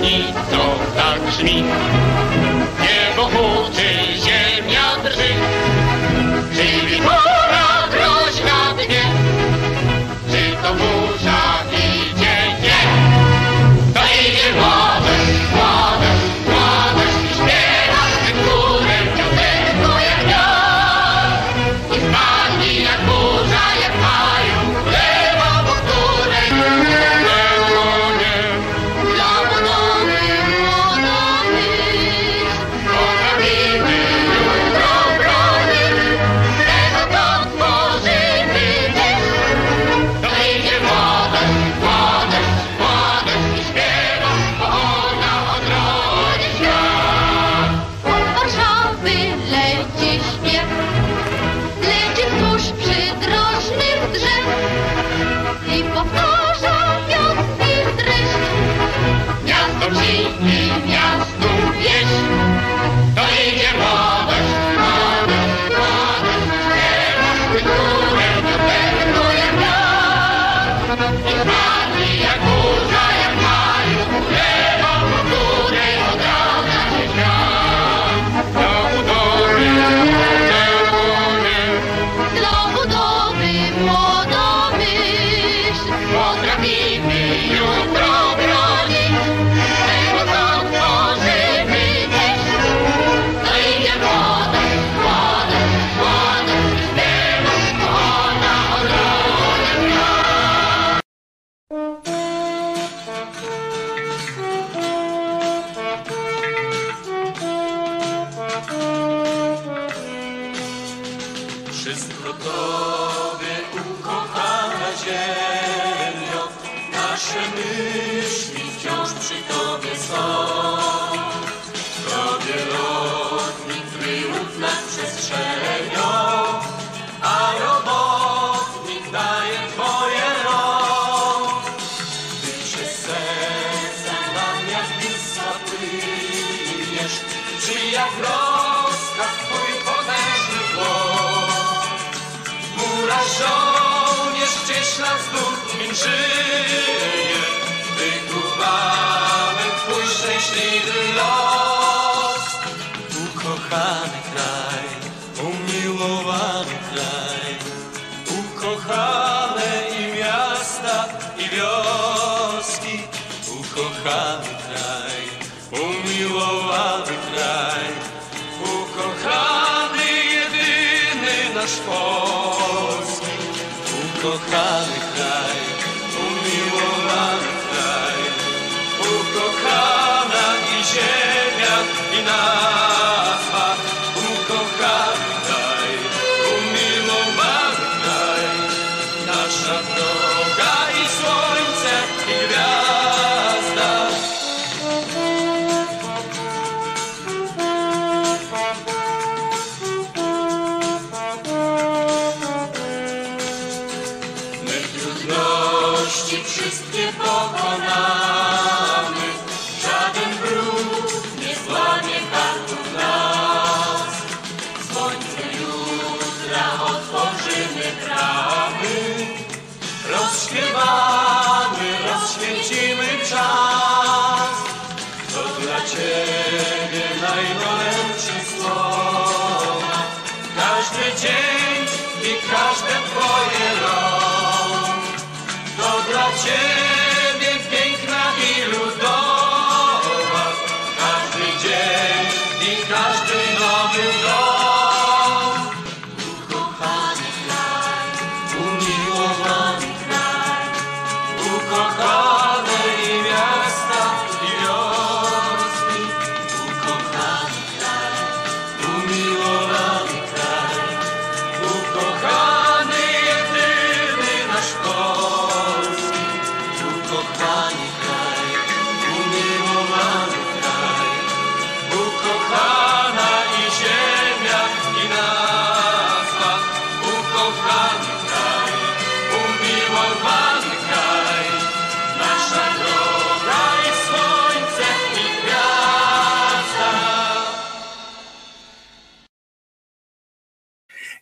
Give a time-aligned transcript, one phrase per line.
[0.00, 0.58] granicą
[0.96, 1.64] tak brzmi.
[2.80, 5.34] Niebo huczy, ziemia drży,
[6.54, 6.96] czy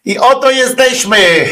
[0.05, 1.49] I oto jesteśmy e,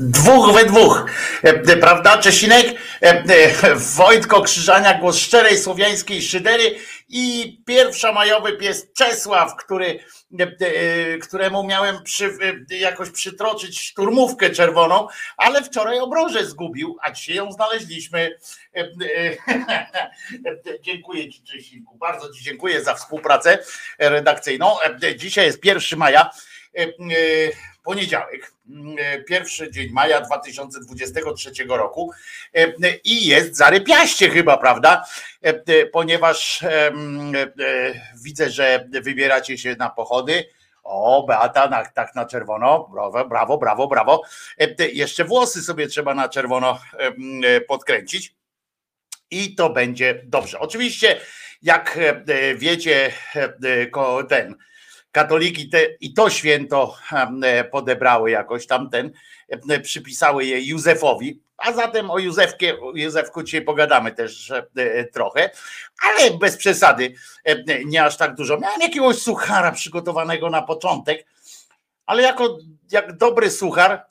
[0.00, 1.10] dwóch we dwóch,
[1.42, 2.66] e, prawda Czesinek?
[3.00, 6.78] E, Wojtko Krzyżania, głos szczerej słowiańskiej szydery
[7.08, 9.98] i pierwsza majowy pies Czesław, który,
[11.22, 12.38] któremu miałem przy,
[12.70, 18.38] jakoś przytroczyć szturmówkę czerwoną, ale wczoraj obroże zgubił, a dzisiaj ją znaleźliśmy.
[20.82, 23.58] Dziękuję Ci Czesinku, bardzo Ci dziękuję za współpracę
[23.98, 24.76] redakcyjną.
[25.16, 26.30] Dzisiaj jest 1 maja.
[26.76, 26.88] E, e,
[27.84, 28.52] poniedziałek,
[28.98, 32.10] e, pierwszy dzień maja 2023 roku
[33.04, 35.04] i jest zarypiaście chyba, prawda?
[35.92, 36.64] Ponieważ
[38.24, 40.44] widzę, że wybieracie się na pochody.
[40.82, 42.88] O, Beata, na, tak na czerwono.
[42.92, 44.22] Brawo, brawo, brawo, brawo.
[44.92, 46.80] Jeszcze włosy sobie trzeba na czerwono
[47.68, 48.34] podkręcić.
[49.30, 50.58] I to będzie dobrze.
[50.58, 51.20] Oczywiście,
[51.62, 51.98] jak
[52.56, 53.12] wiecie,
[54.28, 54.56] ten
[55.16, 56.96] katoliki te, i to święto
[57.42, 59.12] e, podebrały jakoś tamten,
[59.48, 65.50] e, przypisały je Józefowi, a zatem o Józefkie, Józefku dzisiaj pogadamy też e, trochę,
[66.02, 67.14] ale bez przesady,
[67.84, 68.58] nie aż tak dużo.
[68.58, 71.26] Miałem jakiegoś suchara przygotowanego na początek,
[72.06, 72.58] ale jako
[72.90, 74.06] jak dobry suchar,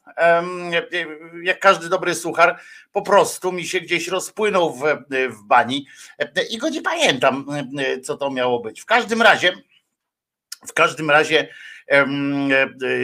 [1.44, 2.60] jak każdy dobry suchar,
[2.92, 4.84] po prostu mi się gdzieś rozpłynął w,
[5.30, 5.88] w bani
[6.50, 7.46] i go nie pamiętam,
[8.04, 8.82] co to miało być.
[8.82, 9.54] W każdym razie
[10.68, 11.48] w każdym razie
[11.92, 12.06] e,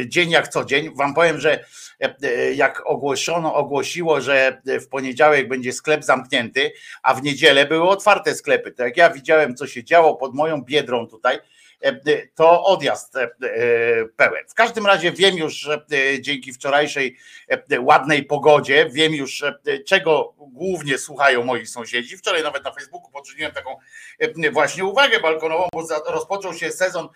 [0.06, 0.96] dzień jak co dzień.
[0.96, 1.66] Wam powiem, że
[2.00, 6.72] e, jak ogłoszono, ogłosiło, że w poniedziałek będzie sklep zamknięty,
[7.04, 8.72] a w niedzielę były otwarte sklepy.
[8.72, 11.42] Tak jak ja widziałem, co się działo pod moją biedrą tutaj, E,
[12.36, 13.30] to odjazd e,
[14.16, 14.44] pełen.
[14.48, 17.18] W każdym razie wiem już, że e, dzięki wczorajszej
[17.80, 19.44] ładnej pogodzie, wiem już,
[19.88, 22.18] czego głównie słuchają moi sąsiedzi.
[22.18, 23.78] Wczoraj nawet na Facebooku poczyniłem taką
[24.52, 27.10] właśnie uwagę balkonową, bo rozpoczął się sezon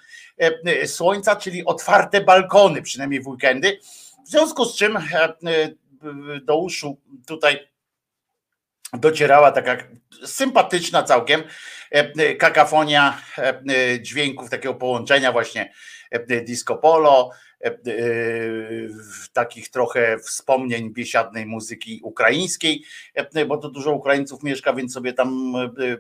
[0.86, 3.80] słońca, czyli otwarte balkony, przynajmniej w weekendy.
[4.26, 4.98] W związku z czym
[6.42, 7.68] do uszu tutaj
[8.94, 9.78] docierała taka
[10.26, 11.46] sympatyczna całkiem e,
[12.40, 15.74] kakafonia e, dźwięków, takiego połączenia właśnie
[16.12, 17.30] e, disco polo,
[19.34, 22.84] takich trochę wspomnień biesiadnej muzyki ukraińskiej,
[23.48, 25.54] bo tu dużo Ukraińców mieszka, więc sobie tam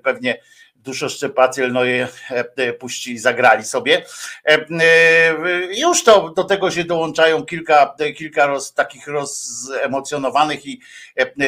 [0.03, 0.39] pewnie
[0.85, 4.05] duszoszczepaciel no je e, puści, zagrali sobie.
[4.45, 10.81] E, e, już to do tego się dołączają kilka, kilka roz, takich rozemocjonowanych i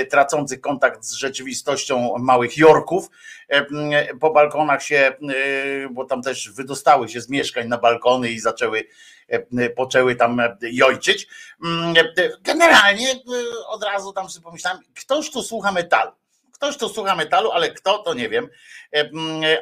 [0.10, 3.10] tracących kontakt z rzeczywistością małych Jorków.
[4.20, 5.12] Po balkonach się,
[5.92, 8.88] bo tam też wydostały się z mieszkań na balkony i zaczęły
[9.76, 11.28] poczęły tam jojczyć.
[12.42, 13.08] Generalnie
[13.68, 16.12] od razu tam sobie pomyślałem, ktoś tu słucha metalu.
[16.58, 18.50] Ktoś tu słucha metalu, ale kto to nie wiem,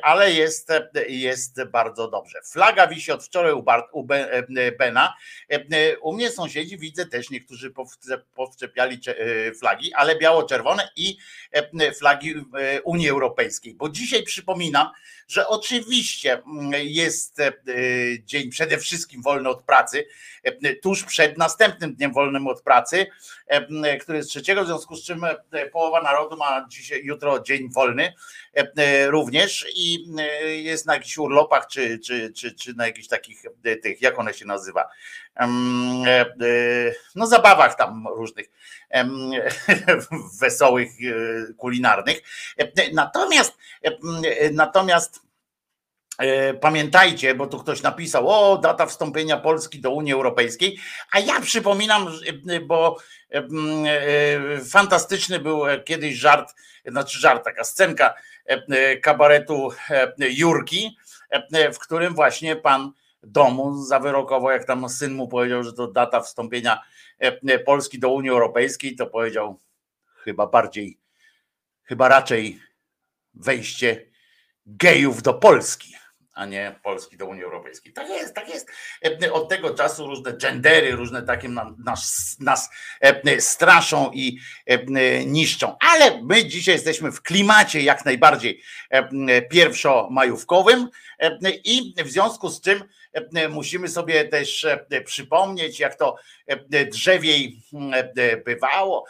[0.01, 0.69] ale jest,
[1.07, 2.39] jest bardzo dobrze.
[2.51, 4.07] Flaga wisi od wczoraj u, Bart, u
[4.79, 5.13] Bena.
[6.01, 7.73] U mnie sąsiedzi widzę też niektórzy
[8.35, 11.17] powczepiali e, flagi, ale biało-czerwone i
[11.99, 13.73] flagi e, Unii Europejskiej.
[13.73, 14.89] Bo dzisiaj przypominam,
[15.27, 16.41] że oczywiście
[16.71, 17.37] jest
[18.23, 20.07] dzień przede wszystkim wolny od pracy,
[20.81, 23.05] tuż przed następnym dniem wolnym od pracy,
[24.01, 25.25] który jest trzeciego, w związku z czym
[25.71, 28.13] połowa narodu ma dzisiaj, jutro dzień wolny
[29.07, 30.05] również i
[30.63, 33.43] jest na jakichś urlopach, czy, czy, czy, czy na jakichś takich
[33.83, 34.85] tych, jak one się nazywa,
[37.15, 38.47] no zabawach tam różnych
[40.41, 40.89] wesołych,
[41.57, 42.21] kulinarnych.
[42.93, 43.57] Natomiast
[44.51, 45.25] natomiast
[46.17, 50.77] E, pamiętajcie, bo tu ktoś napisał, o, data wstąpienia Polski do Unii Europejskiej,
[51.11, 52.07] a ja przypominam,
[52.49, 52.97] e, bo
[53.31, 53.41] e,
[54.71, 58.13] fantastyczny był kiedyś żart, znaczy żart, taka scenka
[59.01, 59.71] kabaretu
[60.17, 60.97] Jurki,
[61.73, 62.91] w którym właśnie pan
[63.25, 66.81] domu zawyrokował, jak tam syn mu powiedział, że to data wstąpienia
[67.65, 69.59] Polski do Unii Europejskiej, to powiedział
[70.23, 70.99] chyba bardziej,
[71.83, 72.59] chyba raczej
[73.33, 74.05] wejście
[74.65, 75.95] gejów do Polski
[76.35, 77.93] a nie Polski do Unii Europejskiej.
[77.93, 78.71] Tak jest, tak jest.
[79.23, 82.69] E, od tego czasu różne gendery, różne takie nas, nas
[83.01, 85.75] e, straszą i e, niszczą.
[85.79, 88.61] Ale my dzisiaj jesteśmy w klimacie jak najbardziej
[89.49, 90.89] pierwszomajówkowym
[91.63, 92.83] i w związku z czym
[93.49, 94.67] musimy sobie też
[95.05, 96.17] przypomnieć, jak to
[96.91, 97.61] drzewiej
[98.45, 99.05] bywało,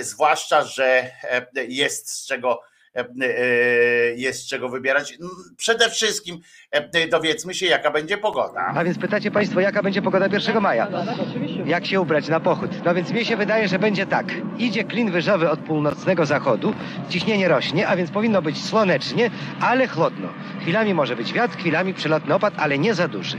[0.00, 1.10] zwłaszcza, że
[1.68, 2.73] jest z czego E, e,
[4.16, 5.18] jest z czego wybierać.
[5.56, 6.38] Przede wszystkim
[6.70, 8.60] e, dowiedzmy się, jaka będzie pogoda.
[8.74, 10.88] A więc pytacie Państwo, jaka będzie pogoda 1 maja?
[11.66, 12.70] Jak się ubrać na pochód?
[12.84, 14.26] No więc mi się wydaje, że będzie tak.
[14.58, 16.74] Idzie klin wyżowy od północnego zachodu,
[17.08, 20.28] ciśnienie rośnie, a więc powinno być słonecznie, ale chłodno.
[20.60, 23.38] Chwilami może być wiatr, chwilami przelotny opad, ale nie za duży.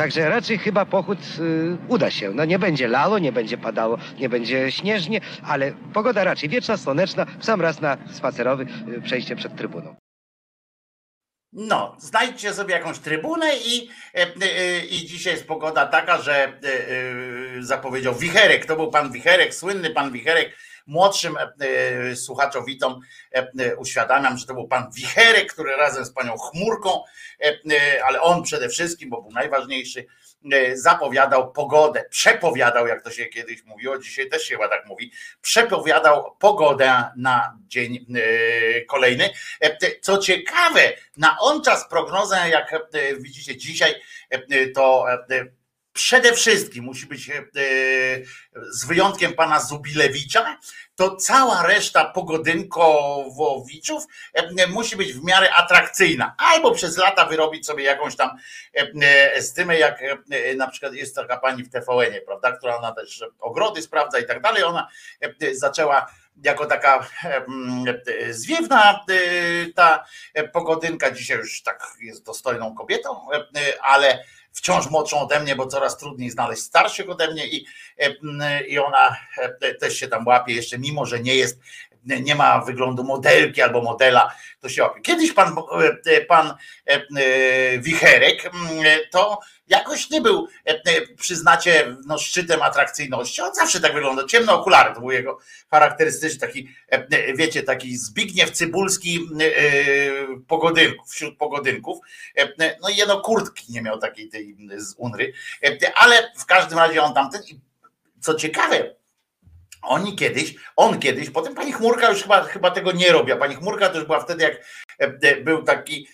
[0.00, 2.30] Także raczej chyba pochód y, uda się.
[2.34, 7.26] No nie będzie lało, nie będzie padało, nie będzie śnieżnie, ale pogoda raczej wieczna, słoneczna,
[7.38, 8.66] w sam raz na spacerowy
[8.96, 9.96] y, przejście przed trybuną.
[11.52, 16.48] No, znajdźcie sobie jakąś trybunę i, e, e, i dzisiaj jest pogoda taka, że e,
[16.48, 18.66] e, zapowiedział Wicherek.
[18.66, 20.56] To był pan Wicherek, słynny pan Wicherek.
[20.90, 23.00] Młodszym e, e, słuchaczowitom
[23.34, 27.02] e, e, uświadamiam, że to był pan Wicherek, który razem z panią Chmurką,
[28.04, 30.06] ale on przede wszystkim, bo był najważniejszy,
[30.74, 36.36] zapowiadał pogodę, przepowiadał, jak to się kiedyś mówiło, dzisiaj też się chyba tak mówi, przepowiadał
[36.38, 38.06] pogodę na dzień
[38.88, 39.30] kolejny.
[40.00, 40.80] Co ciekawe,
[41.16, 42.74] na on czas prognozę, jak
[43.20, 43.94] widzicie dzisiaj,
[44.74, 45.06] to
[45.92, 47.42] przede wszystkim musi być e,
[48.70, 50.58] z wyjątkiem pana Zubilewicza,
[50.96, 54.04] to cała reszta pogodynkowowiczów
[54.34, 56.34] e, musi być w miarę atrakcyjna.
[56.38, 58.30] Albo przez lata wyrobić sobie jakąś tam
[59.02, 63.24] e, estymę, jak e, na przykład jest taka pani w TVN-ie, prawda, która ona też
[63.40, 64.62] ogrody sprawdza i tak dalej.
[64.62, 64.88] Ona
[65.20, 66.06] e, zaczęła
[66.44, 67.44] jako taka e,
[68.26, 70.04] e, zwiewna e, ta
[70.52, 75.66] pogodynka, dzisiaj już tak jest dostojną kobietą, e, e, ale wciąż młodszą ode mnie, bo
[75.66, 77.66] coraz trudniej znaleźć starszych ode mnie i,
[77.98, 81.60] e, i ona e, też się tam łapie jeszcze, mimo że nie jest,
[82.04, 85.00] nie ma wyglądu modelki albo modela, to się łapie.
[85.00, 85.56] Kiedyś pan,
[86.06, 86.54] e, pan
[87.78, 88.50] Wicherek
[89.10, 89.38] to
[89.70, 93.42] jakoś nie był, e, e, przyznacie, no, szczytem atrakcyjności.
[93.42, 94.26] On zawsze tak wyglądał.
[94.26, 95.38] Ciemne okulary to był jego
[95.70, 99.28] charakterystyczny taki, e, wiecie, taki Zbigniew Cybulski
[100.48, 101.98] pogodynków, wśród pogodynków.
[102.82, 105.32] No i jedno kurtki nie miał takiej tej z Unry,
[105.94, 107.42] ale w każdym razie on tamten,
[108.20, 108.94] co ciekawe,
[109.82, 113.54] oni kiedyś, on kiedyś, potem pani Chmurka już chyba, chyba tego nie robi, a pani
[113.54, 114.64] Chmurka już była wtedy, jak
[115.44, 116.08] był taki,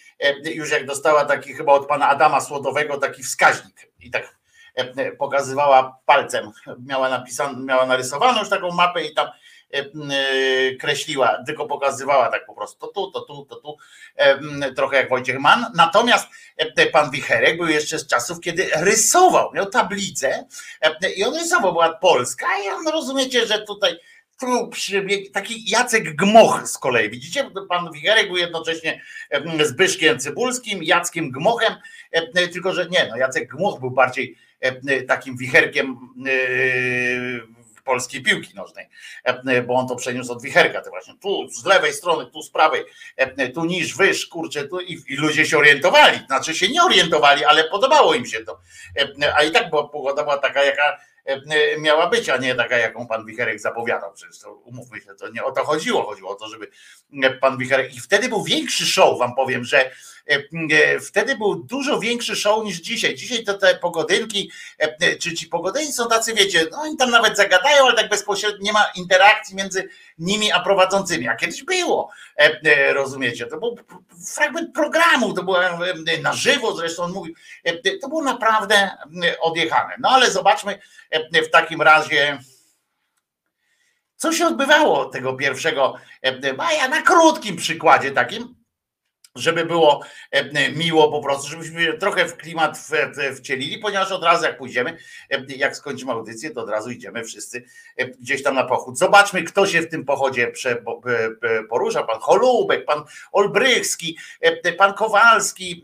[0.44, 4.36] już jak dostała taki chyba od pana Adama Słodowego taki wskaźnik i tak
[4.78, 6.50] e, e, pokazywała palcem,
[6.86, 12.46] miała napisaną, miała narysowaną już taką mapę i tam e, e, kreśliła, tylko pokazywała tak
[12.46, 13.76] po prostu, to tu, to tu, to tu,
[14.16, 15.66] e, trochę jak Wojciech Mann.
[15.74, 20.46] Natomiast e, pan Wicherek był jeszcze z czasów, kiedy rysował, miał tablicę
[20.80, 23.98] e, i on rysował, była Polska i on rozumiecie, że tutaj
[24.40, 27.10] tu przybiegł taki Jacek Gmoch z kolei.
[27.10, 31.74] Widzicie, pan Wicherek był jednocześnie em, Zbyszkiem Cybulskim, Jackiem Gmochem,
[32.12, 38.54] e, tylko że nie, no Jacek Gmoch był bardziej e, takim wicherkiem e, polskiej piłki
[38.54, 38.88] nożnej,
[39.66, 42.84] bo on to przeniósł od wicherka, to właśnie tu z lewej strony, tu z prawej,
[43.54, 47.64] tu niż, wyż, kurczę, tu i, i ludzie się orientowali, znaczy się nie orientowali, ale
[47.64, 48.60] podobało im się to,
[49.36, 50.98] a i tak była pogoda była taka, jaka
[51.78, 54.12] miała być, a nie taka, jaką pan Wicherek zapowiadał.
[54.12, 56.02] Przecież to umówmy się, to nie o to chodziło.
[56.02, 56.70] Chodziło o to, żeby
[57.22, 57.94] e, pan Wicherek.
[57.94, 59.92] I wtedy był większy show, wam powiem, że e, e,
[61.06, 63.14] wtedy był dużo większy show niż dzisiaj.
[63.14, 67.36] Dzisiaj to te pogodynki, e, czy ci pogodynki są tacy, wiecie, no oni tam nawet
[67.36, 71.28] zagadają, ale tak bezpośrednio nie ma interakcji między nimi a prowadzącymi.
[71.28, 73.46] A kiedyś było, e, e, rozumiecie?
[73.46, 73.76] To był
[74.34, 79.40] fragment programu, to było e, na żywo, zresztą on mówił, e, to było naprawdę e,
[79.40, 79.94] odjechane.
[79.98, 80.78] No ale zobaczmy
[81.10, 82.38] e, w takim razie.
[84.16, 88.65] Co się odbywało tego pierwszego e, maja na krótkim przykładzie takim,
[89.38, 90.00] żeby było
[90.30, 92.88] e, miło po prostu, żebyśmy trochę w klimat
[93.36, 94.98] wcielili, ponieważ od razu jak pójdziemy,
[95.30, 97.64] e, jak skończymy audycję, to od razu idziemy wszyscy
[97.96, 98.98] e, gdzieś tam na pochód.
[98.98, 100.52] Zobaczmy, kto się w tym pochodzie
[101.68, 102.02] porusza.
[102.02, 103.02] Pan Holubek, pan
[103.32, 104.18] Olbrychski,
[104.78, 105.82] pan Kowalski,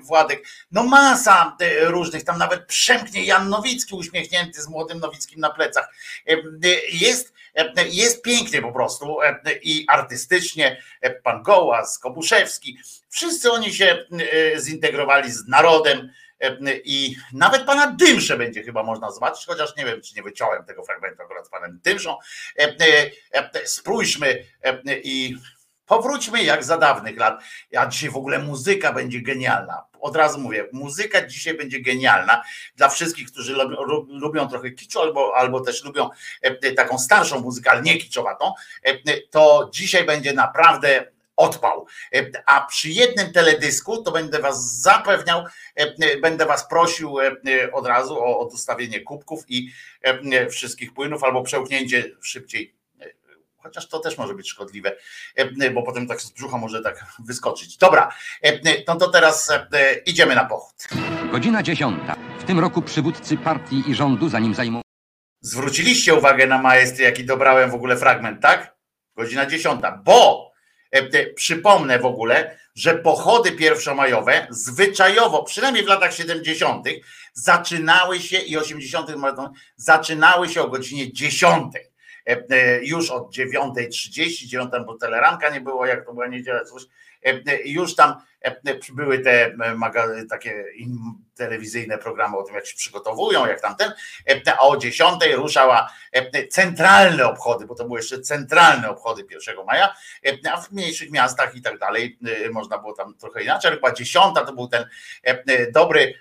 [0.00, 0.46] Władek.
[0.72, 5.94] No masa różnych, tam nawet przemknie Jan Nowicki uśmiechnięty z młodym Nowickim na plecach.
[6.92, 7.34] Jest,
[7.90, 10.82] jest pięknie po prostu e, i artystycznie.
[11.00, 14.04] E, Pan Gołas, Kobuszewski, wszyscy oni się
[14.54, 19.84] e, zintegrowali z narodem e, i nawet pana Dymsze będzie chyba można zobaczyć, chociaż nie
[19.84, 22.16] wiem, czy nie wyciąłem tego fragmentu akurat z panem Dymszą.
[22.58, 25.36] E, e, e, Sprójrzmy e, i
[25.86, 27.42] powróćmy jak za dawnych lat.
[27.76, 29.84] A dzisiaj w ogóle muzyka będzie genialna.
[30.00, 32.42] Od razu mówię, muzyka dzisiaj będzie genialna
[32.76, 33.54] dla wszystkich, którzy
[34.08, 36.10] lubią, trochę kiczu albo, albo też lubią
[36.42, 41.86] e, taką starszą muzykę, ale nie kiczowatą, e, to dzisiaj będzie naprawdę odpał.
[42.14, 47.32] E, A przy jednym teledysku to będę was zapewniał, e, będę was prosił e,
[47.72, 49.70] od razu o, dostawienie kubków i
[50.02, 52.83] e, wszystkich płynów albo przełknięcie szybciej e,
[53.64, 54.96] Chociaż to też może być szkodliwe,
[55.36, 57.76] e, bo potem tak z brzucha może tak wyskoczyć.
[57.76, 60.74] Dobra, e, no to teraz e, idziemy na pochód.
[61.32, 62.16] Godzina dziesiąta.
[62.38, 64.80] W tym roku przywódcy partii i rządu, zanim zajmą
[65.40, 68.76] Zwróciliście uwagę na majestry, jaki dobrałem w ogóle fragment, tak?
[69.16, 70.50] Godzina dziesiąta, bo
[71.34, 76.86] przypomnę w ogóle, że pochody pierwszomajowe zwyczajowo, przynajmniej w latach 70.,
[77.32, 79.10] zaczynały się i 80.
[79.76, 81.72] zaczynały się o godzinie 10.
[82.28, 86.82] E, e, Już od 9.30, 9 bo teleranka nie było, jak to była niedziela, coś.
[87.22, 88.14] e, Już tam
[88.92, 90.64] były te e, takie
[91.34, 93.92] telewizyjne programy o tym, jak się przygotowują, jak tamten,
[94.28, 99.64] e, a o 10 ruszała e, centralne obchody, bo to były jeszcze centralne obchody 1
[99.66, 99.94] maja,
[100.26, 103.76] e, a w mniejszych miastach i tak dalej e, można było tam trochę inaczej, ale
[103.76, 104.82] chyba 10 to był ten
[105.26, 106.14] e, e, dobry,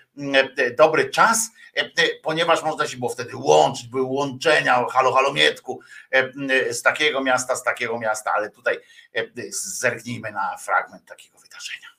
[0.57, 1.89] e, dobry czas, e, e,
[2.23, 5.79] ponieważ można się było wtedy łączyć, były łączenia, halo, halo Mietku,
[6.11, 6.33] e, m,
[6.69, 8.79] z takiego miasta, z takiego miasta, ale tutaj
[9.15, 11.92] e, zerknijmy na fragment takiego wydarzenia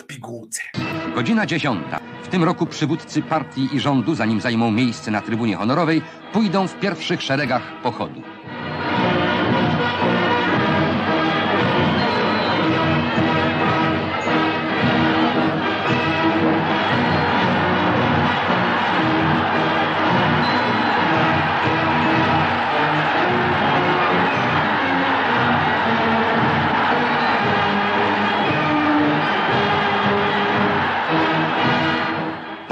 [0.00, 0.62] w pigułce.
[1.14, 2.00] Godzina dziesiąta.
[2.22, 6.02] W tym roku przywódcy partii i rządu, zanim zajmą miejsce na trybunie honorowej,
[6.32, 8.22] pójdą w pierwszych szeregach pochodu.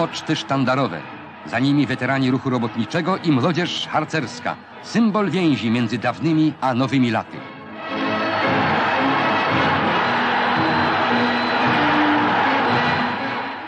[0.08, 1.00] Poczty sztandarowe.
[1.46, 4.56] Za nimi weterani ruchu robotniczego i młodzież harcerska.
[4.82, 7.36] Symbol więzi między dawnymi a nowymi laty.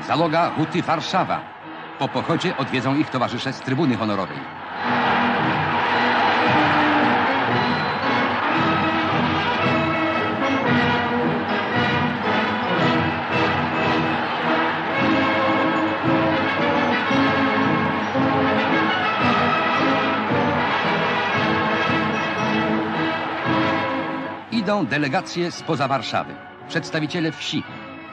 [0.07, 1.41] Zaloga Huty Warszawa.
[1.99, 4.39] Po pochodzie odwiedzą ich towarzysze z trybuny honorowej.
[24.71, 26.35] Idą delegacje spoza Warszawy,
[26.69, 27.63] przedstawiciele wsi.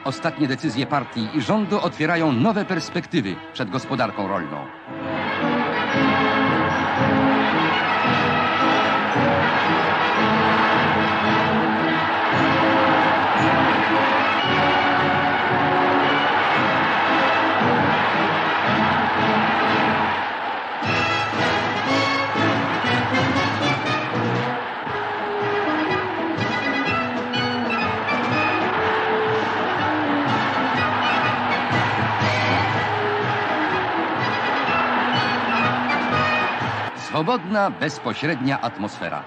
[0.04, 4.66] Ostatnie decyzje partii i rządu otwierają nowe perspektywy przed gospodarką rolną.
[37.18, 39.24] Swobodna, bezpośrednia atmosfera.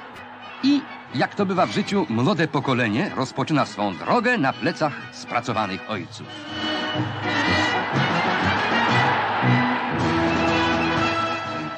[0.64, 0.82] I,
[1.16, 6.28] jak to bywa w życiu, młode pokolenie rozpoczyna swą drogę na plecach spracowanych ojców.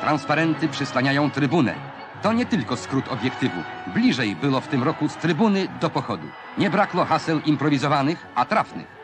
[0.02, 1.76] Transparenty przysłaniają trybunę.
[2.22, 3.64] To nie tylko skrót obiektywu.
[3.94, 6.28] Bliżej było w tym roku z trybuny do pochodu.
[6.58, 9.03] Nie brakło haseł improwizowanych, a trafnych.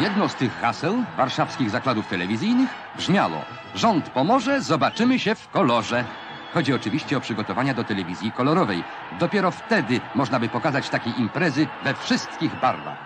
[0.00, 6.04] Jedno z tych haseł warszawskich zakładów telewizyjnych brzmiało Rząd pomoże, zobaczymy się w kolorze.
[6.52, 8.84] Chodzi oczywiście o przygotowania do telewizji kolorowej.
[9.12, 12.98] Dopiero wtedy można by pokazać takie imprezy we wszystkich barwach.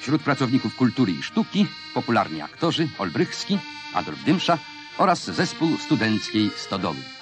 [0.00, 3.58] Wśród pracowników kultury i sztuki popularni aktorzy Olbrychski,
[3.94, 4.58] Adolf Dymsza
[4.98, 7.19] oraz zespół studenckiej Stodoły.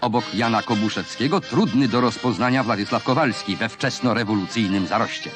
[0.00, 5.30] Obok Jana Kobuszewskiego trudny do rozpoznania Władysław Kowalski we wczesnorewolucyjnym zaroście.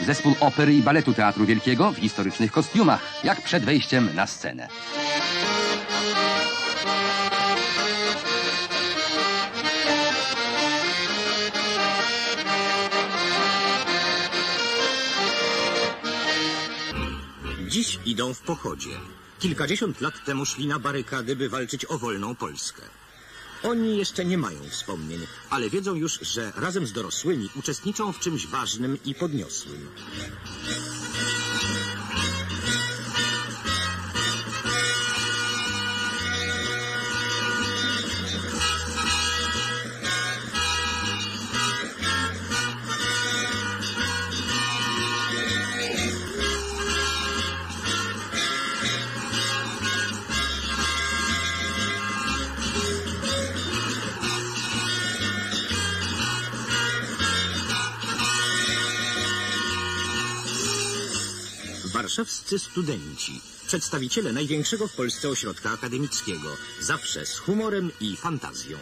[0.00, 4.68] Zespół opery i baletu Teatru Wielkiego w historycznych kostiumach, jak przed wejściem na scenę.
[17.68, 18.90] Dziś idą w pochodzie.
[19.44, 22.82] Kilkadziesiąt lat temu szli na barykady, by walczyć o wolną Polskę.
[23.62, 28.46] Oni jeszcze nie mają wspomnień, ale wiedzą już, że razem z dorosłymi uczestniczą w czymś
[28.46, 29.88] ważnym i podniosłym.
[62.14, 68.78] Warszawscy studenci, przedstawiciele największego w Polsce ośrodka akademickiego, zawsze z humorem i fantazją.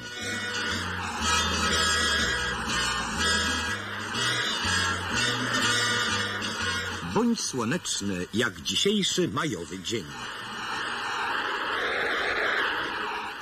[7.14, 10.04] Bądź słoneczny jak dzisiejszy majowy dzień.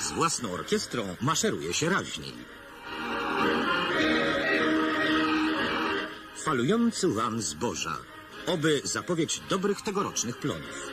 [0.01, 2.35] z własną orkiestrą maszeruje się raźniej.
[6.37, 8.10] Falujący łan zboża.
[8.51, 10.91] Oby zapowiedź dobrych tegorocznych plonów.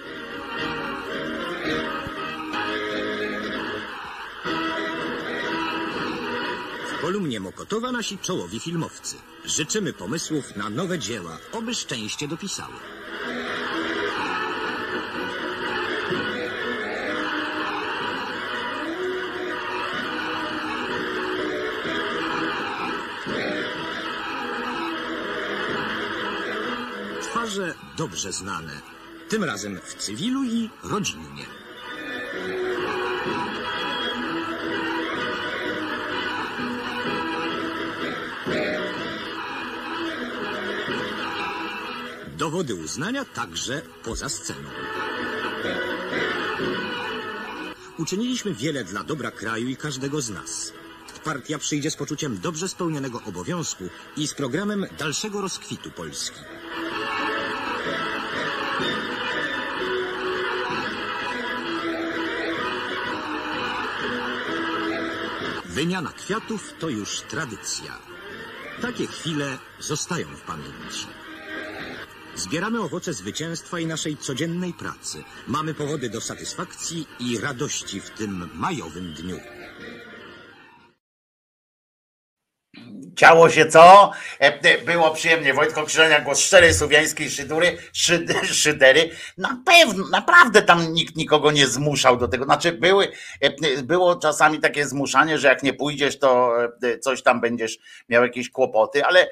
[6.92, 9.16] W kolumnie Mokotowa nasi czołowi filmowcy.
[9.46, 12.74] Życzymy pomysłów na nowe dzieła, oby szczęście dopisały.
[27.48, 28.82] Twarze dobrze znane.
[29.30, 31.46] Tym razem w cywilu i rodzinnie.
[42.38, 44.70] Dowody uznania także poza sceną.
[47.98, 50.74] Uczyniliśmy wiele dla dobra kraju i każdego z nas.
[51.24, 53.84] Partia przyjdzie z poczuciem dobrze spełnionego obowiązku
[54.18, 56.40] i z programem dalszego rozkwitu Polski.
[65.78, 68.00] Wymiana kwiatów to już tradycja.
[68.82, 71.08] Takie chwile zostają w pamięci.
[72.36, 75.24] Zbieramy owoce zwycięstwa i naszej codziennej pracy.
[75.48, 79.40] Mamy powody do satysfakcji i radości w tym majowym dniu.
[83.18, 84.12] Ciało się co?
[84.42, 85.54] E, e, Było przyjemnie.
[85.54, 89.10] Wojtko Krzyżania, głos szczerej słowiańskiej szydury, szyd, szydery.
[89.38, 92.46] Na pewno, naprawdę tam nikt nikogo nie zmuszał do tego.
[92.46, 93.12] Znaczy były,
[93.42, 96.54] e, było czasami takie zmuszanie, że jak nie pójdziesz, to
[97.02, 97.78] coś tam będziesz
[98.10, 99.30] miał jakieś kłopoty, ale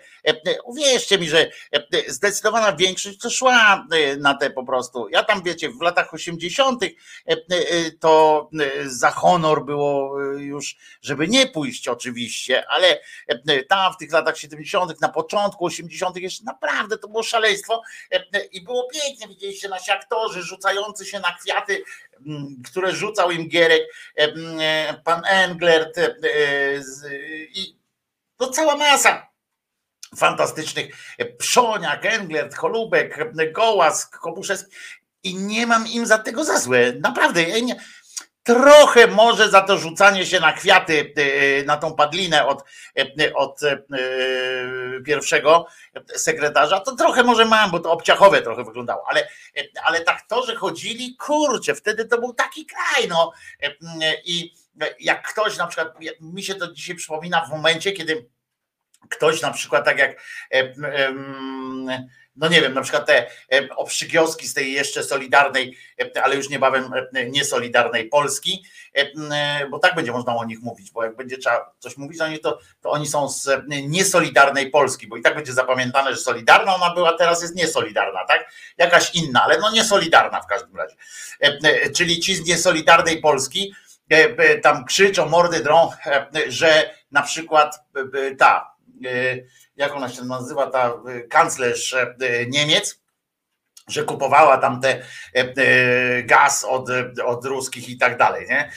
[0.64, 5.10] uwierzcie mi, że e, e, zdecydowana większość to szła e, na te po prostu.
[5.10, 6.84] Ja tam wiecie, w latach 80.
[6.84, 6.90] e,
[7.28, 13.94] e, to e, za honor było e, już, żeby nie pójść oczywiście, ale e, tam
[13.94, 16.18] w tych latach 70., na początku 80.
[16.18, 21.20] jeszcze naprawdę to było szaleństwo e, e, i było pięknie, widzieliście nasi aktorzy rzucający się
[21.20, 21.84] na kwiaty,
[22.28, 23.82] m, które rzucał im Gierek,
[24.18, 26.82] e, m, e, pan Englert e, e,
[27.54, 27.76] i
[28.38, 29.35] to cała masa
[30.16, 31.16] fantastycznych.
[31.38, 34.72] Przoniak, Englert, Cholubek, Gołas, Kobuszewski.
[35.24, 37.76] I nie mam im za tego za złe, naprawdę, ja nie,
[38.46, 42.64] trochę może za to rzucanie się na kwiaty, e, na tą padlinę od,
[42.98, 43.78] e, od e,
[45.06, 45.68] pierwszego
[46.16, 49.28] sekretarza, to trochę może mam, bo to obciachowe trochę wyglądało, ale,
[49.84, 53.32] ale tak to, że chodzili, kurczę, wtedy to był taki kraj, no.
[54.26, 54.54] I
[55.00, 58.30] jak ktoś na przykład, mi się to dzisiaj przypomina w momencie, kiedy
[59.10, 60.12] ktoś na przykład tak jak
[60.52, 61.88] e, em,
[62.36, 66.50] no nie wiem, na przykład te e, obszygioski z tej jeszcze solidarnej, e, ale już
[66.50, 68.64] niebawem e, niesolidarnej Polski,
[68.96, 72.22] e, e, bo tak będzie można o nich mówić, bo jak będzie trzeba coś mówić
[72.22, 76.12] o nich, to, to oni są z e, niesolidarnej Polski, bo i tak będzie zapamiętane,
[76.12, 78.52] że solidarna ona była, teraz jest niesolidarna, tak?
[78.78, 80.96] Jakaś inna, ale no niesolidarna w każdym razie.
[81.42, 83.74] E, e, Czyli ci z niesolidarnej Polski
[84.12, 88.75] e, e, tam krzyczą, mordy drą, e, że na przykład e, e, ta e,
[89.76, 92.16] jak ona się nazywa, ta e, kanclerz e,
[92.48, 93.06] Niemiec,
[93.88, 94.90] że kupowała tam te
[95.36, 98.72] e, e, gaz od, e, od ruskich i tak dalej, nie?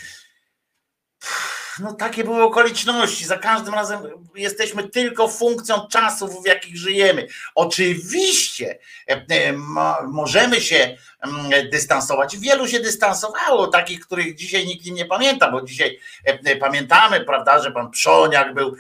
[1.81, 3.25] No takie były okoliczności.
[3.25, 4.01] Za każdym razem
[4.35, 7.27] jesteśmy tylko funkcją czasów, w jakich żyjemy.
[7.55, 12.39] Oczywiście e, e, mo- możemy się mm, dystansować.
[12.39, 17.71] Wielu się dystansowało, takich, których dzisiaj nikt nie pamięta, bo dzisiaj e, pamiętamy, prawda, że
[17.73, 18.77] pan Przoniak był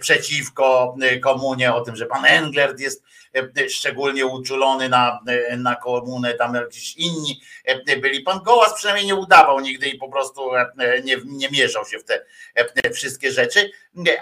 [0.00, 3.02] przeciwko komunie, o tym, że pan Englert jest
[3.68, 8.20] szczególnie uczulony na, e, na komunę, tam jakiś inni e, byli.
[8.20, 10.72] Pan Gołas przynajmniej nie udawał nigdy i po prostu e,
[11.04, 13.70] nie, nie mieszał się w te e, wszystkie rzeczy,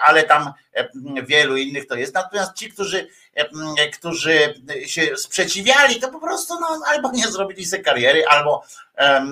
[0.05, 0.89] ale tam e,
[1.23, 2.15] wielu innych to jest.
[2.15, 7.83] Natomiast ci, którzy, e, którzy się sprzeciwiali, to po prostu no, albo nie zrobili sobie
[7.83, 8.65] kariery, albo
[8.99, 9.23] e,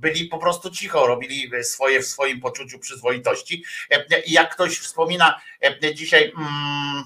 [0.00, 3.64] byli po prostu cicho, robili swoje w swoim poczuciu przyzwoitości.
[3.90, 7.04] E, jak ktoś wspomina e, dzisiaj, mm,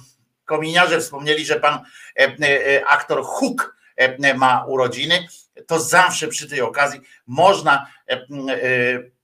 [0.51, 1.75] kominiarze wspomnieli, że pan
[2.17, 5.27] e, e, aktor Hook e, ma urodziny,
[5.67, 7.87] to zawsze przy tej okazji można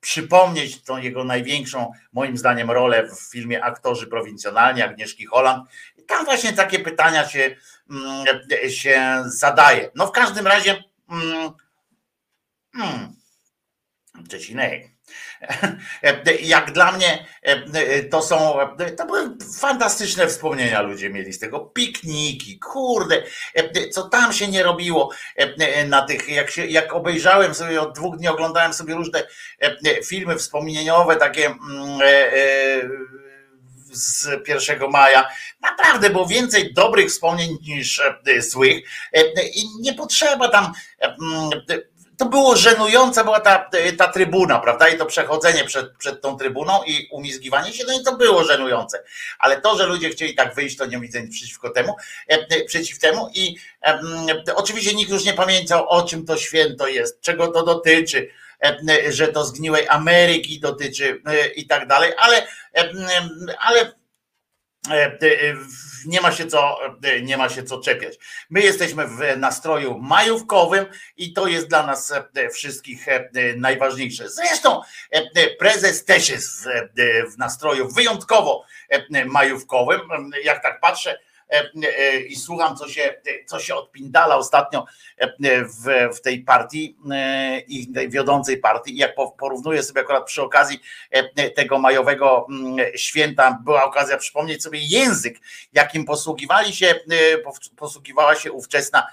[0.00, 5.68] przypomnieć tą jego największą, moim zdaniem, rolę w filmie Aktorzy Prowincjonalni Agnieszki Holland.
[6.06, 7.56] Tam właśnie takie pytania się,
[8.68, 9.90] się zadaje.
[9.94, 11.50] No w każdym razie, mm,
[12.74, 13.16] hmm,
[14.28, 14.95] Czesinek,
[16.42, 17.26] Jak dla mnie
[18.10, 18.58] to są,
[18.96, 21.60] to były fantastyczne wspomnienia ludzie mieli z tego.
[21.60, 23.22] Pikniki, kurde,
[23.92, 25.10] co tam się nie robiło
[25.86, 29.22] na tych, jak, się, jak obejrzałem sobie od dwóch dni, oglądałem sobie różne
[30.04, 32.00] filmy wspomnieniowe, takie mm,
[33.92, 35.28] z 1 maja.
[35.60, 38.02] Naprawdę było więcej dobrych wspomnień niż
[38.38, 38.76] złych
[39.54, 41.50] i nie potrzeba tam mm,
[42.16, 44.88] to było żenujące, była ta, ta trybuna, prawda?
[44.88, 49.02] I to przechodzenie przed, przed tą trybuną i umizgiwanie się, no i to było żenujące.
[49.38, 51.96] Ale to, że ludzie chcieli tak wyjść, to nie widzę nic przeciwko temu,
[52.28, 53.30] e, przeciw temu.
[53.34, 54.00] I e,
[54.54, 58.28] oczywiście nikt już nie pamiętał, o czym to święto jest, czego to dotyczy,
[58.64, 61.22] e, że to zgniłej Ameryki dotyczy
[61.56, 62.46] i tak dalej, ale,
[63.58, 63.92] ale E, e,
[66.06, 68.14] nie ma się co, e, nie ma się co czepiać.
[68.50, 72.12] My jesteśmy w nastroju majówkowym i to jest dla nas
[72.52, 73.06] wszystkich
[73.56, 74.28] najważniejsze.
[74.28, 74.80] Zresztą
[75.58, 76.68] prezes też jest
[77.34, 78.64] w nastroju wyjątkowo
[79.26, 80.00] majówkowym.
[80.44, 81.25] Jak tak patrzę, E, e,
[82.28, 83.14] i słucham, co się,
[83.46, 84.84] co się odpindala ostatnio
[85.18, 86.96] e, w, w tej partii
[87.68, 88.94] i tej wiodącej partii.
[88.94, 90.80] I jak porównuję sobie akurat przy okazji
[91.54, 95.38] tego majowego mm, święta, była okazja przypomnieć sobie język,
[95.72, 96.94] jakim posługiwali się,
[97.76, 99.06] posługiwała się ówczesna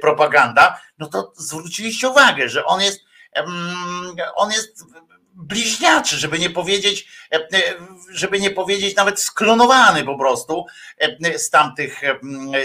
[0.00, 3.00] propaganda, no to zwróciliście uwagę, że on jest
[4.34, 4.84] on jest
[5.36, 7.74] bliźniaczy, żeby nie powiedzieć, e, e,
[8.10, 10.66] żeby nie powiedzieć nawet sklonowany po prostu
[10.98, 12.00] e, z tamtych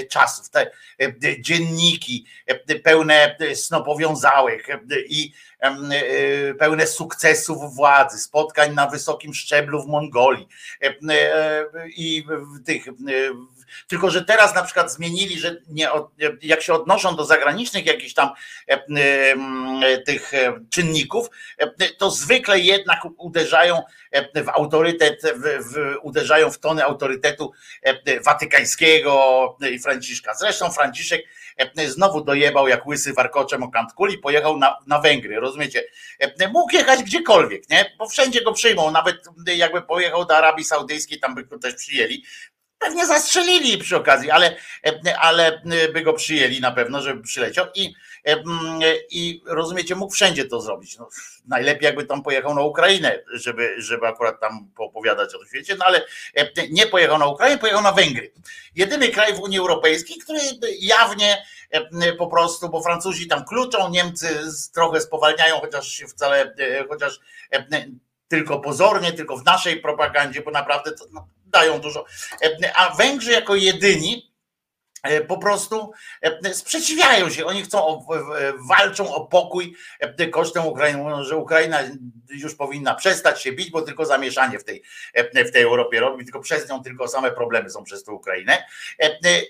[0.10, 0.50] czasów.
[0.50, 0.72] Te
[1.42, 2.26] dzienniki
[2.84, 4.68] pełne snopowiązałych
[5.08, 5.34] i
[6.60, 10.48] pełne sukcesów władzy, spotkań na wysokim szczeblu w Mongolii
[11.98, 12.26] i
[12.66, 12.86] tych
[13.88, 15.90] tylko, że teraz na przykład zmienili, że nie,
[16.42, 18.30] jak się odnoszą do zagranicznych jakichś tam
[18.70, 18.84] e,
[19.84, 21.30] e, tych e, czynników,
[21.98, 23.82] to zwykle jednak uderzają
[24.36, 27.52] w autorytet, w, w, uderzają w tony autorytetu
[28.26, 30.34] watykańskiego i Franciszka.
[30.34, 31.26] Zresztą Franciszek
[31.88, 35.84] znowu dojebał jak łysy warkoczem o kant kuli, pojechał na, na Węgry, rozumiecie?
[36.54, 37.96] Mógł jechać gdziekolwiek, nie?
[37.98, 39.16] Bo wszędzie go przyjmą, nawet
[39.56, 42.24] jakby pojechał do Arabii Saudyjskiej, tam by go też przyjęli,
[42.80, 44.56] Pewnie zastrzelili przy okazji, ale,
[45.20, 45.62] ale
[45.94, 47.94] by go przyjęli na pewno, żeby przyleciał i,
[49.12, 50.98] i rozumiecie, mógł wszędzie to zrobić.
[50.98, 51.10] No,
[51.46, 55.86] najlepiej jakby tam pojechał na Ukrainę, żeby, żeby akurat tam poopowiadać o tym świecie, no
[55.86, 56.06] ale
[56.70, 58.32] nie pojechał na Ukrainę, pojechał na Węgry.
[58.76, 60.40] Jedyny kraj w Unii Europejskiej, który
[60.80, 61.46] jawnie
[62.18, 64.42] po prostu, bo Francuzi tam kluczą, Niemcy
[64.74, 66.54] trochę spowalniają, chociaż wcale,
[66.90, 67.20] chociaż
[68.28, 72.06] tylko pozornie, tylko w naszej propagandzie, bo naprawdę to no, dają dużo.
[72.42, 74.34] E, a Węgrzy jako jedyni
[75.04, 77.46] e, po prostu e, sprzeciwiają się.
[77.46, 78.06] Oni chcą,
[78.70, 79.76] walczą o pokój
[80.32, 81.24] kosztem Ukrainy.
[81.24, 81.80] Że Ukraina
[82.30, 84.84] już powinna przestać się bić, bo tylko zamieszanie w tej,
[85.36, 88.66] w tej Europie robi, tylko przez nią tylko same problemy są przez tę Ukrainę.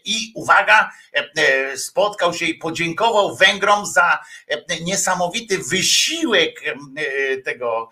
[0.05, 0.91] I uwaga,
[1.75, 4.19] spotkał się i podziękował Węgrom za
[4.81, 6.61] niesamowity wysiłek
[7.45, 7.89] tego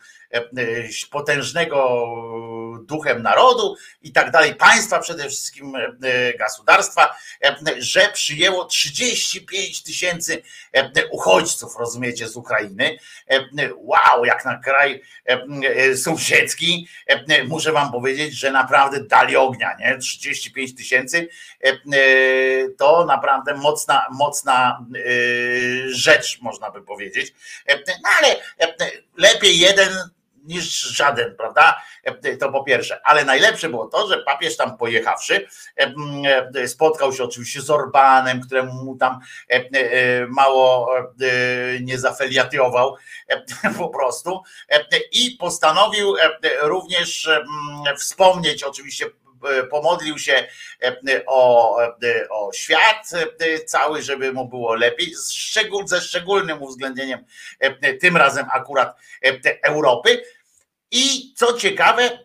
[1.11, 2.07] potężnego
[2.87, 7.15] duchem narodu i tak dalej, państwa przede wszystkim e, gospodarstwa,
[7.77, 10.41] że przyjęło 35 tysięcy
[11.11, 12.97] uchodźców, rozumiecie, z Ukrainy.
[13.75, 15.01] Wow, jak na kraj
[15.95, 16.87] sąsiedzki,
[17.47, 19.97] muszę wam powiedzieć, że naprawdę dali ognia, nie?
[19.97, 21.27] 35 tysięcy
[22.77, 24.85] to naprawdę mocna, mocna
[25.85, 27.33] rzecz, można by powiedzieć.
[28.03, 28.35] No ale
[29.17, 29.89] lepiej jeden
[30.47, 31.81] niż żaden, prawda?
[32.03, 33.01] E, to po pierwsze.
[33.03, 35.47] Ale najlepsze było to, że papież tam pojechawszy,
[35.79, 35.93] e,
[36.55, 39.19] e, spotkał się oczywiście z Orbanem, któremu mu tam
[40.29, 40.89] mało
[41.81, 42.95] nie zafeliatiował
[43.77, 44.41] po prostu
[45.11, 46.15] i postanowił
[46.61, 47.29] również
[47.97, 49.05] wspomnieć oczywiście
[49.69, 50.47] pomodlił się
[51.27, 51.77] o,
[52.29, 53.09] o świat
[53.65, 55.13] cały, żeby mu było lepiej,
[55.85, 57.25] ze szczególnym uwzględnieniem
[58.01, 58.97] tym razem akurat
[59.63, 60.23] Europy.
[60.91, 62.19] I co ciekawe,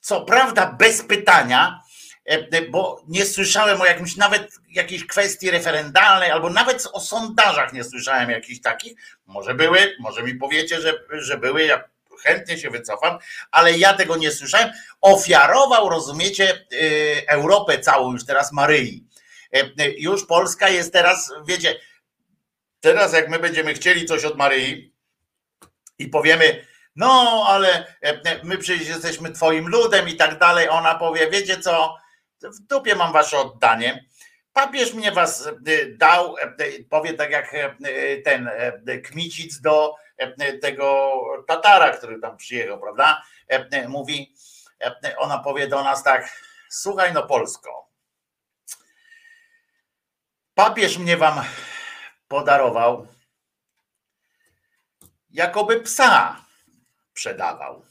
[0.00, 1.80] co prawda bez pytania,
[2.24, 7.84] e, bo nie słyszałem o jakimś nawet jakiejś kwestii referendalnej, albo nawet o sondażach nie
[7.84, 8.92] słyszałem jakichś takich.
[9.26, 11.84] Może były, może mi powiecie, że, że były, ja
[12.22, 13.18] chętnie się wycofam,
[13.50, 14.70] ale ja tego nie słyszałem.
[15.00, 19.04] Ofiarował, rozumiecie, e, Europę całą już teraz Maryi.
[19.52, 21.80] E, już Polska jest teraz, wiecie,
[22.80, 24.92] teraz jak my będziemy chcieli coś od Maryi
[25.98, 26.66] i powiemy,
[26.98, 30.68] no ale e, e, my przecież jesteśmy twoim ludem i tak dalej.
[30.68, 31.96] Ona powie, wiecie co,
[32.42, 34.04] w dupie mam wasze oddanie.
[34.52, 35.52] Papież mnie was e,
[35.86, 36.36] dał,
[36.90, 37.54] powie tak jak
[38.24, 38.50] ten
[39.04, 39.94] Kmicic do
[40.60, 41.12] tego
[41.46, 43.22] Tatara, który tam przyjechał, prawda?
[43.88, 44.34] Mówi,
[45.16, 47.88] ona powie do nas tak, słuchaj no Polsko,
[50.54, 51.44] papież mnie wam
[52.28, 53.06] podarował,
[55.30, 56.47] jakoby psa
[57.18, 57.86] sprzedawał.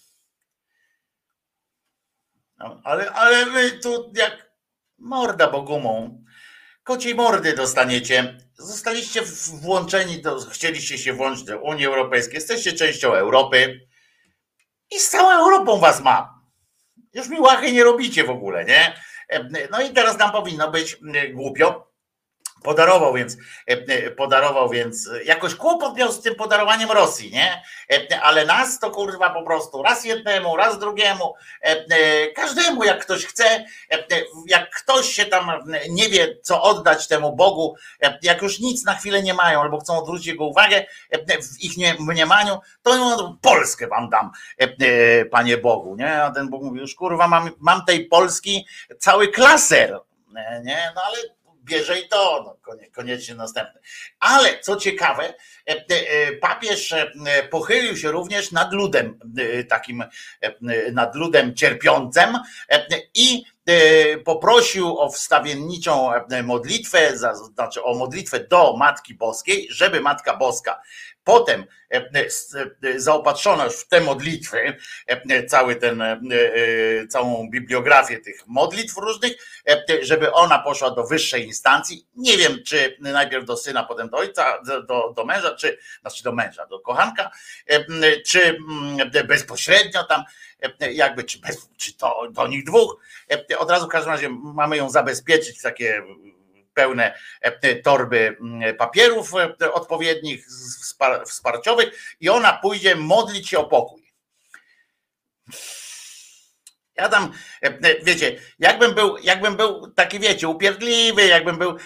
[2.57, 4.51] No, ale, ale wy tu jak
[4.97, 6.23] morda bogumą,
[6.83, 8.37] kociej mordy dostaniecie.
[8.53, 9.21] Zostaliście
[9.61, 13.87] włączeni, do, chcieliście się włączyć do Unii Europejskiej, jesteście częścią Europy
[14.91, 16.25] i z całą Europą was mam.
[17.13, 19.01] Już mi łachy nie robicie w ogóle, nie?
[19.71, 20.97] No i teraz nam powinno być
[21.33, 21.86] głupio,
[22.63, 23.37] Podarował więc,
[23.69, 27.63] e, e, podarował więc, jakoś kłopot miał z tym podarowaniem Rosji, nie?
[27.91, 31.33] E, ale nas to kurwa po prostu raz jednemu, raz drugiemu,
[32.35, 33.65] każdemu jak ktoś chce,
[34.47, 35.51] jak ktoś się tam
[35.89, 37.75] nie wie, co oddać temu Bogu,
[38.21, 40.85] jak już nic na chwilę nie mają, albo chcą odwrócić jego uwagę
[41.41, 44.31] w ich mniemaniu, to Polskę wam dam,
[45.31, 46.23] panie Bogu, nie?
[46.23, 48.67] A ten Bóg mówi, już kurwa, mam, mam tej Polski
[48.99, 49.99] cały klaser,
[50.63, 50.91] nie?
[50.95, 51.36] No ale
[51.67, 53.81] bierze i to, no, koniecznie następny.
[54.19, 55.33] Ale co ciekawe,
[55.69, 57.11] e, e, papież e,
[57.49, 59.19] pochylił się również nad ludem,
[59.69, 60.03] takim
[60.91, 62.37] nad ludem cierpiącym
[63.13, 63.43] i
[64.25, 66.11] poprosił o wstawienniczą
[66.43, 67.17] modlitwę,
[67.53, 70.81] znaczy o modlitwę do Matki Boskiej, żeby Matka Boska
[71.27, 71.65] potem
[72.95, 74.77] zaopatrzona już w te modlitwy,
[75.47, 76.03] cały ten,
[77.09, 79.33] całą bibliografię tych modlitw różnych,
[80.01, 82.07] żeby ona poszła do wyższej instancji.
[82.15, 86.31] Nie wiem, czy najpierw do syna, potem do ojca, do, do męża, czy znaczy do
[86.31, 87.31] męża, do kochanka,
[88.25, 88.57] czy
[89.27, 90.23] bezpośrednio tam,
[90.91, 92.97] jakby, czy, bez, czy to do nich dwóch.
[93.57, 96.03] Od razu w każdym razie mamy ją zabezpieczyć w takie
[96.77, 100.47] pełne e, torby mm, papierów e, odpowiednich,
[101.25, 104.13] wsparciowych i ona pójdzie modlić się o pokój.
[106.95, 111.77] Ja tam, e, wiecie, jakbym był, jakbym był taki, wiecie, upierdliwy, jakbym był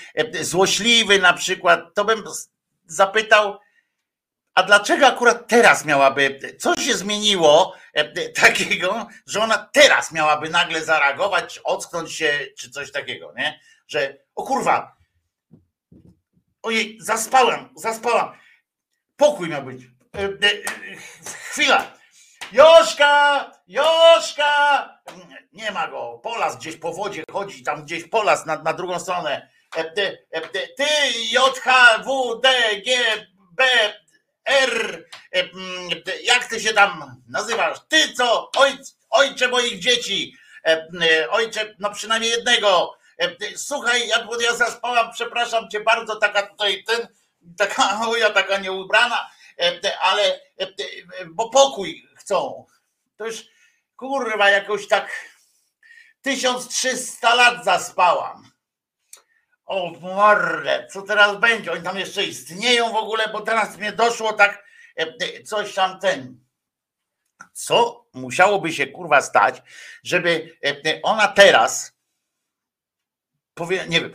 [0.41, 2.23] złośliwy na przykład, to bym
[2.85, 3.59] zapytał,
[4.55, 7.75] a dlaczego akurat teraz miałaby, co się zmieniło
[8.35, 13.59] takiego, że ona teraz miałaby nagle zareagować, ocknąć się, czy coś takiego, nie?
[13.87, 14.95] Że o kurwa,
[16.63, 18.31] ojej, zaspałem, zaspałam.
[19.17, 19.83] Pokój miał być.
[20.15, 20.51] E, e,
[21.51, 21.91] chwila.
[22.51, 24.89] Joszka, Joszka!
[25.53, 26.19] Nie ma go.
[26.23, 29.49] Polas gdzieś po wodzie chodzi, tam gdzieś polas na, na drugą stronę.
[29.75, 30.25] E, ty,
[31.31, 32.49] J, H, W, D,
[32.85, 32.91] G,
[33.51, 33.63] B,
[34.45, 35.05] R.
[36.23, 37.77] Jak ty się tam nazywasz?
[37.87, 38.51] Ty co?
[38.57, 40.35] Ojc, ojcze moich dzieci.
[41.29, 43.00] Ojcze, no przynajmniej jednego.
[43.21, 47.07] E, słuchaj, ja, ja zaspałam, przepraszam cię bardzo, taka tutaj ten,
[47.57, 49.29] taka moja taka nieubrana,
[49.59, 50.67] e, ale e,
[51.25, 52.65] bo pokój chcą.
[53.17, 53.43] To już
[53.95, 55.11] kurwa jakoś tak
[56.21, 58.51] 1300 lat zaspałam.
[59.65, 61.71] O mordę, co teraz będzie?
[61.71, 64.63] Oni tam jeszcze istnieją w ogóle, bo teraz mnie doszło tak
[65.45, 66.39] coś tam ten.
[67.53, 69.61] Co musiałoby się kurwa stać,
[70.03, 70.57] żeby
[71.03, 72.00] ona teraz
[73.69, 74.13] nie wiem,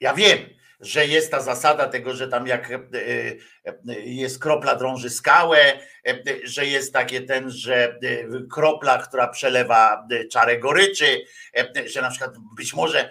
[0.00, 0.38] ja wiem,
[0.80, 2.78] że jest ta zasada tego, że tam jak e,
[3.64, 5.58] e, jest kropla drąży skałę,
[6.06, 7.98] e, że jest takie ten, że
[8.50, 11.24] kropla, która przelewa czarę goryczy,
[11.86, 13.10] że na przykład być może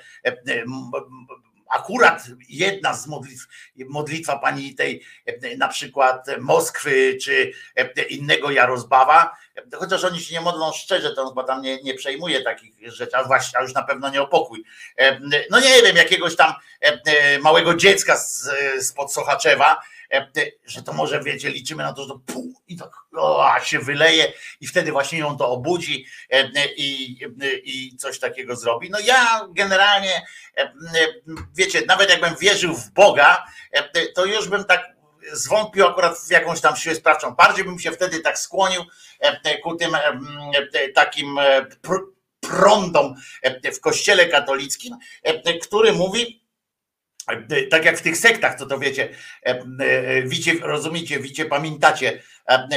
[1.69, 3.47] akurat jedna z modlitw,
[3.89, 5.03] modlitwa pani tej
[5.57, 7.51] na przykład Moskwy czy
[8.09, 9.37] innego Jarozbawa,
[9.75, 13.23] chociaż oni się nie modlą szczerze, to chyba tam nie, nie przejmuje takich rzeczy, a
[13.23, 14.63] właśnie, a już na pewno nie o pokój.
[15.49, 16.53] No nie wiem, jakiegoś tam
[17.41, 18.49] małego dziecka z,
[18.87, 19.81] spod Sochaczewa,
[20.65, 24.33] że to może, wiecie, liczymy na to, że to pół i tak o, się wyleje
[24.61, 26.05] i wtedy właśnie ją to obudzi
[26.77, 27.17] i,
[27.63, 28.89] i coś takiego zrobi.
[28.89, 30.25] No ja generalnie,
[31.55, 33.45] wiecie, nawet jakbym wierzył w Boga,
[34.15, 34.97] to już bym tak
[35.31, 37.35] zwątpił akurat w jakąś tam siłę sprawczą.
[37.35, 38.81] Bardziej bym się wtedy tak skłonił
[39.63, 39.91] ku tym
[40.95, 41.39] takim
[42.39, 43.15] prądom
[43.73, 44.95] w kościele katolickim,
[45.61, 46.46] który mówi,
[47.71, 49.09] tak jak w tych sektach, co to wiecie,
[50.25, 52.23] wicie, rozumiecie, wicie, pamiętacie,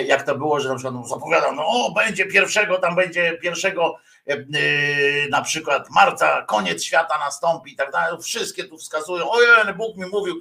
[0.04, 3.96] jak to było, że na przykład zapowiadał, no o, będzie pierwszego, tam będzie pierwszego
[5.30, 8.22] na przykład marca, koniec świata nastąpi i tak dalej.
[8.22, 10.40] Wszystkie tu wskazują, ojej, Bóg mi mówił,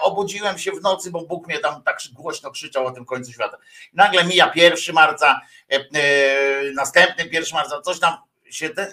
[0.00, 3.58] obudziłem się w nocy, bo Bóg mnie tam tak głośno krzyczał o tym końcu świata.
[3.92, 5.40] Nagle mija pierwszy marca,
[6.74, 8.16] następny pierwszy marca, coś tam
[8.50, 8.92] się ten,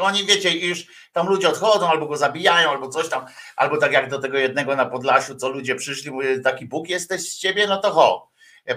[0.00, 3.26] oni, wiecie, już tam ludzie odchodzą, albo go zabijają, albo coś tam,
[3.56, 7.20] albo tak jak do tego jednego na Podlasiu, co ludzie przyszli, mówię, taki Bóg jesteś
[7.20, 8.30] z ciebie, no to ho.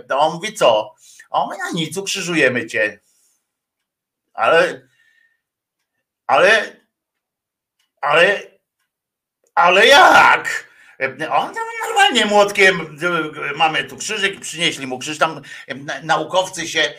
[0.10, 0.96] A on mówi co?
[1.30, 3.00] A on mówi, a nic, ukrzyżujemy cię.
[4.34, 4.88] Ale,
[6.28, 6.76] ale,
[8.02, 8.42] ale,
[9.56, 10.72] ale jak?
[11.32, 12.98] On tam normalnie młotkiem,
[13.56, 15.18] mamy tu krzyżyk i przynieśli mu krzyż.
[15.18, 15.42] Tam
[15.76, 16.94] na- naukowcy się,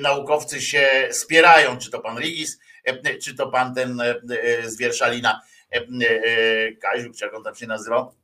[0.00, 2.58] naukowcy się spierają, czy to pan Rigis,
[3.22, 5.40] czy to pan ten e, e, z Wierszalina,
[5.72, 8.14] e, e, Kaziuk, czy jak on tam się nazywał,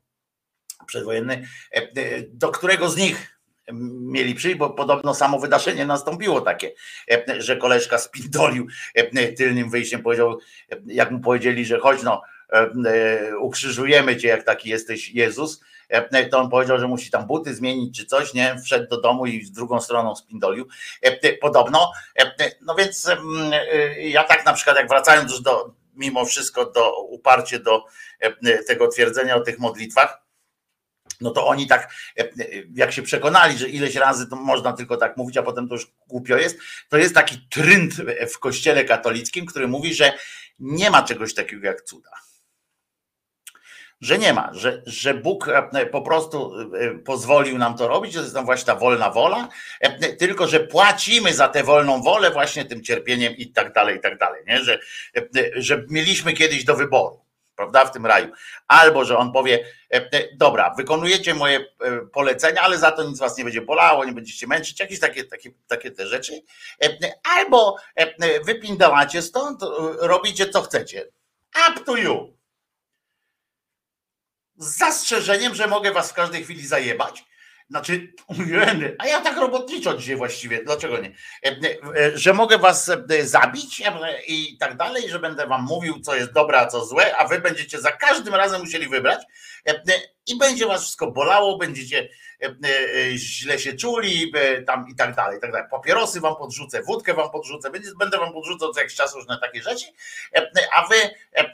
[0.85, 1.89] przedwojenny, e, e,
[2.29, 3.41] do którego z nich
[3.73, 6.71] mieli przyjść, bo podobno samo wydarzenie nastąpiło takie,
[7.11, 10.39] e, że koleżka spindolił e, tylnym wyjściem, powiedział,
[10.71, 12.40] e, jak mu powiedzieli, że chodź no, e, e,
[13.39, 17.97] ukrzyżujemy cię, jak taki jesteś Jezus, e, to on powiedział, że musi tam buty zmienić
[17.97, 18.55] czy coś, nie?
[18.63, 20.67] Wszedł do domu i z drugą stroną spindolił.
[21.01, 21.91] E, Podobno.
[22.19, 27.01] E, No więc e, ja tak na przykład, jak wracając już do, mimo wszystko, do
[27.01, 27.85] uparcie do
[28.19, 30.21] e, tego twierdzenia o tych modlitwach,
[31.21, 32.29] no to oni tak, e, e,
[32.75, 35.91] jak się przekonali, że ileś razy to można tylko tak mówić, a potem to już
[36.07, 36.57] głupio jest,
[36.89, 37.93] to jest taki trynd
[38.33, 40.13] w kościele katolickim, który mówi, że
[40.59, 42.11] nie ma czegoś takiego jak cuda.
[44.01, 48.19] Że nie ma, że, że Bóg e, po prostu e, pozwolił nam to robić, że
[48.19, 49.47] jest tam właśnie ta wolna wola,
[49.79, 53.99] e, tylko że płacimy za tę wolną wolę właśnie tym cierpieniem i tak dalej, i
[53.99, 54.43] tak dalej.
[54.47, 54.63] Nie?
[54.63, 54.79] Że,
[55.55, 57.25] że mieliśmy kiedyś do wyboru,
[57.55, 58.31] prawda, w tym raju.
[58.67, 59.65] Albo, że on powie,
[60.35, 61.65] dobra, wykonujecie moje
[62.13, 65.51] polecenia, ale za to nic was nie będzie bolało, nie będziecie męczyć, jakieś takie, takie,
[65.67, 66.41] takie te rzeczy.
[67.23, 69.61] Albo e, wypindalacie stąd,
[69.99, 71.07] robicie co chcecie.
[71.69, 72.40] Up to you.
[74.61, 77.25] Z zastrzeżeniem, że mogę was w każdej chwili zajebać.
[77.69, 78.13] Znaczy,
[78.99, 81.15] a ja tak robotniczo dzisiaj właściwie, dlaczego nie?
[81.45, 81.49] E,
[81.97, 86.15] e, Że mogę was e, zabić e, i tak dalej, że będę wam mówił, co
[86.15, 89.21] jest dobre, a co złe, a wy będziecie za każdym razem musieli wybrać
[89.67, 89.81] e, e,
[90.27, 92.09] i będzie was wszystko bolało, będziecie e, e,
[93.15, 95.67] źle się czuli, e, tam i tak dalej, i tak dalej.
[95.71, 99.85] Papierosy wam podrzucę, wódkę wam podrzucę, będę wam podrzucał co jakiś czas różne takie rzeczy,
[100.35, 101.49] e, e, a wy, e, e,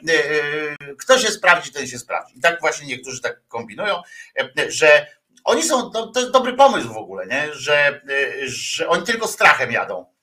[0.98, 2.38] kto się sprawdzi, ten się sprawdzi.
[2.38, 4.02] I tak właśnie niektórzy tak kombinują,
[4.38, 5.06] e, że
[5.44, 7.54] oni są, to, to jest dobry pomysł w ogóle, nie?
[7.54, 8.00] Że,
[8.46, 10.17] że oni tylko strachem jadą.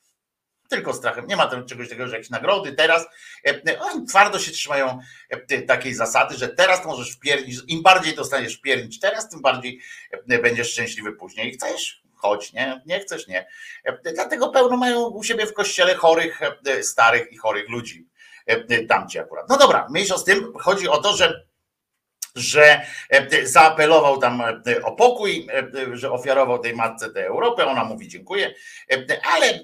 [0.70, 1.28] Tylko strachem.
[1.28, 3.06] Nie ma tam czegoś takiego, że jakieś nagrody teraz.
[3.48, 5.00] e, Oni twardo się trzymają
[5.30, 7.58] e, takiej zasady, że teraz możesz wpiernić.
[7.68, 9.80] Im bardziej dostaniesz wpiernić teraz, tym bardziej
[10.30, 11.52] e, będziesz szczęśliwy później.
[11.54, 12.02] Chcesz?
[12.16, 12.82] Chodź, nie?
[12.86, 13.48] Nie chcesz, nie.
[13.84, 18.08] E, Dlatego pełno mają u siebie w kościele chorych, e, starych i chorych ludzi.
[18.46, 19.50] E, Tamci akurat.
[19.50, 20.54] No dobra, mniejsza z tym.
[20.60, 21.46] Chodzi o to, że
[22.36, 27.66] że e, zaapelował tam e, o pokój, e, że ofiarował tej matce tę Europę.
[27.66, 28.54] Ona mówi dziękuję,
[28.92, 29.60] e, ale e,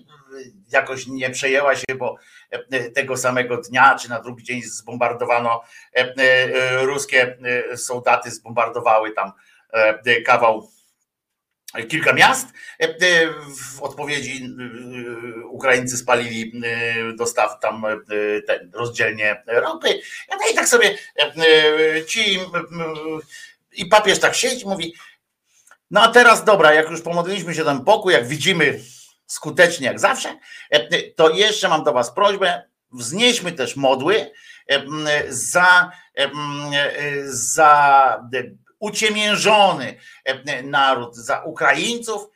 [0.71, 2.15] jakoś nie przejęła się, bo
[2.49, 5.61] e, tego samego dnia, czy na drugi dzień zbombardowano,
[5.95, 7.37] e, e, ruskie
[7.75, 9.31] soldaty zbombardowały tam
[10.25, 10.69] kawał
[11.89, 12.47] kilka miast.
[13.57, 14.55] W odpowiedzi
[15.49, 16.61] Ukraińcy spalili
[17.15, 17.85] dostaw tam
[18.47, 20.01] ten rozdzielnie ropy.
[20.29, 20.97] No i tak sobie
[22.07, 22.39] ci
[23.71, 24.93] i papież tak siedzi, mówi,
[25.91, 28.79] no a teraz dobra, jak już pomodliliśmy się ten pokój, jak widzimy
[29.31, 34.31] skutecznie jak zawsze, e, to jeszcze mam do was prośbę, wznieśmy też modły
[34.67, 34.83] e,
[35.29, 36.29] za, e,
[37.25, 38.29] za
[38.79, 39.95] uciemiężony
[40.63, 42.29] naród, za Ukraińców,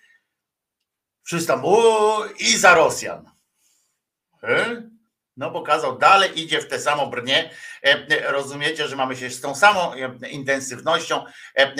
[1.23, 1.63] wszyscy tam
[2.39, 3.31] i za Rosjan.
[5.37, 7.49] No pokazał, dalej idzie w tę samą brnię.
[7.83, 9.91] E, Rozumiecie, że mamy się z tą samą
[10.31, 11.25] intensywnością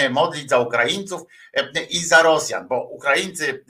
[0.10, 1.22] modlić za Ukraińców
[1.90, 3.66] i za Rosjan, bo Ukraińcy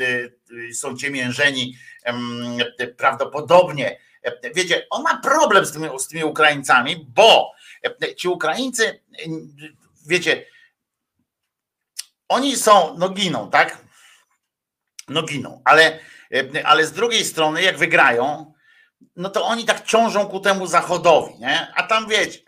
[0.74, 2.58] są ciemiężeni em,
[2.98, 4.00] prawdopodobnie.
[4.56, 7.52] Wiecie, on ma problem z tymi, z tymi Ukraińcami, bo
[7.84, 9.24] e, ci Ukraińcy, e,
[10.08, 10.46] wiecie,
[12.30, 13.78] oni są, no giną, tak?
[15.08, 16.00] No giną, ale,
[16.34, 18.54] e, ale z drugiej strony, jak wygrają,
[19.16, 21.74] no to oni tak ciążą ku temu zachodowi, nie?
[21.76, 22.40] A tam wiecie,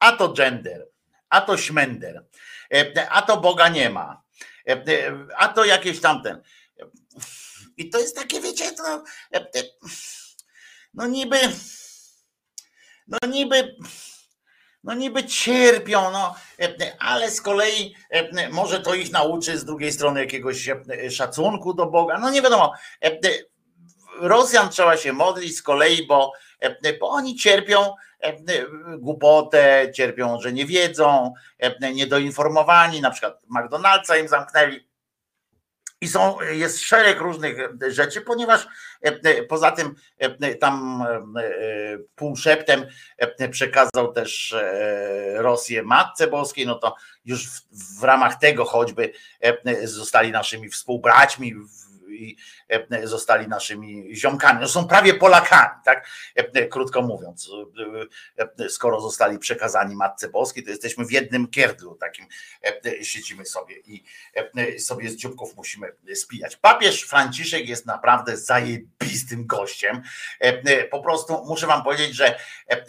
[0.00, 0.88] a to gender,
[1.28, 2.24] a to śmender,
[2.74, 4.22] e, a to Boga nie ma,
[5.36, 6.42] a to jakieś tamten.
[7.78, 8.64] I to jest takie, wiecie,
[9.34, 9.46] e,
[10.94, 11.38] no niby,
[13.08, 13.76] no niby,
[14.84, 17.94] no niby cierpią, no, e, ale z kolei
[18.50, 20.68] może to ich nauczy z drugiej strony jakiegoś
[21.10, 22.72] szacunku do Boga, no nie wiadomo.
[24.20, 26.32] Rosjan trzeba się modlić z kolei, bo,
[27.00, 27.94] bo oni cierpią
[28.98, 31.32] głupotę, cierpią, że nie wiedzą,
[31.94, 34.87] niedoinformowani, na przykład McDonald'sa im zamknęli,
[36.00, 38.66] I są, jest szereg różnych e, rzeczy, ponieważ
[39.04, 39.94] e, e, poza tym
[40.60, 41.04] tam
[42.14, 42.86] półszeptem
[43.50, 44.56] przekazał też
[45.34, 46.94] Rosję Matce Boskiej, no to
[47.24, 47.62] już w,
[48.00, 49.12] w ramach tego choćby
[49.84, 51.54] zostali naszymi współbraćmi
[52.10, 52.36] i
[52.68, 54.60] e, zostali naszymi ziomkami.
[54.60, 56.08] No są prawie Polakami, tak?
[56.34, 57.50] E, krótko mówiąc,
[58.58, 62.26] e, skoro zostali przekazani Matce Boskiej, to jesteśmy w jednym kierdlu takim
[63.02, 64.04] siedzimy sobie i
[64.80, 66.56] sobie z dzióbków musimy spijać.
[66.56, 70.02] Papież Franciszek jest naprawdę zajebistym gościem.
[70.90, 72.38] Po prostu muszę wam powiedzieć, że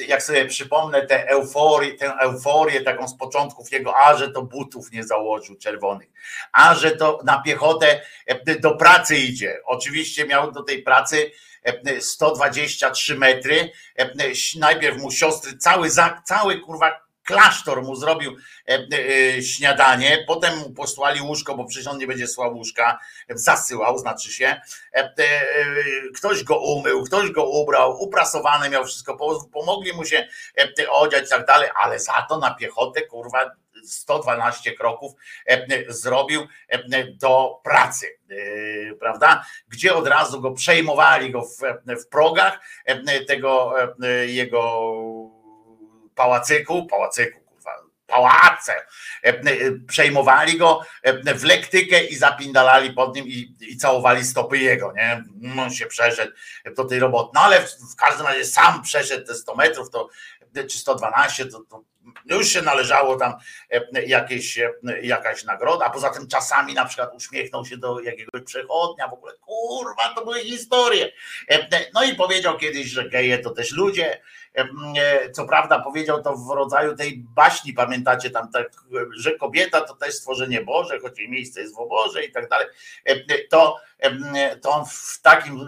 [0.07, 4.91] jak sobie przypomnę tę euforię, tę euforię taką z początków jego, a że to butów
[4.91, 6.09] nie założył czerwonych,
[6.51, 8.01] a że to na piechotę
[8.59, 9.60] do pracy idzie.
[9.66, 11.32] Oczywiście miał do tej pracy
[11.99, 13.72] 123 metry.
[14.60, 15.89] Najpierw mu siostry cały,
[16.26, 18.38] cały kurwa klasztor mu zrobił
[19.41, 22.99] śniadanie, potem mu posłali łóżko, bo przecież on nie będzie słał łóżka,
[23.30, 24.62] zasyłał, znaczy się.
[26.16, 29.18] Ktoś go umył, ktoś go ubrał, uprasowany miał wszystko,
[29.53, 30.28] pomogli mu się
[30.89, 33.51] odziać i tak dalej, ale za to na piechotę, kurwa,
[33.86, 35.11] 112 kroków
[35.45, 38.36] e, zrobił e, do pracy, e,
[38.93, 39.45] prawda?
[39.67, 41.57] Gdzie od razu go przejmowali go w,
[42.01, 42.59] w progach
[43.27, 43.73] tego
[44.25, 44.91] jego
[46.15, 47.39] pałacyku, pałacyku,
[48.07, 48.73] pałace.
[49.88, 50.82] Przejmowali go
[51.36, 55.23] w lektykę i zapindalali pod nim i, i całowali stopy jego, nie?
[55.61, 56.32] On się przeszedł
[56.75, 57.32] do tej roboty.
[57.34, 60.09] No ale w, w każdym razie sam przeszedł te 100 metrów, to
[60.53, 61.84] czy 112, to, to
[62.26, 63.34] już się należało tam
[63.72, 68.41] e, jakieś, e, jakaś nagroda, a poza tym czasami na przykład uśmiechnął się do jakiegoś
[68.45, 71.12] przechodnia, w ogóle kurwa, to były historie.
[71.49, 74.22] E, no i powiedział kiedyś, że geje to też ludzie,
[75.34, 78.72] co prawda powiedział to w rodzaju tej baśni, pamiętacie tam, tak,
[79.18, 82.68] że kobieta to też stworzenie Boże, choć jej miejsce jest w oborze i tak dalej,
[83.49, 83.80] to,
[84.62, 85.68] to on w takim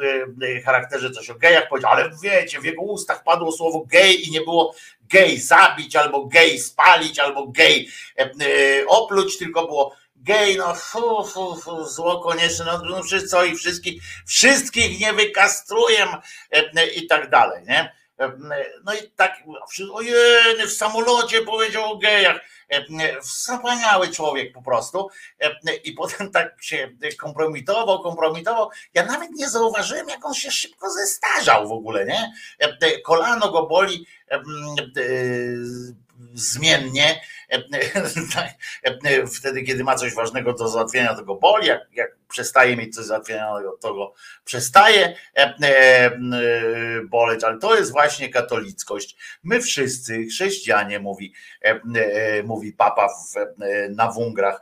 [0.66, 4.42] charakterze coś o gejach powiedział, ale wiecie, w jego ustach padło słowo gej i nie
[4.42, 4.76] było
[5.12, 7.90] gej zabić, albo gej spalić, albo gej
[8.88, 14.04] opluć, tylko było gej, no fu, fu, fu, zło koniecznie, no, no co i wszystkich,
[14.28, 16.08] wszystkich nie wykastruję
[16.96, 18.01] i tak dalej, nie?
[18.84, 19.44] No i tak,
[19.94, 20.14] ojej,
[20.68, 22.42] w samolocie powiedział o gejach.
[23.22, 25.10] Wspaniały człowiek po prostu.
[25.84, 28.70] I potem tak się kompromitował, kompromitował.
[28.94, 32.34] Ja nawet nie zauważyłem, jak on się szybko zestarzał w ogóle, nie?
[33.06, 34.08] Kolano go boli
[36.34, 37.22] zmiennie,
[39.38, 43.06] wtedy, kiedy ma coś ważnego do załatwienia, to go boli, jak, jak przestaje mieć coś
[43.06, 44.14] załatwionego, to go
[44.46, 45.16] przestaje
[47.10, 49.18] boleć, ale to jest właśnie katolickość.
[49.44, 51.34] My wszyscy, chrześcijanie, mówi,
[52.44, 53.36] mówi papa w,
[53.96, 54.62] na Wungrach,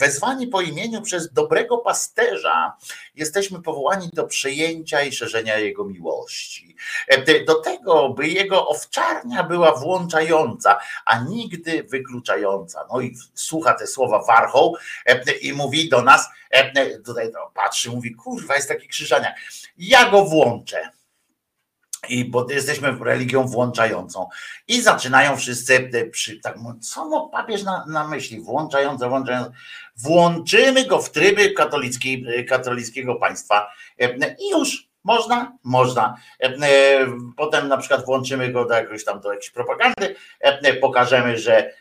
[0.00, 2.72] wezwani po imieniu przez dobrego pasterza,
[3.14, 6.76] jesteśmy powołani do przejęcia i szerzenia jego miłości.
[7.46, 12.09] Do tego, by jego owczarnia była włączająca, a nigdy wykluczająca.
[12.92, 14.76] No i słucha te słowa warchoł
[15.42, 16.28] i mówi do nas,
[17.04, 19.36] tutaj patrzy, mówi, kurwa, jest taki krzyżaniak.
[19.78, 20.90] Ja go włączę.
[22.08, 24.28] I bo jesteśmy religią włączającą.
[24.68, 29.50] I zaczynają wszyscy przy, tak, co no papież na, na myśli, włączające, włączające.
[29.96, 33.70] Włączymy go w tryby katolickiej, katolickiego państwa.
[34.38, 35.58] I już można?
[35.64, 36.16] Można.
[37.36, 40.16] Potem na przykład włączymy go do jakoś tam do jakiejś propagandy,
[40.80, 41.72] pokażemy, że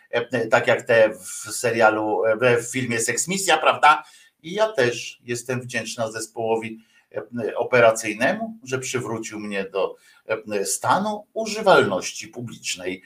[0.51, 2.21] tak jak te w serialu,
[2.61, 4.03] w filmie Seksmisja, prawda?
[4.43, 6.79] I ja też jestem wdzięczna zespołowi
[7.55, 9.95] operacyjnemu, że przywrócił mnie do
[10.65, 13.03] stanu używalności publicznej.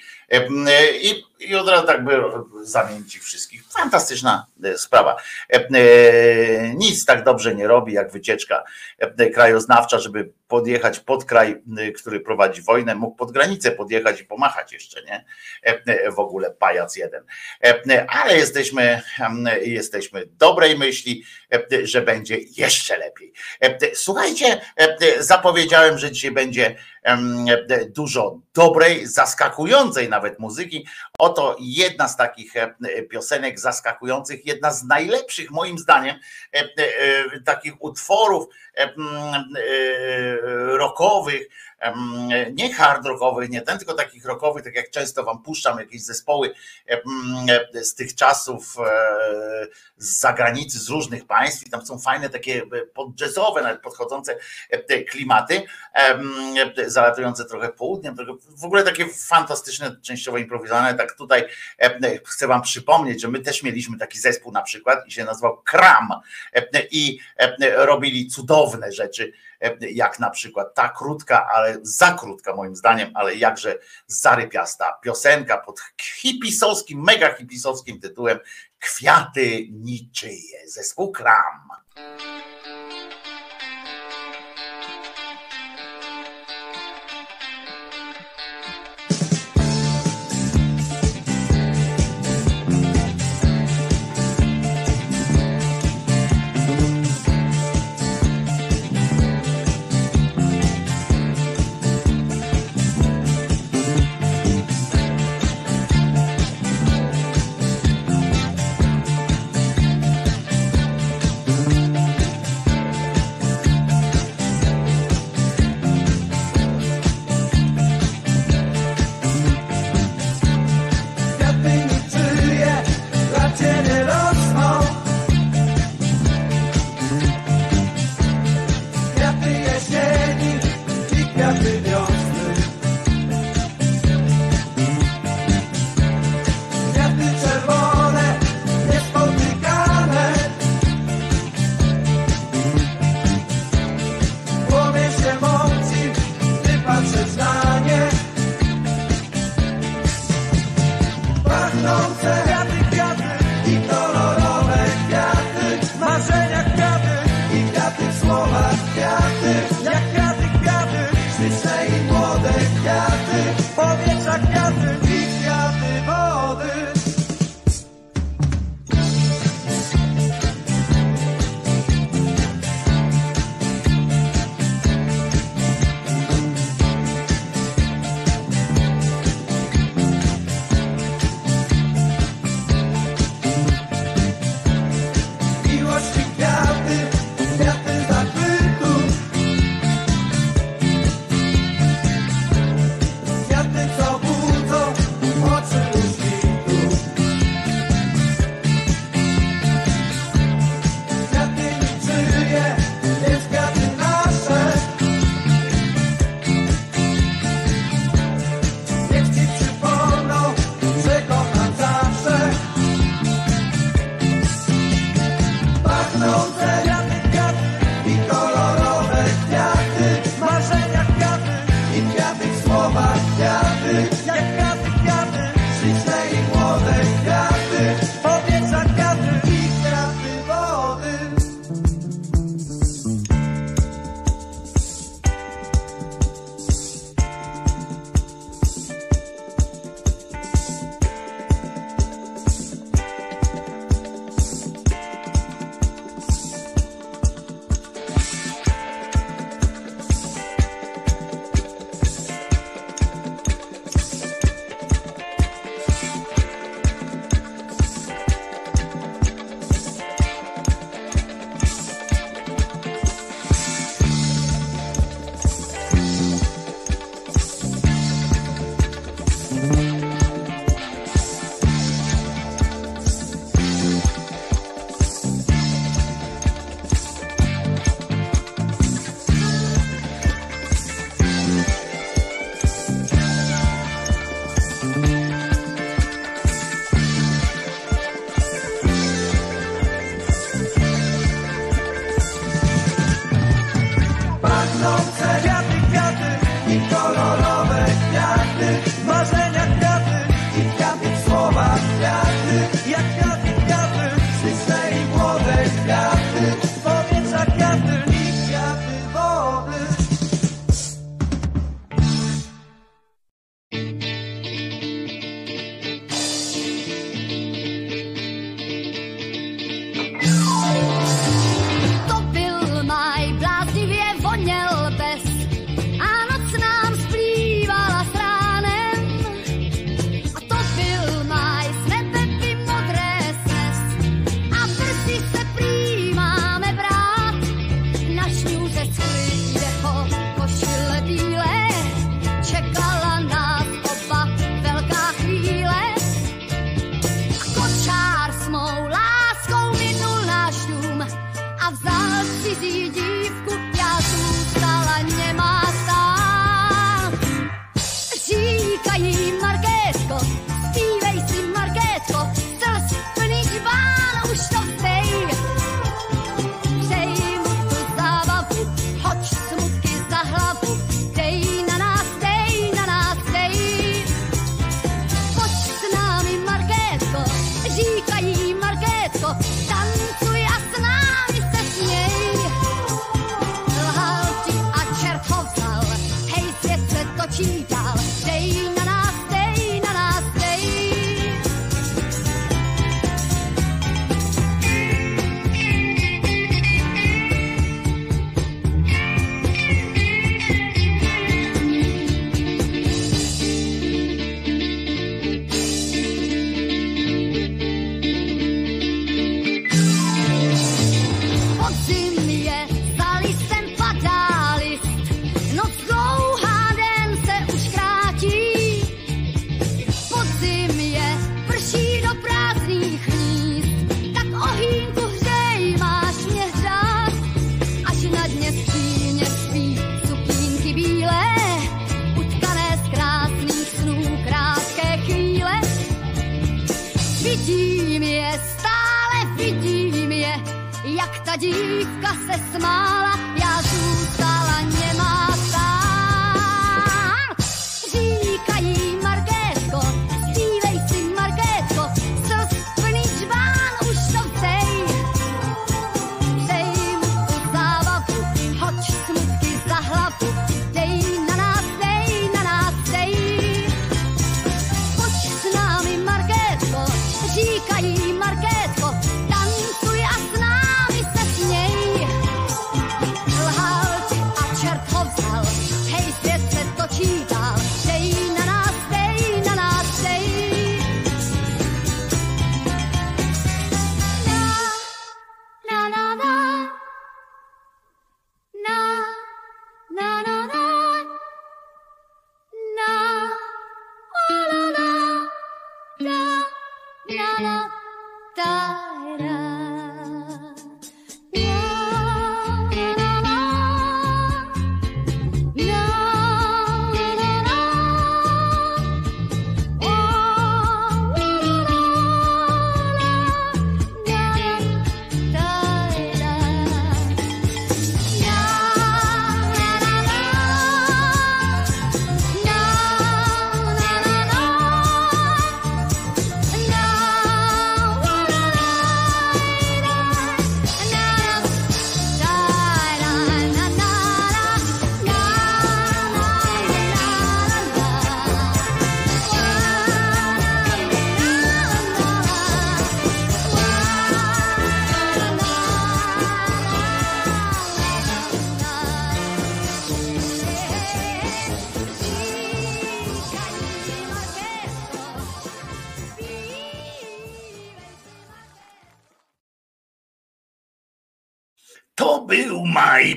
[1.01, 2.21] I, i od razu tak by
[2.61, 3.63] zamienić ich wszystkich.
[3.69, 5.17] Fantastyczna sprawa.
[6.75, 8.63] Nic tak dobrze nie robi, jak wycieczka
[9.33, 11.63] krajoznawcza, żeby podjechać pod kraj,
[11.95, 15.25] który prowadzi wojnę, mógł pod granicę podjechać i pomachać jeszcze, nie?
[16.15, 17.23] W ogóle pajac jeden.
[18.07, 19.01] Ale jesteśmy,
[19.61, 21.23] jesteśmy dobrej myśli,
[21.83, 23.33] że będzie jeszcze lepiej.
[23.93, 24.61] Słuchajcie,
[25.19, 26.75] zapowiedziałem, że dzisiaj będzie
[27.89, 30.87] dużo dobrej, zaskakującej nawet muzyki.
[31.33, 32.53] Oto jedna z takich
[33.09, 36.15] piosenek zaskakujących, jedna z najlepszych moim zdaniem
[37.45, 38.45] takich utworów
[40.77, 41.49] rockowych, em,
[42.53, 46.53] nie hard rockowych, nie ten, tylko takich rockowych, tak jak często wam puszczam jakieś zespoły
[47.73, 49.67] z tych czasów e,
[49.97, 52.61] z zagranicy, z różnych państw i tam są fajne takie
[52.93, 54.37] podjazzowe, nawet podchodzące
[54.69, 55.61] e, klimaty,
[56.87, 58.15] zalatujące trochę południem,
[58.57, 61.45] w ogóle takie fantastyczne, częściowo improwizowane, tak tutaj
[61.77, 65.61] e, chcę wam przypomnieć, że my też mieliśmy taki zespół na przykład i się nazywał
[65.61, 66.09] Kram
[66.53, 72.55] e, i e, robili cudowne rzeczy, e, jak na przykład ta krótka, ale za krótka
[72.55, 78.39] moim zdaniem, ale jakże zarypiasta piosenka pod hipisowskim, mega hipisowskim tytułem
[78.79, 81.69] Kwiaty niczyje, zespół Kram.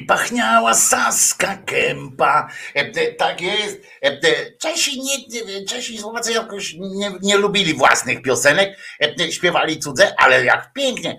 [0.07, 2.49] Pachniała Saska Kępa.
[2.77, 3.81] E, e, Tak jest.
[4.03, 4.21] E,
[4.59, 8.79] Czesi, nie, Czesi Słowacy jakoś nie, nie lubili własnych piosenek,
[9.31, 11.19] śpiewali cudze, ale jak pięknie.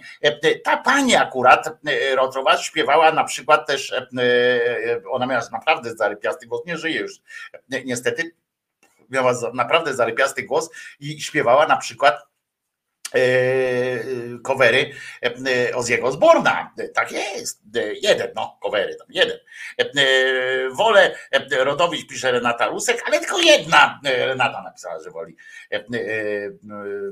[0.64, 1.70] Ta pani akurat,
[2.16, 3.94] Rotrowa, śpiewała na przykład też,
[5.12, 7.12] ona miała naprawdę zarypiasty głos, nie żyje już
[7.86, 8.32] niestety,
[9.10, 10.70] miała naprawdę zarypiasty głos
[11.00, 12.27] i śpiewała na przykład
[14.44, 14.92] covery
[15.24, 16.74] e, Oziego Zborna.
[16.94, 17.62] Tak jest.
[17.76, 19.38] E, Jeden, no, covery tam, jeden.
[19.80, 25.12] E, e, Wolę e, Rodowicz, pisze Renata Rusek, ale tylko jedna e, Renata napisała, że
[25.12, 25.36] woli
[25.72, 25.84] e, e, e,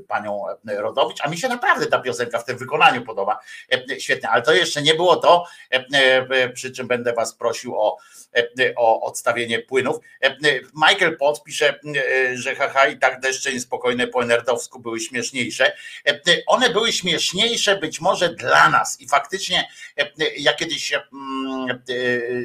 [0.08, 3.38] panią e, Rodowicz, a mi się naprawdę ta piosenka w tym wykonaniu podoba.
[3.72, 5.84] E, Świetnie, ale to jeszcze nie było to, e,
[6.30, 7.98] e, przy czym będę was prosił o,
[8.36, 9.96] e, o odstawienie płynów.
[10.22, 10.36] E,
[10.74, 15.72] Michael Potts pisze, e, że haha i tak deszcze niespokojne po nerdowsku były śmieszniejsze.
[16.08, 19.00] E, One były śmieszniejsze być może dla nas.
[19.00, 19.68] I faktycznie
[19.98, 21.82] e, ja kiedyś e, mm,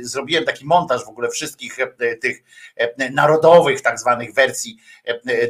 [0.02, 1.78] zrobiłem taki montaż w ogóle wszystkich
[2.22, 2.44] tych
[3.12, 4.78] narodowych tak zwanych wersji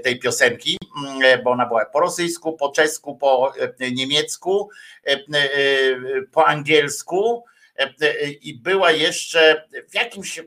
[0.04, 3.54] tej piosenki, mm, bo ona była po rosyjsku, po czesku, po
[3.92, 4.70] niemiecku,
[6.32, 7.44] po angielsku
[8.42, 10.39] i była jeszcze w jakimś,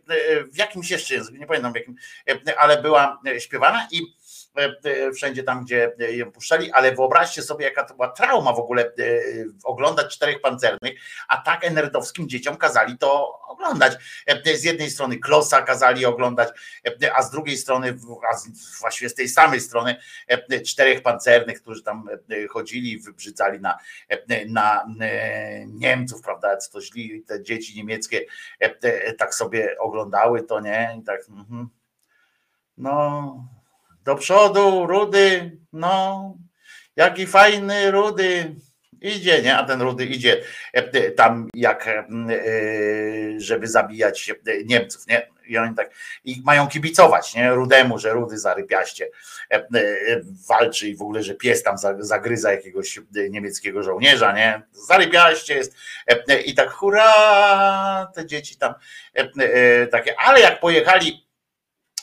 [0.53, 1.97] w jakimś jeszcze języku, nie pamiętam w jakim,
[2.59, 4.03] ale była śpiewana i
[5.15, 8.91] wszędzie tam, gdzie ją puszczali, ale wyobraźcie sobie, jaka to była trauma w ogóle e,
[9.65, 13.93] oglądać czterech pancernych, a tak nerdowskim dzieciom kazali to oglądać.
[14.27, 16.49] E, Z jednej strony Klosa kazali oglądać,
[17.03, 17.99] e, a z drugiej strony,
[18.33, 18.37] a
[18.81, 19.97] właściwie z tej samej strony,
[20.29, 23.79] e, czterech pancernych, którzy tam e, chodzili wybrzydzali na,
[24.09, 28.25] e, na e, Niemców, prawda, co to źli, te dzieci niemieckie
[28.63, 30.99] e, e, tak sobie oglądały to, nie?
[31.01, 31.69] I tak, mhm.
[32.79, 33.49] no,
[34.05, 36.35] do przodu, rudy, no,
[36.97, 38.55] jaki fajny rudy.
[39.01, 39.57] Idzie, nie?
[39.57, 40.43] A ten rudy idzie
[40.73, 42.05] e, tam jak, e, e,
[43.41, 44.33] żeby zabijać
[44.65, 45.29] Niemców, nie?
[45.47, 45.91] I oni tak,
[46.25, 47.51] i mają kibicować, nie?
[47.51, 49.09] Rudemu, że rudy zarypiaście
[50.49, 53.01] walczy i w ogóle, że pies tam za- zagryza jakiegoś
[53.31, 54.63] niemieckiego żołnierza, nie?
[54.73, 55.77] Zarypiaście jest
[56.45, 58.75] i tak hurra, te dzieci tam
[59.91, 61.24] takie, ale jak pojechali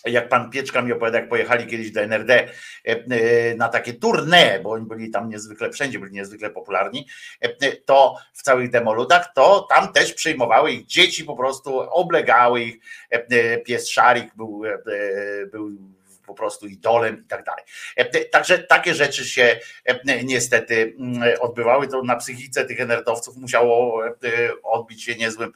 [0.06, 2.48] jak pan Pieczka mi opowiada, jak pojechali kiedyś do NRD e,
[2.86, 7.08] e, na takie tournée, bo oni byli tam niezwykle, wszędzie byli niezwykle popularni,
[7.42, 12.76] e, to w całych demoludach, to tam też przyjmowały ich dzieci, po prostu oblegały ich.
[13.66, 14.62] Pies Szarik był,
[15.52, 15.70] był
[16.32, 17.64] po prostu idolem i tak dalej.
[17.96, 21.88] E, Także takie rzeczy się e, niestety mm, odbywały.
[21.88, 24.12] To na psychice tych nerdowców musiało e,
[24.64, 25.54] odbić się niezłym,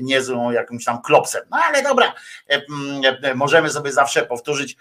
[0.00, 1.42] niezłym jakimś tam klopsem.
[1.50, 2.14] No ale dobra,
[2.48, 4.76] mm, możemy sobie zawsze powtórzyć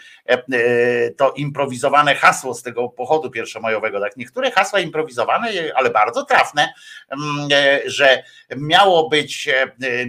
[1.17, 3.99] to improwizowane hasło z tego pochodu pierwszomajowego.
[3.99, 6.73] Tak, niektóre hasła improwizowane, ale bardzo trafne,
[7.09, 7.49] mm,
[7.85, 8.23] że
[8.57, 9.49] miało być,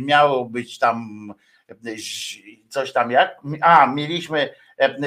[0.00, 1.34] miało być tam
[2.68, 4.54] coś tam jak, a mieliśmy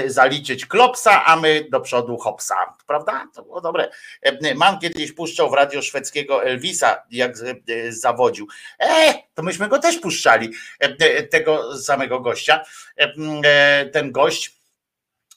[0.06, 2.56] zaliczyć klopsa, a my do przodu hopsa,
[2.88, 3.28] prawda?
[3.36, 3.90] To było dobre.
[4.22, 8.48] E, Man kiedyś puszczał w radio szwedzkiego Elvisa, jak e, zawodził.
[8.80, 10.50] E, to myśmy go też puszczali,
[10.80, 12.64] e, tego samego gościa.
[13.00, 13.14] E,
[13.46, 14.60] e, Ten gość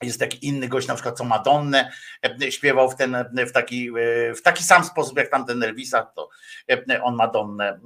[0.03, 1.93] jest taki inny gość, na przykład co Madonnę
[2.43, 3.17] e, śpiewał w, ten,
[3.49, 6.29] w, taki, e, w taki sam sposób jak tamten Elvisa, to
[6.71, 7.79] e, on Madonnę e,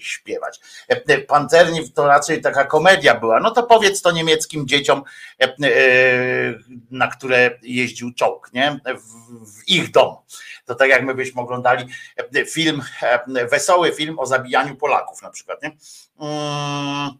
[0.00, 0.60] śpiewać.
[0.88, 3.40] E, Pancerni to raczej taka komedia była.
[3.40, 5.02] No to powiedz to niemieckim dzieciom,
[5.40, 5.54] e, e,
[6.90, 8.80] na które jeździł czołg, nie?
[8.84, 10.22] W, ich domu.
[10.64, 11.86] To tak jak my byśmy oglądali
[12.34, 15.76] e, film, e, wesoły film o zabijaniu Polaków na przykład, nie?
[16.20, 17.18] Mm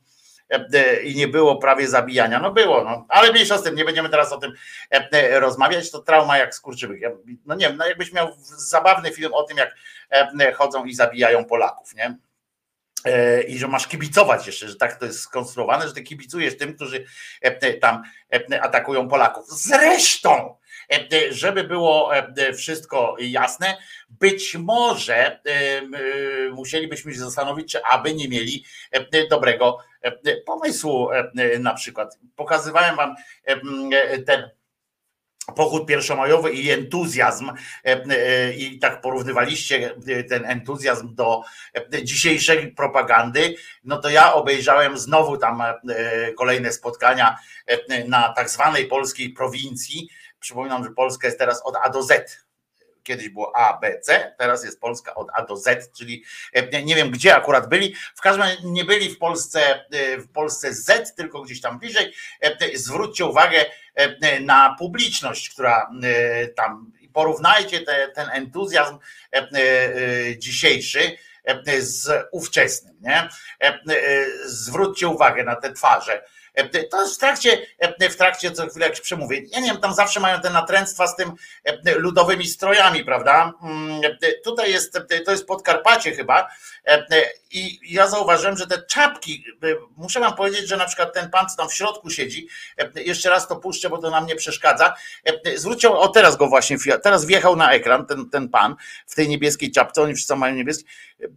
[0.51, 2.39] e, i nie było prawie zabijania.
[2.41, 4.53] No było, no, ale mniejsza z tym, nie będziemy teraz o tym
[4.93, 7.01] e, e, rozmawiać, to trauma jak skurczybyk.
[7.01, 7.11] Ja,
[7.47, 9.75] no nie wiem, no jakbyś miał zabawny film o tym, jak
[10.11, 12.19] e, chodzą i zabijają Polaków, nie?
[13.05, 16.75] E, I że masz kibicować jeszcze, że tak to jest skonstruowane, że ty kibicujesz tym,
[16.75, 17.05] którzy
[17.41, 18.03] e, tam
[18.53, 19.47] e, atakują Polaków.
[19.49, 20.57] Zresztą,
[21.31, 22.11] żeby było
[22.57, 23.77] wszystko jasne,
[24.09, 25.41] być może
[26.53, 28.65] musielibyśmy się zastanowić, czy aby nie mieli
[29.31, 29.79] dobrego
[30.47, 31.09] pomysłu
[31.61, 32.19] na przykład.
[32.37, 33.15] Pokazywałem wam
[34.27, 34.51] ten
[35.57, 41.43] pochód pierwszomajowy i entuzjazm e, e, i tak porównywaliście e, ten entuzjazm do
[42.03, 45.63] dzisiejszej propagandy, no to ja obejrzałem znowu tam
[46.37, 47.39] kolejne spotkania
[48.09, 50.09] na tak zwanej polskiej prowincji.
[50.41, 52.45] Przypominam, że Polska jest teraz od A do Z.
[53.03, 56.25] Kiedyś było A, B, C, teraz jest Polska od A do Z, czyli
[56.85, 57.95] nie wiem gdzie akurat byli.
[58.15, 59.85] W każdym razie nie byli w Polsce,
[60.19, 62.13] w Polsce Z, tylko gdzieś tam bliżej.
[62.75, 63.65] Zwróćcie uwagę
[64.41, 68.99] na publiczność, która e, tam porównajcie te, ten entuzjazm
[69.33, 69.49] e, e,
[70.39, 72.97] dzisiejszy e, z ówczesnym.
[73.01, 73.29] Nie?
[73.61, 73.79] E, e,
[74.45, 76.23] Zwróćcie uwagę na te twarze.
[76.55, 79.43] E, To jest w trakcie, e, w trakcie co chwilę jak się przemówię.
[79.51, 81.33] Ja nie wiem, tam zawsze mają te natręctwa z tym
[81.65, 83.53] e, ludowymi strojami, prawda?
[83.63, 86.49] Mm, e, Tutaj jest, e, to jest Podkarpacie chyba.
[86.89, 89.67] E, e, I ja zauważyłem, że te czapki, e,
[89.97, 92.49] muszę wam powiedzieć, że na przykład ten pan, co tam w środku siedzi,
[92.95, 94.95] jeszcze raz to puszczę, bo to nam nie przeszkadza.
[95.57, 98.77] Zwróćcie, o teraz go właśnie, teraz wjechał na ekran ten, ten pan
[99.07, 100.91] w tej niebieskiej czapce, oni wszyscy mają niebieskie.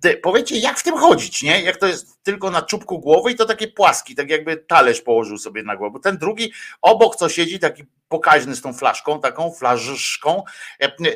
[0.03, 1.61] E, Powiedzcie, jak w tym chodzić, nie?
[1.61, 5.37] Jak to jest tylko na czubku głowy i to takie płaski, tak jakby talerz położył
[5.37, 5.99] sobie na głowę.
[6.03, 10.43] Ten drugi obok, co siedzi, taki pokaźny z tą flaszką, taką flaszką,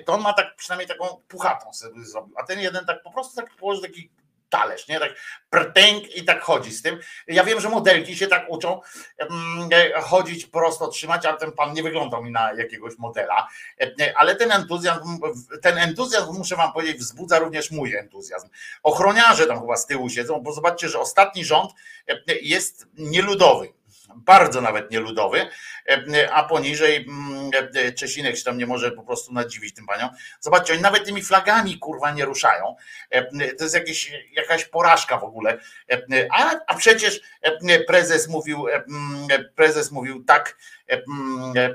[0.05, 3.35] to on ma tak przynajmniej taką puchatą sobie zrobił, a ten jeden tak po prostu
[3.35, 4.09] tak położył taki
[4.49, 4.99] talerz, nie?
[4.99, 5.11] Tak
[5.49, 6.99] prtęk i tak chodzi z tym.
[7.27, 8.81] Ja wiem, że modelki się tak uczą
[9.17, 9.29] em,
[9.71, 13.47] e, chodzić prosto, trzymać, ale ten pan nie wyglądał mi na jakiegoś modela.
[13.81, 15.19] E, Ale ten entuzjazm,
[15.61, 18.49] ten entuzjazm, muszę wam powiedzieć, wzbudza również mój entuzjazm.
[18.83, 21.71] Ochroniarze tam chyba z tyłu siedzą, bo zobaczcie, że ostatni rząd
[22.07, 23.73] e, jest nieludowy.
[24.15, 25.47] Bardzo nawet nieludowy,
[25.89, 30.09] e, a poniżej mm, e, Czesinek się tam nie może po prostu nadziwić tym paniom.
[30.39, 32.75] Zobaczcie, oni nawet tymi flagami kurwa nie ruszają.
[33.09, 35.57] E, To jest jakieś, jakaś porażka w ogóle.
[35.91, 40.57] E, A, a przecież e, prezes mówił, e, mm, prezes mówił tak,
[40.89, 41.73] e, mm, e, e,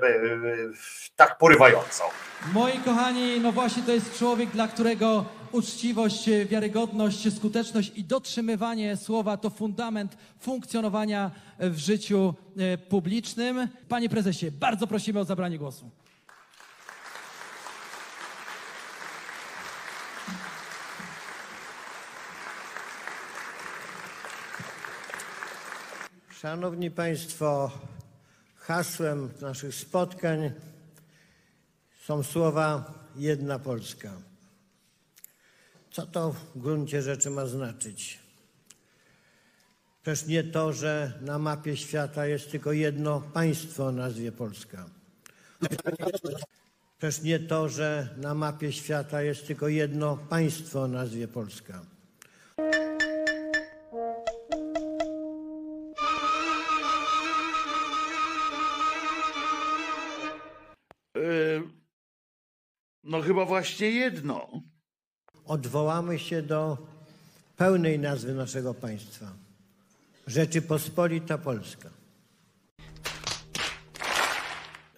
[1.16, 2.10] tak porywająco.
[2.52, 9.36] Moi kochani, no właśnie to jest człowiek, dla którego uczciwość, wiarygodność, skuteczność i dotrzymywanie słowa
[9.36, 13.68] to fundament funkcjonowania w życiu e, publicznym.
[13.88, 15.90] Panie prezesie, bardzo prosimy o zabranie głosu.
[26.40, 27.70] Szanowni Państwo,
[28.56, 30.50] hasłem naszych spotkań
[32.06, 34.29] są słowa Jedna Polska.
[36.00, 38.18] Co to w gruncie rzeczy ma znaczyć?
[40.02, 44.90] Przecież nie to, że na mapie świata jest tylko jedno państwo o nazwie Polska.
[46.98, 51.86] Przecież nie to, że na mapie świata jest tylko jedno państwo o nazwie Polska.
[63.04, 64.62] No chyba właśnie jedno.
[65.50, 66.78] Odwołamy się do
[67.56, 69.26] pełnej nazwy naszego państwa
[70.26, 71.88] Rzeczypospolita Polska.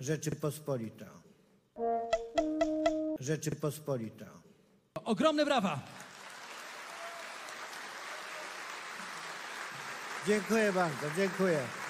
[0.00, 1.06] Rzeczypospolita.
[3.20, 4.26] Rzeczypospolita.
[5.04, 5.80] Ogromne brawa.
[10.26, 11.81] Dziękuję bardzo, dziękuję.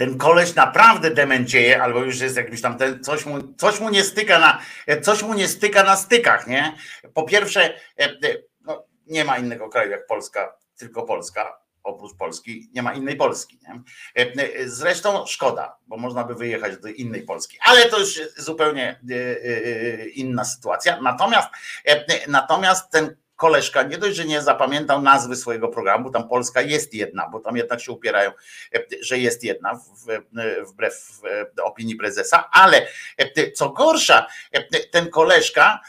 [0.00, 4.04] Ten koleś naprawdę demencieje, albo już jest jakimś tam, ten, coś, mu, coś mu nie
[4.04, 4.60] styka na,
[5.02, 6.74] coś mu nie styka na stykach, nie?
[7.14, 8.16] Po pierwsze, e, e,
[8.60, 13.58] no, nie ma innego kraju jak Polska, tylko Polska, oprócz Polski, nie ma innej Polski,
[13.62, 13.82] nie?
[14.22, 19.00] E, e, Zresztą szkoda, bo można by wyjechać do innej Polski, ale to już zupełnie
[19.10, 21.00] e, e, inna sytuacja.
[21.00, 21.48] Natomiast,
[21.86, 26.60] e, e, natomiast ten koleżka nie dość, że nie zapamiętał nazwy swojego programu, tam Polska
[26.60, 28.30] jest jedna, bo tam jednak się upierają,
[28.74, 31.20] e, że jest jedna, e, wbrew
[31.58, 32.86] e, opinii prezesa, ale
[33.54, 34.26] co gorsza,
[34.90, 35.80] ten koleżka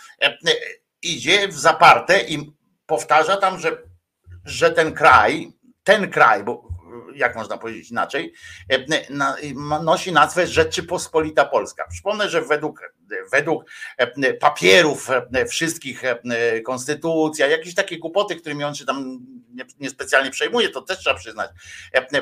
[1.02, 2.54] idzie w zaparte i
[2.86, 3.78] powtarza tam, że,
[4.46, 5.52] że ten kraj,
[5.84, 6.68] ten kraj, bo
[7.16, 8.34] jak można powiedzieć inaczej,
[9.82, 11.88] nosi nazwę Rzeczypospolita Polska.
[11.88, 12.82] Przypomnę, że według,
[13.32, 13.66] według
[13.98, 19.20] e, papierów e, wszystkich e, konstytucja, jakieś takie głupoty, którymi on się tam
[19.54, 21.52] nie- niespecjalnie przejmuje, to też trzeba przyznać.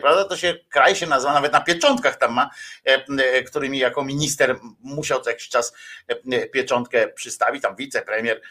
[0.01, 0.25] Prawda?
[0.25, 2.49] To się kraj się nazywa, nawet na pieczątkach tam ma,
[3.47, 5.73] którymi jako minister musiał co jakiś czas
[6.51, 8.41] pieczątkę przystawić, tam wicepremier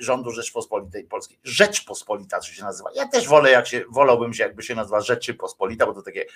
[0.00, 1.38] rządu Rzeczpospolitej Polskiej.
[1.44, 2.90] Rzeczpospolita to się nazywa.
[2.94, 6.26] Ja też wolę, jak się, wolałbym się, jakby się nazywa Rzeczypospolita, bo to takie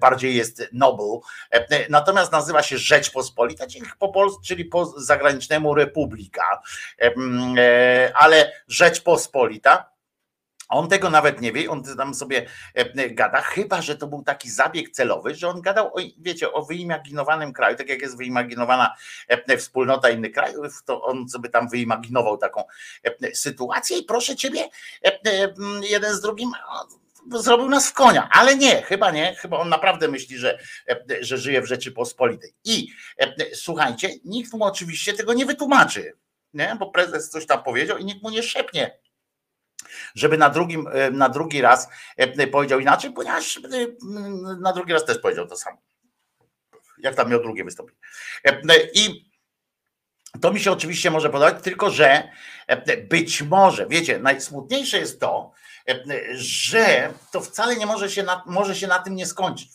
[0.00, 1.18] bardziej jest noble.
[1.88, 6.62] Natomiast nazywa się Rzeczpospolita, czyli po, czyli po zagranicznemu Republika.
[7.00, 9.90] E, Ale Rzeczpospolita.
[10.68, 12.46] On tego nawet nie wie, on tam sobie
[13.10, 17.52] gada, chyba że to był taki zabieg celowy, że on gadał o, wiecie, o wyimaginowanym
[17.52, 18.94] kraju, tak jak jest wyimaginowana
[19.58, 22.64] wspólnota innych krajów, to on sobie tam wyimaginował taką
[23.34, 24.68] sytuację i proszę ciebie,
[25.82, 26.50] jeden z drugim
[27.30, 30.58] zrobił nas w konia, ale nie, chyba nie, chyba on naprawdę myśli, że,
[30.88, 32.54] e, że żyje w Rzeczypospolitej.
[32.64, 36.12] I e, słuchajcie, nikt mu oczywiście tego nie wytłumaczy,
[36.54, 36.76] nie?
[36.78, 38.98] bo prezes coś tam powiedział i nikt mu nie szepnie
[40.14, 41.88] żeby na, drugim, e, na drugi raz
[42.52, 43.60] powiedział inaczej, ponieważ
[44.60, 45.78] na drugi raz też powiedział to samo.
[46.98, 48.00] Jak tam miał drugie wystąpienie.
[48.94, 49.28] I
[50.40, 52.28] to mi się oczywiście może podobać, tylko że
[53.08, 55.52] być może, wiecie, najsmutniejsze jest to,
[56.34, 59.68] że to wcale nie może się na, może się na tym nie skończyć.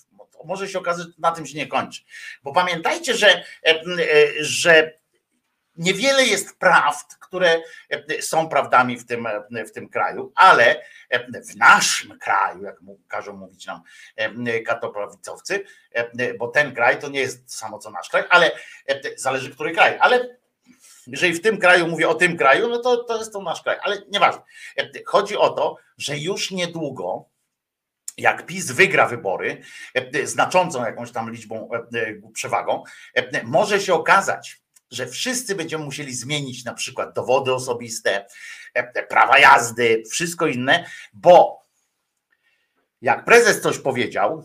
[0.45, 2.01] Może się okazać, że na tym się nie kończy.
[2.43, 3.84] Bo pamiętajcie, że, e, e,
[4.39, 4.93] że
[5.76, 11.41] niewiele jest prawd, które e, są prawdami w tym, e, w tym kraju, ale e,
[11.41, 12.76] w naszym kraju, jak
[13.07, 13.82] każą mówić nam
[14.16, 18.51] e, katoprawicowcy, e, bo ten kraj to nie jest samo co nasz kraj, ale
[18.88, 20.38] e, zależy który kraj, ale
[21.07, 23.78] jeżeli w tym kraju mówię o tym kraju, no to, to jest to nasz kraj,
[23.82, 24.41] ale nieważne.
[24.78, 27.30] E, Chodzi o to, że już niedługo
[28.18, 29.62] jak PiS wygra wybory
[29.94, 32.84] e, znaczącą jakąś tam liczbą, e, e, przewagą,
[33.16, 38.26] e, może się okazać, że wszyscy będziemy musieli zmienić na przykład dowody osobiste,
[38.74, 41.64] e, prawa jazdy, wszystko inne, bo
[43.02, 44.44] jak prezes coś powiedział,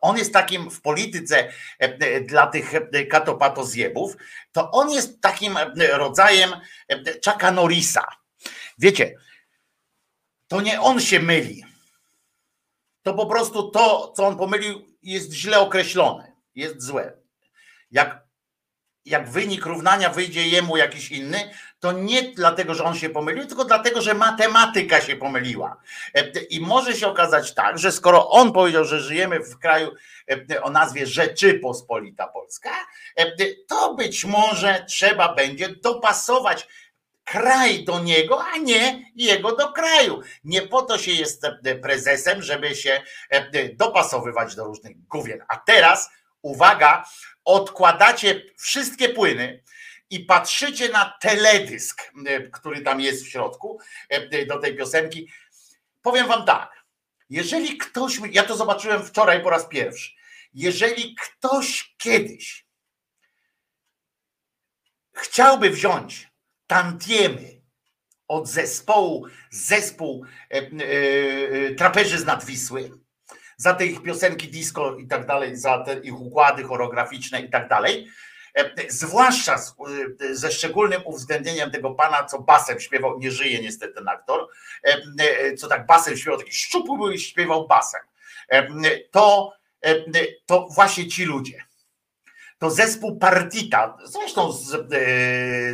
[0.00, 4.16] on jest takim w polityce e, e, dla tych e, katopatozjebów,
[4.52, 6.50] to on jest takim e, rodzajem
[6.88, 8.04] e, Chucka Norrisa.
[8.78, 9.14] Wiecie,
[10.48, 11.64] to nie on się myli.
[13.02, 17.12] To po prostu to, co on pomylił, jest źle określone, jest złe.
[17.90, 18.26] Jak
[19.06, 23.64] jak wynik równania wyjdzie jemu jakiś inny, to nie dlatego, że on się pomylił, tylko
[23.64, 25.76] dlatego, że matematyka się pomyliła.
[26.14, 29.92] E, I może się okazać tak, że skoro on powiedział, że żyjemy w kraju
[30.50, 32.70] e, o nazwie Rzeczypospolita Polska,
[33.16, 33.32] e,
[33.68, 36.68] to być może trzeba będzie dopasować
[37.26, 40.20] kraj do niego, a nie jego do kraju.
[40.44, 45.42] Nie po to się jest e, prezesem, żeby się e, dopasowywać do różnych gówien.
[45.48, 46.10] A teraz,
[46.42, 47.04] uwaga,
[47.44, 49.62] odkładacie wszystkie płyny
[50.10, 53.80] i patrzycie na teledysk, e, który tam jest w środku
[54.48, 55.28] do tej piosenki.
[56.02, 56.84] Powiem wam tak,
[57.30, 60.10] jeżeli ktoś, ja to zobaczyłem wczoraj po raz pierwszy,
[60.54, 62.66] jeżeli ktoś kiedyś
[65.16, 66.28] chciałby wziąć
[66.66, 67.56] tantiemy
[68.28, 72.90] od zespołu, zespół e, e, e, traperzy z Nadwisły,
[73.56, 77.68] za te ich piosenki disco i tak dalej, za te ich układy choreograficzne i tak
[77.68, 78.08] dalej,
[78.88, 79.74] zwłaszcza z,
[80.30, 84.48] ze szczególnym uwzględnieniem tego pana, co basem śpiewał, nie żyje niestety ten aktor,
[85.58, 88.00] co tak basem śpiewał, taki szczupły był i śpiewał basem,
[89.10, 89.52] to,
[90.46, 91.65] to właśnie ci ludzie
[92.58, 94.78] to zespół Partita, zresztą z, e,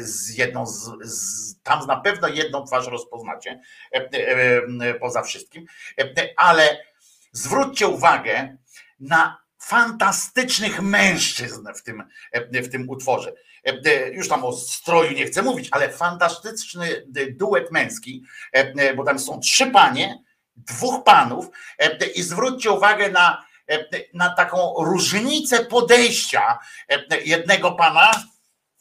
[0.00, 3.60] z jedną, z, z, tam na pewno jedną twarz rozpoznacie,
[3.94, 4.08] e,
[4.82, 5.66] e, poza wszystkim,
[6.36, 6.84] ale
[7.32, 8.56] zwróćcie uwagę
[9.00, 12.02] na fantastycznych mężczyzn w tym,
[12.52, 13.32] w tym utworze.
[14.12, 18.24] Już tam o stroju nie chcę mówić, ale fantastyczny duet męski,
[18.96, 20.22] bo tam są trzy panie,
[20.56, 21.46] dwóch panów
[22.14, 23.44] i zwróćcie uwagę na,
[24.14, 26.58] na taką różnicę podejścia
[27.24, 28.10] jednego pana,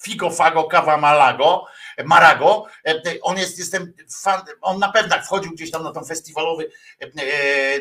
[0.04, 1.66] Figo Fago Kawa Malago,
[2.06, 2.66] Marago.
[3.22, 6.72] On jest, jestem fan, on na pewno jak wchodził gdzieś tam na ten festiwalowy,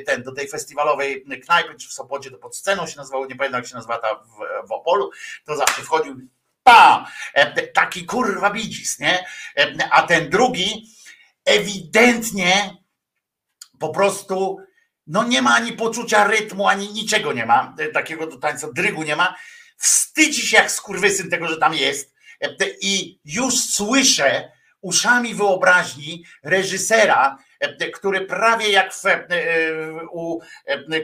[0.07, 3.61] ten, do tej festiwalowej knajpy, czy w Sopocie, to pod sceną się nazywało, nie pamiętam
[3.61, 5.11] jak się nazywa ta w, w Opolu,
[5.45, 6.17] to zawsze wchodził,
[6.63, 7.07] pam,
[7.75, 9.25] taki kurwa bidzis, nie?
[9.91, 10.87] A ten drugi
[11.45, 12.77] ewidentnie
[13.79, 14.59] po prostu
[15.11, 19.17] no nie ma ani poczucia rytmu, ani niczego nie ma, takiego do tańca, drygu nie
[19.17, 19.35] ma,
[19.77, 22.15] wstydzi się jak skurwysyn tego, że tam jest.
[22.81, 27.39] I już słyszę uszami wyobraźni reżysera,
[27.95, 29.03] który prawie jak w,
[30.13, 30.41] u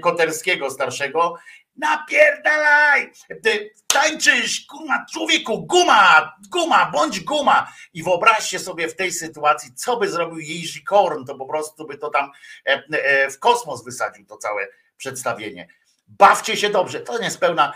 [0.02, 1.34] Koterskiego starszego
[1.78, 3.12] napierdalaj,
[3.86, 7.72] tańczysz, guma, człowieku, guma, guma, bądź guma.
[7.94, 11.98] I wyobraźcie sobie w tej sytuacji, co by zrobił Jerzy Korn, to po prostu by
[11.98, 12.30] to tam
[13.30, 15.68] w kosmos wysadził to całe przedstawienie.
[16.06, 17.72] Bawcie się dobrze, to niespełna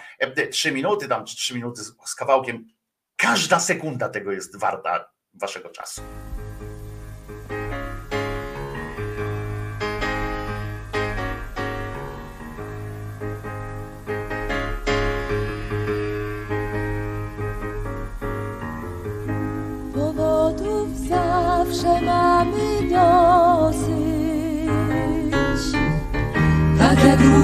[0.51, 2.68] trzy minuty, tam trzy minuty z kawałkiem.
[3.16, 6.03] Każda sekunda tego jest warta waszego czasu.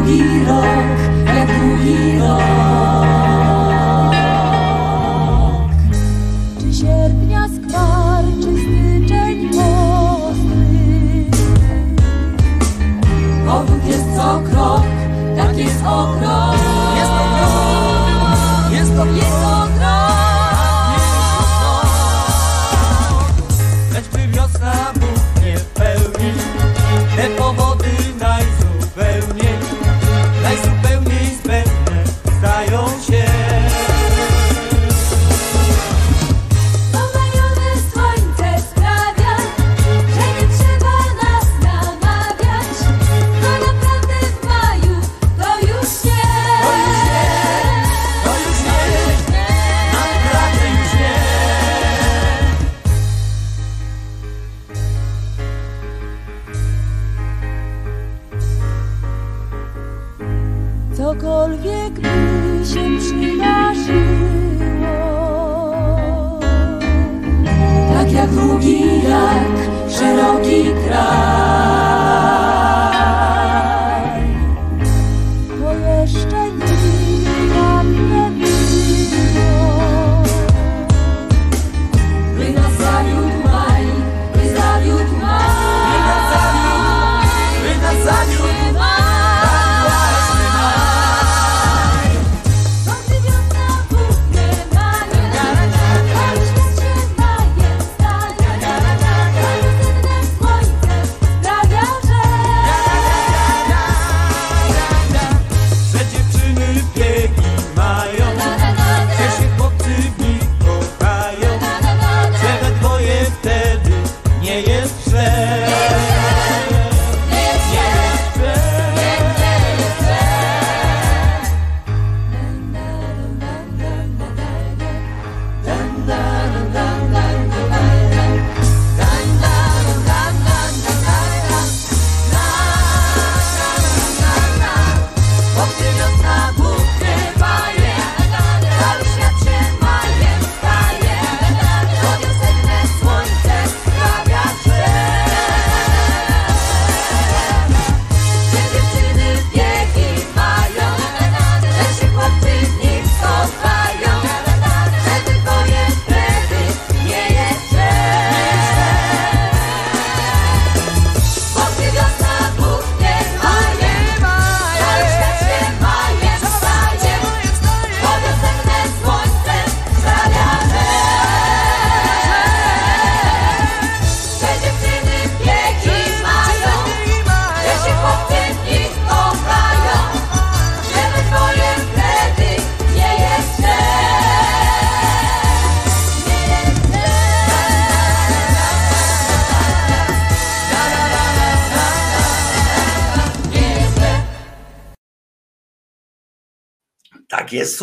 [0.07, 2.56] Tak jak długi rok, jak długi rok.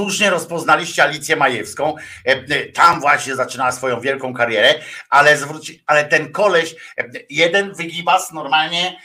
[0.03, 1.95] Słusznie rozpoznaliście Alicję Majewską.
[2.25, 4.75] E, e, Tam właśnie zaczynała swoją wielką karierę,
[5.09, 8.99] ale zwróci, ale ten koleś, e, jeden wygibas normalnie,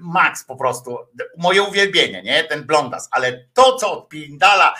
[0.00, 0.98] Max po prostu,
[1.36, 2.44] moje uwielbienie, nie?
[2.44, 4.74] Ten blondas, ale to, co od Pindala,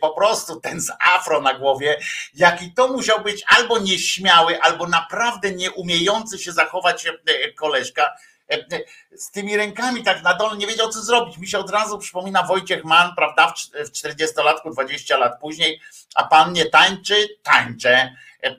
[0.00, 2.00] po prostu ten z afro na głowie,
[2.34, 7.06] jaki to musiał być albo nieśmiały, albo naprawdę nieumiejący się zachować
[7.56, 8.14] koleżka,
[9.16, 11.38] z tymi rękami tak na dole nie wiedział, co zrobić.
[11.38, 15.80] Mi się od razu przypomina Wojciech Mann, prawda, w cz- w 40-latku, 20 lat później,
[16.14, 17.28] a pan nie tańczy?
[17.42, 18.56] Tańczę, e, e,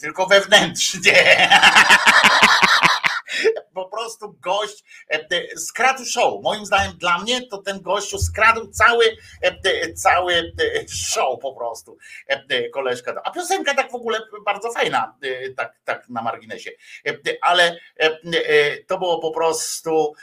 [0.00, 1.48] tylko wewnętrznie.
[3.74, 6.42] Po prostu gość e, skradł show.
[6.42, 11.98] Moim zdaniem dla mnie to ten gościu skradł cały, e, cały e, show po prostu.
[12.72, 13.20] Koleżka.
[13.24, 15.14] A piosenka tak w ogóle bardzo fajna,
[15.56, 16.70] tak, tak na marginesie.
[17.40, 17.78] Ale
[18.86, 20.14] to było po prostu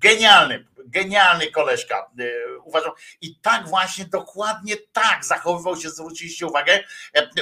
[0.00, 2.10] genialny, genialny koleżka.
[2.64, 2.92] Uważam.
[3.20, 6.84] I tak właśnie, dokładnie tak zachowywał się, zwróciliście uwagę,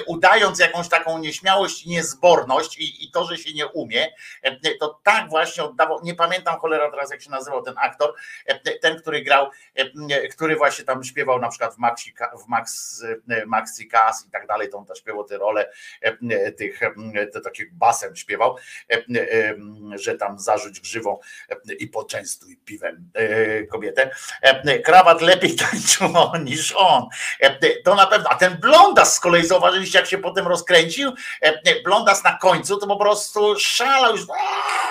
[0.07, 4.09] udając jakąś taką nieśmiałość i niezborność i, i to, że się nie umie,
[4.43, 8.14] e, to tak właśnie oddawał, nie pamiętam cholera teraz jak się nazywał ten aktor,
[8.47, 12.14] e, ten, który grał, e, który właśnie tam śpiewał na przykład w Maxi,
[12.44, 15.70] w Max, e, Maxi Cas i tak dalej, to on też śpiewał te role
[16.01, 18.56] e, tych, e, te takich basem śpiewał,
[18.90, 19.55] e, e,
[19.94, 21.18] że tam zarzuć grzywą
[21.48, 24.10] e, i poczęstuj piwem e, kobietę.
[24.43, 26.09] E, Krawat lepiej tańczył
[26.44, 27.09] niż on.
[27.40, 28.28] E, To na pewno.
[28.30, 31.12] A ten blondas z kolei zauważyliście, jak się potem rozkręcił.
[31.43, 34.27] E, Blondas na końcu to po prostu szalał już.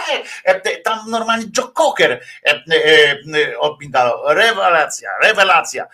[0.09, 0.23] Eee!
[0.43, 2.63] E, Tam normalnie Joe Cocker e,
[3.51, 4.21] e, odpindalał.
[4.27, 5.87] Rewelacja, rewelacja.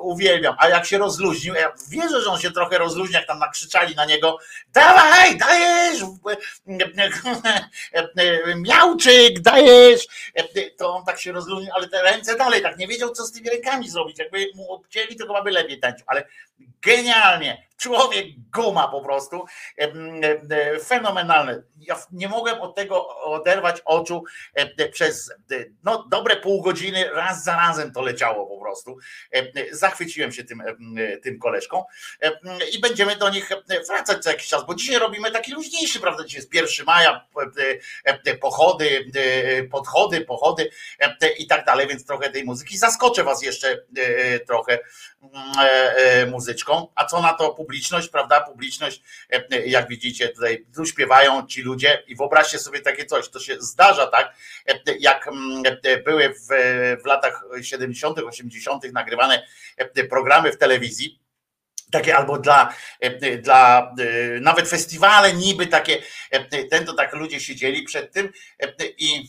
[0.00, 0.56] Uwielbiam.
[0.58, 4.04] A jak się rozluźnił, ja wierzę, że on się trochę rozluźnił, jak tam nakrzyczali na
[4.04, 4.38] niego.
[4.72, 6.00] Dawaj, dajesz!
[8.56, 10.06] Miałczyk, dajesz!
[10.78, 13.50] To on tak się rozluźnił, ale te ręce dalej tak nie wiedział, co z tymi
[13.50, 14.18] rękami zrobić.
[14.18, 16.24] Jakby mu obcięli, to chyba by lepiej tańczył, ale
[16.82, 17.66] genialnie.
[17.76, 19.44] Człowiek guma po prostu.
[19.78, 21.62] E, Fenomenalne.
[21.80, 24.24] Ja nie mogłem od tego oderwać oczu
[24.54, 28.98] e, przez e, no, dobre pół godziny, raz za razem to leciało po prostu.
[29.72, 30.62] Zachwyciłem się tym,
[31.22, 31.84] tym koleżką
[32.72, 33.50] i będziemy do nich
[33.88, 36.24] wracać co jakiś czas, bo dzisiaj robimy taki luźniejszy, prawda?
[36.24, 37.26] Dzisiaj jest 1 maja,
[38.40, 39.10] pochody,
[39.70, 40.70] podchody, pochody
[41.38, 42.78] i tak dalej, więc trochę tej muzyki.
[42.78, 43.82] Zaskoczę was jeszcze
[44.46, 44.78] trochę
[45.34, 46.88] e, e, muzyczką.
[46.94, 48.40] A co na to publiczność, prawda?
[48.40, 53.40] Publiczność, e, jak widzicie, tutaj tu śpiewają ci ludzie i wyobraźcie sobie takie coś, to
[53.40, 54.34] się zdarza tak,
[54.66, 56.46] e, jak mm, e, były w,
[57.02, 58.92] w latach 70., 80.
[58.92, 59.46] nagrywane
[59.76, 61.20] e, programy w telewizji
[61.90, 67.40] takie albo dla, e, dla e, nawet festiwale niby takie, e, ten to tak ludzie
[67.40, 69.28] siedzieli przed tym e, i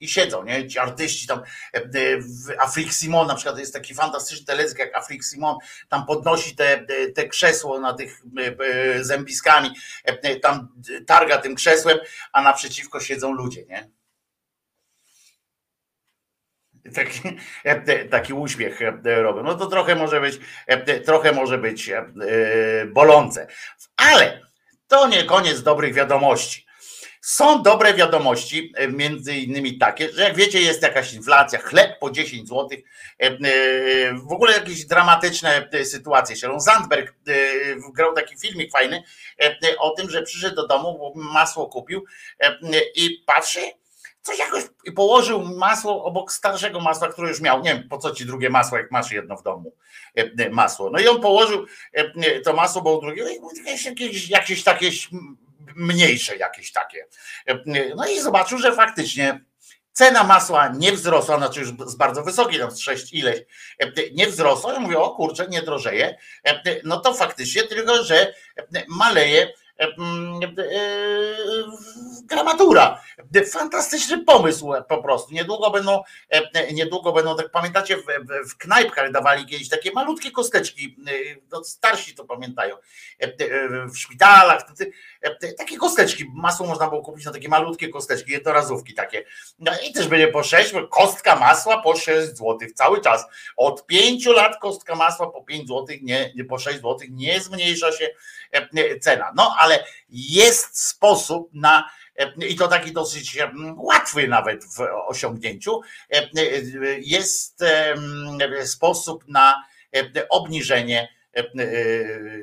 [0.00, 0.68] i siedzą, nie?
[0.68, 1.42] Ci artyści tam,
[1.72, 1.80] e,
[2.18, 5.56] w Afrik Simon na przykład jest taki fantastyczny teledysk jak Afrik Simon,
[5.88, 8.64] tam podnosi te, te krzesło na tych e,
[8.96, 9.70] e, zębiskami,
[10.04, 10.68] e, tam
[11.06, 11.98] targa tym krzesłem,
[12.32, 13.90] a naprzeciwko siedzą ludzie, nie?
[16.94, 17.20] Taki,
[17.64, 19.42] e, taki uśmiech e, robią.
[19.42, 22.06] No to trochę może być, e, trochę może być e,
[22.86, 23.46] bolące.
[23.96, 24.40] Ale
[24.88, 26.67] to nie koniec dobrych wiadomości.
[27.28, 32.10] Są dobre wiadomości, e, między innymi takie, że jak wiecie, jest jakaś inflacja, chleb po
[32.10, 32.68] 10 zł,
[34.28, 36.60] w ogóle jakieś dramatyczne e, sytuacje się.
[36.60, 37.32] Zandberg e,
[37.92, 39.02] grał taki filmik fajny
[39.42, 42.04] e, o tym, że przyszedł do domu, bo masło kupił
[42.40, 42.58] e,
[42.94, 43.60] i patrzy,
[44.22, 47.62] coś jakoś i położył masło obok starszego masła, które już miał.
[47.62, 49.72] Nie wiem, po co ci drugie masło, jak masz jedno w domu
[50.16, 50.90] e, e, masło.
[50.90, 53.24] No i on położył e, e, to masło, bo drugie,
[53.56, 54.90] jakieś, jakieś, jakieś takie
[55.76, 57.06] mniejsze jakieś takie.
[57.96, 59.40] No i zobaczył, że faktycznie
[59.98, 63.40] cena masła nie wzrosła, znaczy już z bardzo wysokiej, tam z 6 ileś,
[64.12, 64.72] nie wzrosła.
[64.72, 66.18] Ja mówię, o kurczę, nie drożeje.
[66.84, 68.34] No to faktycznie, tylko że
[68.88, 69.88] maleje e,
[72.24, 73.02] gramatura.
[73.52, 75.34] Fantastyczny pomysł po prostu.
[75.34, 76.02] Niedługo będą,
[76.72, 77.96] niedługo będą, tak pamiętacie,
[78.46, 81.12] w, knajpkach dawali kiedyś takie malutkie kosteczki, e,
[81.52, 82.76] no starsi to pamiętają,
[83.18, 83.28] e,
[83.88, 84.62] w szpitalach,
[85.58, 89.24] takie kosteczki, masło można było kupić na takie malutkie kosteczki, jednorazówki takie.
[89.58, 93.24] No i też będzie po 6, bo kostka masła po 6 zł cały czas.
[93.56, 98.10] Od 5 lat kostka masła po 5 zł, nie, po 6 zł, nie zmniejsza się
[98.54, 99.32] e, e, cena.
[99.36, 105.80] No ale jest sposób na e, i to taki dosyć e, łatwy nawet w osiągnięciu,
[106.12, 106.28] e, e,
[107.00, 107.64] jest
[108.64, 109.64] sposób na
[109.96, 111.17] e, obniżenie e, e,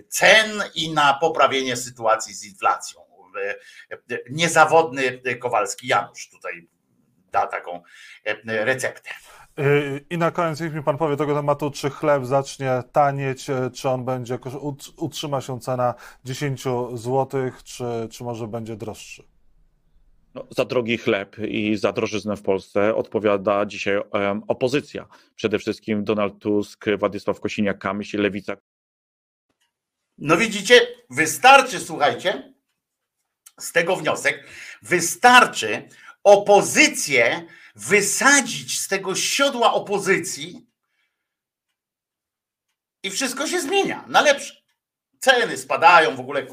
[0.09, 3.05] cen i na poprawienie sytuacji z inflacją.
[3.37, 3.55] E,
[3.91, 6.67] e, Niezawodny Kowalski Janusz tutaj
[7.31, 7.81] da taką
[8.25, 9.09] e, receptę.
[10.09, 14.05] I na koniec niech mi pan powie tego tematu, czy chleb zacznie tanieć, czy on
[14.05, 14.39] będzie,
[14.97, 15.93] utrzyma się cena
[16.25, 16.63] 10
[16.93, 17.27] zł,
[17.63, 19.23] czy, czy może będzie droższy?
[20.33, 23.97] No, za drogi chleb i za drożyznę w Polsce odpowiada dzisiaj
[24.47, 25.07] opozycja.
[25.35, 28.57] Przede wszystkim Donald Tusk, Władysław Kosiniak-Kamysz i Lewica,
[30.17, 32.53] No widzicie, wystarczy, słuchajcie,
[33.59, 34.47] z tego wniosek,
[34.81, 35.89] wystarczy
[36.23, 40.67] opozycję wysadzić z tego siodła opozycji
[43.03, 44.55] i wszystko się zmienia na lepsze.
[45.19, 46.47] Ceny spadają w ogóle.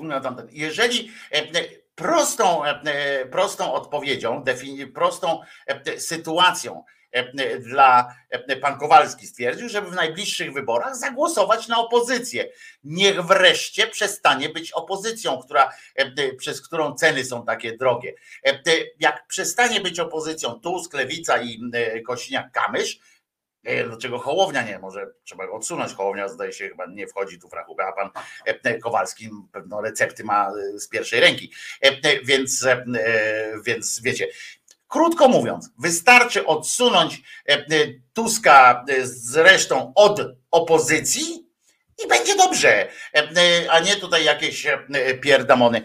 [0.51, 4.45] Jeżeli e, e, prostą, e, prostą odpowiedzią,
[4.95, 5.41] prostą
[5.99, 6.85] sytuacją
[7.61, 12.49] dla e, pan Kowalski stwierdził, żeby w najbliższych wyborach zagłosować na opozycję.
[12.85, 18.15] Niech wreszcie przestanie być opozycją, która, e, przez którą ceny są takie drogie.
[18.47, 18.61] E,
[19.01, 22.99] Jak przestanie być opozycją Tusk, Lewica i e, Kosiniak-Kamysz,
[23.65, 24.79] e, Dlaczego Hołownia nie?
[24.79, 25.93] Może trzeba go odsunąć.
[25.95, 28.11] Hołownia zdaje się chyba nie wchodzi tu w rachubę, a pan
[28.45, 31.53] e, Kowalski pewno recepty ma e, z pierwszej ręki.
[31.85, 34.27] E, e, Więc, e, e, więc wiecie,
[34.93, 37.65] krótko mówiąc, wystarczy odsunąć e, e,
[38.13, 40.21] Tuska e, z resztą od
[40.51, 41.47] opozycji
[42.05, 42.89] i będzie dobrze,
[43.71, 44.67] a nie tutaj jakieś
[45.21, 45.83] pierdamony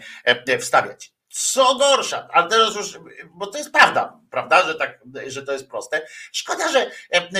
[0.60, 1.12] wstawiać.
[1.40, 2.98] Co gorsza, ale teraz już,
[3.34, 6.06] bo to jest prawda, prawda, że tak, że to jest proste.
[6.32, 7.30] Szkoda, że e, e,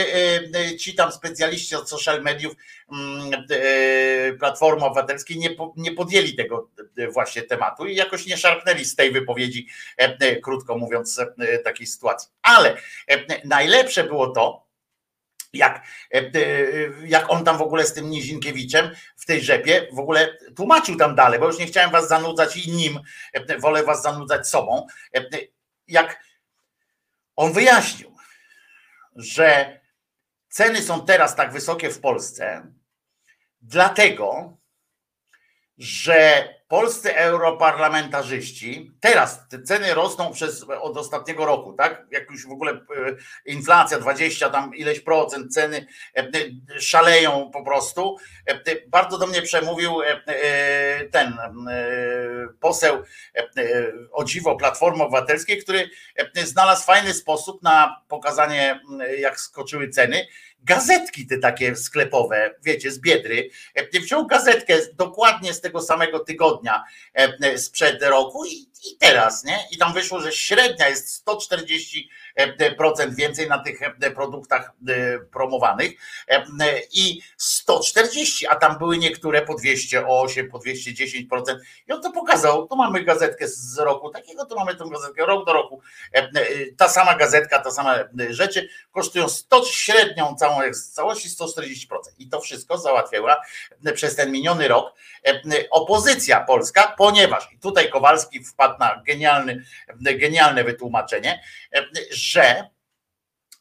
[0.54, 2.54] e, ci tam specjaliści od social mediów
[2.92, 3.30] mm,
[4.38, 6.70] Platformy Obywatelskiej nie, nie podjęli tego
[7.12, 9.68] właśnie tematu i jakoś nie szarpnęli z tej wypowiedzi,
[10.42, 11.20] krótko mówiąc,
[11.64, 12.30] takiej sytuacji.
[12.42, 12.76] Ale
[13.44, 14.67] najlepsze było to,
[15.52, 16.30] jak, e, e,
[17.06, 21.14] jak on tam w ogóle z tym Nizinkiewiczem w tej rzepie w ogóle tłumaczył tam
[21.14, 23.00] dalej, bo już nie chciałem was zanudzać i nim,
[23.32, 24.86] e, wolę was zanudzać sobą.
[25.86, 26.24] Jak
[27.36, 28.16] on wyjaśnił,
[29.16, 29.80] że
[30.48, 32.72] ceny są teraz tak wysokie w Polsce,
[33.60, 34.56] dlatego,
[35.78, 42.06] że polscy europarlamentarzyści, teraz te ceny rosną przez od ostatniego roku, tak?
[42.10, 42.80] Jak już w ogóle e,
[43.46, 45.86] inflacja 20 tam ileś procent, ceny
[46.16, 48.16] e, e, szaleją po prostu.
[48.88, 49.94] Bardzo do mnie przemówił
[51.10, 51.36] ten
[52.60, 53.02] poseł
[54.12, 55.90] o dziwo Platformy Obywatelskiej, który
[56.34, 58.80] znalazł fajny sposób na pokazanie,
[59.18, 60.26] jak skoczyły ceny.
[60.60, 63.50] Gazetki te takie sklepowe, wiecie, z Biedry.
[63.74, 69.58] E, Wziął gazetkę dokładnie z tego samego tygodnia e, sprzed roku i, i teraz, nie?
[69.70, 71.68] I tam wyszło, że średnia jest 140%
[73.16, 73.80] więcej na tych
[74.14, 75.92] produktach e, promowanych
[76.92, 81.24] i 140, a tam były niektóre po 208, po 210%.
[81.88, 82.68] I on to pokazał.
[82.68, 85.80] Tu mamy gazetkę z roku takiego, tu mamy tą gazetkę rok do roku.
[86.12, 86.28] E,
[86.76, 91.86] Ta sama gazetka, ta sama e, rzeczy kosztują 100 średnią całą z całości 140%.
[92.18, 93.36] I to wszystko załatwiała
[93.94, 94.94] przez ten miniony rok
[95.70, 99.64] opozycja polska, ponieważ i tutaj Kowalski wpadł na genialny,
[100.00, 101.42] genialne wytłumaczenie,
[101.72, 101.84] e,
[102.30, 102.68] że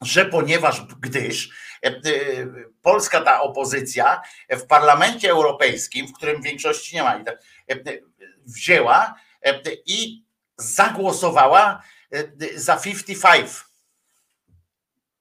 [0.01, 1.49] że ponieważ gdyż
[1.83, 2.01] e, e,
[2.81, 7.33] polska ta opozycja w parlamencie europejskim, w którym większości nie ma, e,
[8.45, 9.15] wzięła
[9.85, 10.23] i
[10.57, 11.83] zagłosowała
[12.55, 13.49] za 55.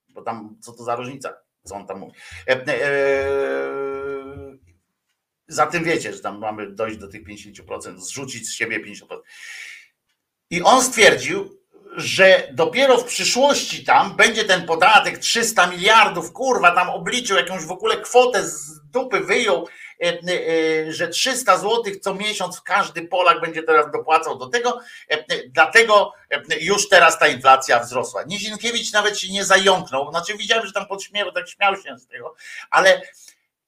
[0.08, 2.14] Bo tam co to za różnica, co on tam mówi.
[5.48, 9.20] Za tym wiecie, że tam mamy dojść do tych 50%, zrzucić z siebie 50%.
[10.50, 11.60] I on stwierdził,
[11.96, 17.70] że dopiero w przyszłości tam będzie ten podatek 300 miliardów, kurwa, tam obliczył jakąś w
[17.70, 19.68] ogóle kwotę z dupy, wyjął,
[20.02, 25.24] e, e, że 300 złotych co miesiąc każdy Polak będzie teraz dopłacał do tego, e,
[25.48, 26.12] dlatego
[26.60, 28.22] już teraz ta inflacja wzrosła.
[28.22, 32.34] Nizinkiewicz nawet się nie zająknął, znaczy widziałem, że tam podśmiewał, tak śmiał się z tego,
[32.70, 33.02] ale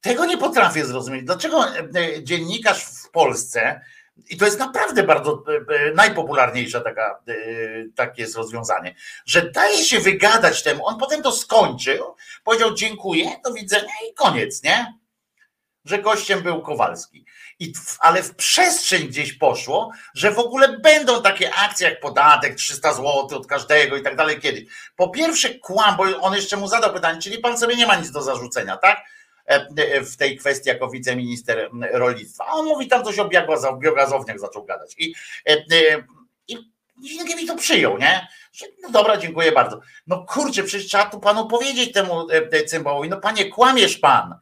[0.00, 1.24] tego nie potrafię zrozumieć.
[1.24, 1.64] Dlaczego
[2.22, 3.80] dziennikarz w Polsce,
[4.28, 7.34] i to jest naprawdę bardzo e, e, najpopularniejsza taka, e,
[7.94, 8.94] takie jest rozwiązanie,
[9.26, 14.62] że daje się wygadać temu, on potem to skończył, powiedział dziękuję, do widzenia i koniec,
[14.62, 14.94] nie?
[15.84, 17.24] Że gościem był Kowalski.
[17.58, 22.92] I, ale w przestrzeń gdzieś poszło, że w ogóle będą takie akcje jak podatek 300
[22.92, 24.64] zł od każdego i tak dalej kiedyś.
[24.96, 28.10] Po pierwsze kłam, bo on jeszcze mu zadał pytanie, czyli pan sobie nie ma nic
[28.10, 29.04] do zarzucenia, tak?
[29.48, 32.44] E, e, w tej kwestii jako wiceminister rolnictwa.
[32.46, 34.94] A on mówi tam coś o biogazo- biogazowniach zaczął gadać.
[34.98, 35.14] I,
[35.48, 35.56] e,
[36.48, 36.56] i
[37.06, 38.28] Zienkiewicz to przyjął, nie?
[38.82, 39.80] No dobra, dziękuję bardzo.
[40.06, 42.26] No kurczę, przecież trzeba tu panu powiedzieć temu
[42.66, 44.34] cymbałowi, no panie, kłamiesz pan.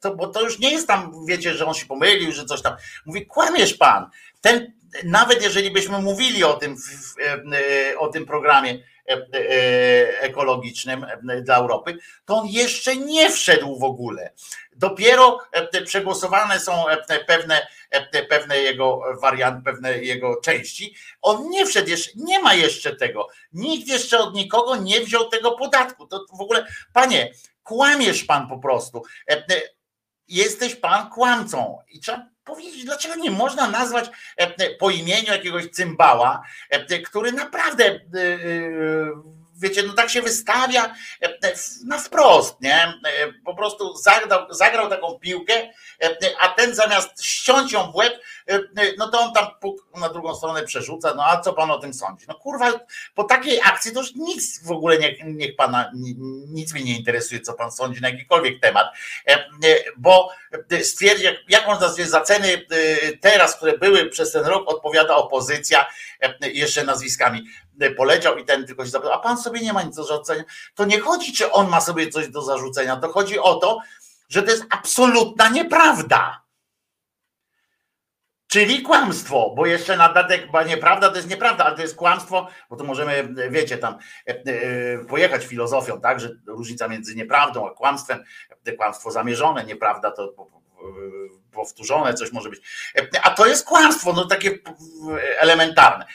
[0.00, 2.76] To, bo to już nie jest tam, wiecie, że on się pomylił, że coś tam.
[3.06, 4.10] Mówi, kłamiesz pan.
[4.40, 4.72] Ten,
[5.04, 7.14] nawet jeżeli byśmy mówili o tym, w, w,
[7.98, 13.84] o tym programie e, e, ekologicznym e, dla Europy, to on jeszcze nie wszedł w
[13.84, 14.32] ogóle.
[14.76, 20.94] Dopiero e, przegłosowane są e, pewne, e, pewne jego warianty, pewne jego części.
[21.22, 23.28] On nie wszedł jeszcze, nie ma jeszcze tego.
[23.52, 26.06] Nikt jeszcze od nikogo nie wziął tego podatku.
[26.06, 27.32] To w ogóle, panie,
[27.62, 29.02] kłamiesz pan po prostu.
[29.30, 29.62] E, e,
[30.28, 36.42] Jesteś pan kłamcą i trzeba powiedzieć, dlaczego nie można nazwać e, po imieniu jakiegoś cymbała,
[36.70, 41.38] e, który naprawdę, e, e, wiecie, no tak się wystawia e,
[41.86, 42.74] na wprost, nie?
[42.84, 45.54] E, Po prostu zagrał, zagrał taką piłkę,
[46.02, 48.58] e, a ten zamiast ściąć ją w łeb, e,
[48.98, 49.46] no to on tam
[50.00, 52.24] na drugą stronę przerzuca, no a co pan o tym sądzi?
[52.28, 52.72] No kurwa,
[53.14, 56.14] po takiej akcji to już nic w ogóle niech, niech pana, ni-
[56.48, 58.86] nic mnie nie interesuje, co pan sądzi na jakikolwiek temat,
[59.28, 59.44] E, e,
[59.96, 60.30] bo
[60.82, 61.34] stwierdzi, jak,
[61.88, 65.86] stwierdzić, za ceny e, teraz, które były przez ten rok, odpowiada opozycja,
[66.20, 67.44] e, jeszcze nazwiskami e,
[67.96, 70.44] poleciał i ten tylko się zapytał, a pan sobie nie ma nic do zarzucenia.
[70.74, 73.78] To nie chodzi, czy on ma sobie coś do zarzucenia, to chodzi o to,
[74.28, 76.42] że to jest absolutna nieprawda.
[78.46, 82.48] Czyli kłamstwo, bo jeszcze na dodatek, bo nieprawda to jest nieprawda, ale to jest kłamstwo,
[82.70, 87.74] bo to możemy, wiecie, tam e, e, pojechać filozofią, tak, że różnica między nieprawdą a
[87.74, 88.24] kłamstwem,
[88.76, 90.34] kłamstwo zamierzone, nieprawda to
[91.52, 92.60] powtórzone, coś może być.
[93.22, 94.74] A to jest kłamstwo, no takie p-
[95.38, 96.06] elementarne.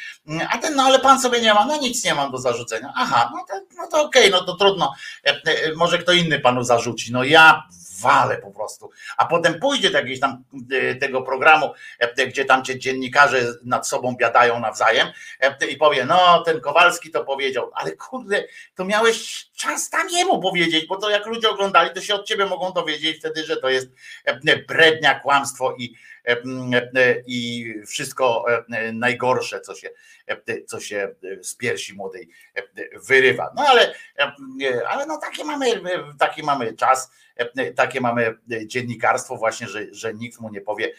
[0.50, 2.94] A ten, no ale pan sobie nie ma, no nic nie mam do zarzucenia.
[2.96, 4.94] Aha, no to, no to okej, no to trudno.
[5.24, 5.42] E,
[5.76, 7.12] Może kto inny panu zarzuci.
[7.12, 7.64] No ja
[8.02, 8.90] walę po prostu.
[9.18, 13.88] A potem pójdzie do jakiegoś tam e, tego programu, e, gdzie tam cię dziennikarze nad
[13.88, 15.08] sobą biadają nawzajem
[15.40, 18.44] e, i powie, no ten Kowalski to powiedział, ale kurde,
[18.76, 22.46] to miałeś czas tam jemu powiedzieć, bo to jak ludzie oglądali, to się od ciebie
[22.46, 23.88] mogą dowiedzieć wtedy, że to jest
[24.26, 25.96] e, brednia, kłamstwo i,
[26.28, 29.90] e, e, i wszystko e, najgorsze, co się,
[30.28, 32.64] e, co się z piersi młodej e,
[33.00, 33.52] wyrywa.
[33.56, 35.82] No ale, e, ale no taki mamy,
[36.20, 37.27] taki mamy czas, e,
[37.76, 40.94] takie mamy dziennikarstwo właśnie, że, że nikt mu nie powie,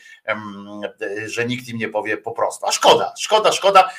[1.27, 2.67] że nikt im nie powie po prostu.
[2.67, 3.91] A szkoda, szkoda, szkoda.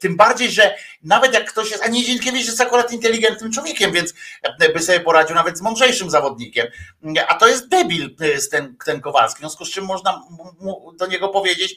[0.00, 4.14] Tym bardziej, że nawet jak ktoś jest, a Niedzielkiewicz jest akurat inteligentnym człowiekiem, więc
[4.74, 6.66] by sobie poradził nawet z mądrzejszym zawodnikiem.
[7.28, 10.22] A to jest debil e, ten, ten Kowalski, w związku z czym można
[10.96, 11.76] do niego powiedzieć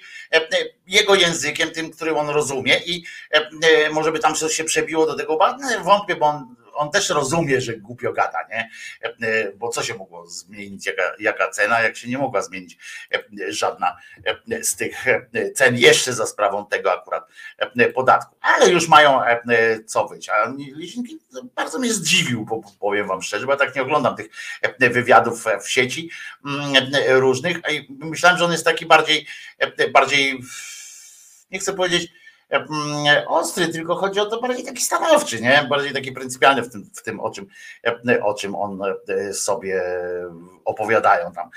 [0.88, 5.16] jego językiem, tym, którym on rozumie i e, może by tam coś się przebiło do
[5.16, 8.70] tego, no, wątpię, bo on, on też rozumie, że głupio gada, nie?
[9.02, 12.78] E, Bo co się mogło zmienić, jaka, jaka cena, jak się nie mogła zmienić
[13.14, 13.24] e,
[13.54, 13.98] żadna
[14.52, 15.06] e, z tych
[15.56, 17.24] cen, jeszcze za sprawą tego akurat
[17.94, 18.36] podatku.
[18.42, 19.22] Ale już mają
[19.86, 20.30] co być.
[20.30, 21.20] A Lisinki
[21.56, 24.30] bardzo mnie zdziwił, bo powiem wam szczerze, bo ja tak nie oglądam tych
[24.80, 26.10] wywiadów w sieci
[26.46, 26.74] mm,
[27.08, 27.58] różnych.
[27.90, 29.28] Myślałem, że on jest taki bardziej,
[29.94, 30.40] bardziej
[31.52, 32.12] nie chcę powiedzieć
[33.28, 35.68] ostry, tylko chodzi o to bardziej taki stanowczy, nie?
[35.70, 37.48] Bardziej taki pryncypialny w tym, w tym o, czym,
[38.24, 39.84] o czym on e, sobie
[40.66, 41.50] opowiadają tam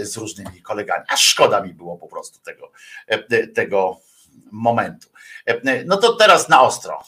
[0.00, 1.04] z różnymi kolegami.
[1.08, 2.70] A szkoda mi było po prostu tego,
[3.54, 4.00] tego
[4.52, 5.08] momentu.
[5.86, 7.02] No to teraz na ostro.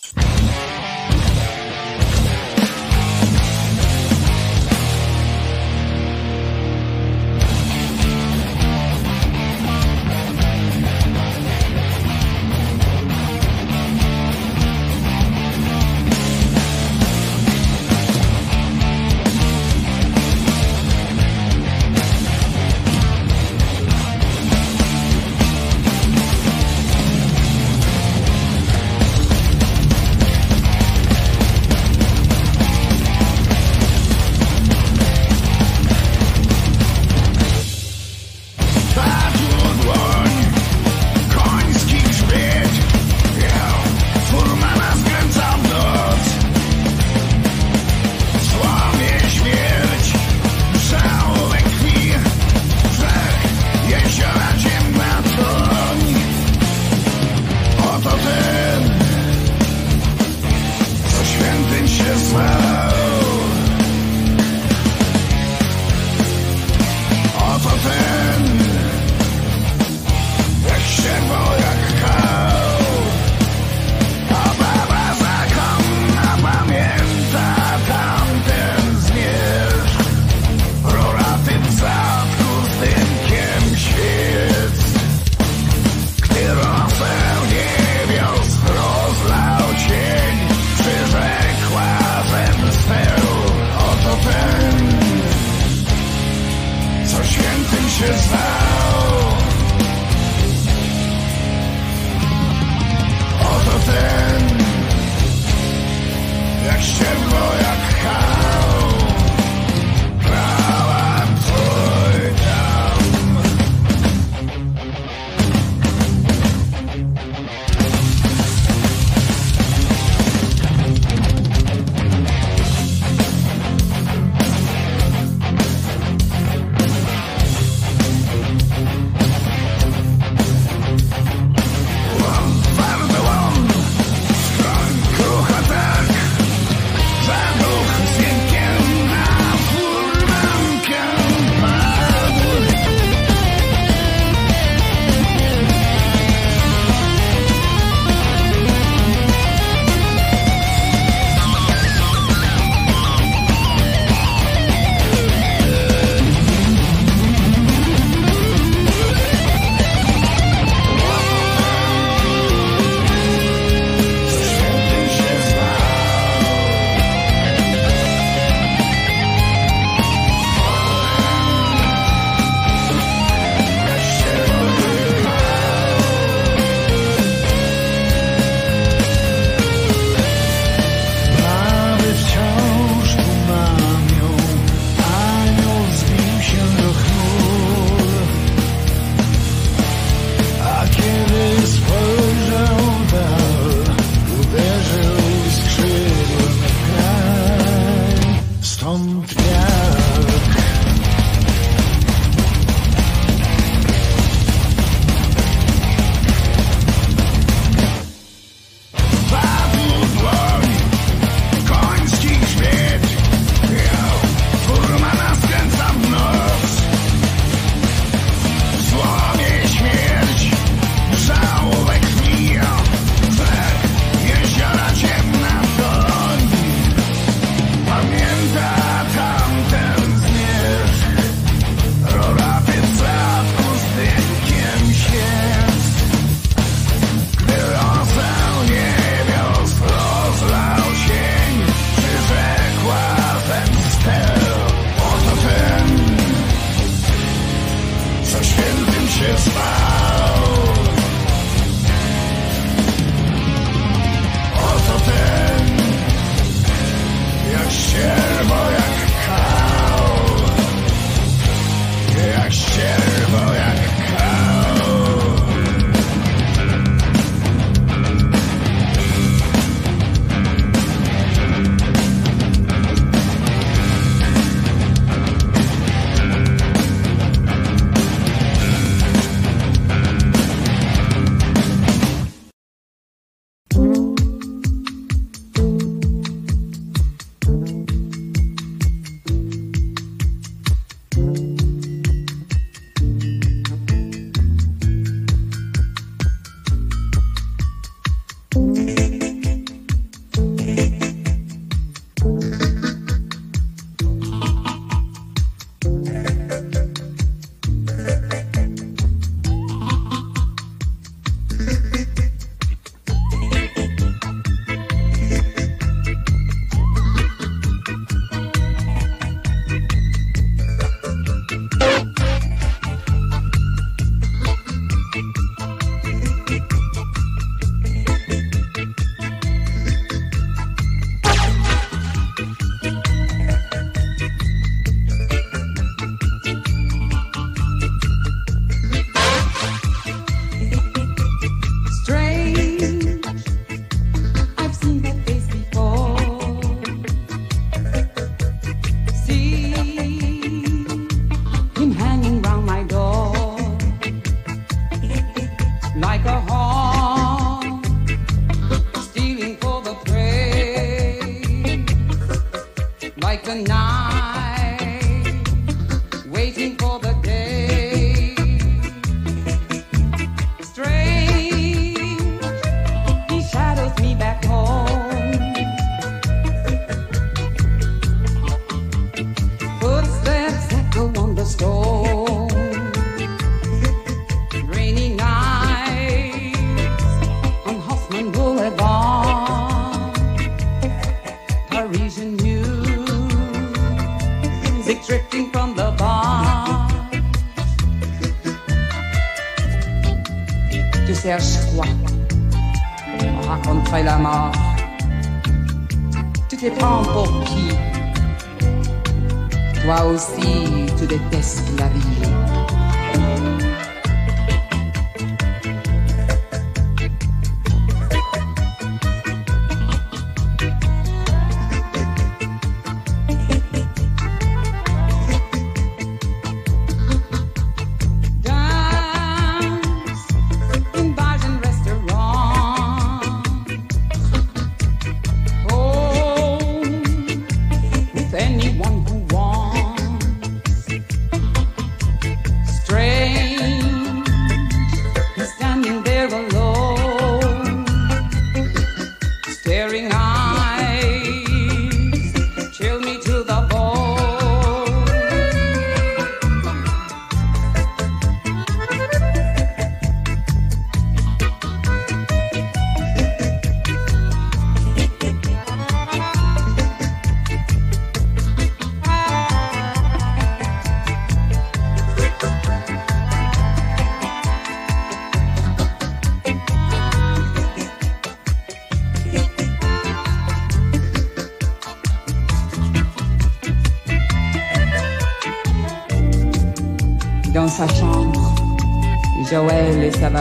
[490.21, 490.35] On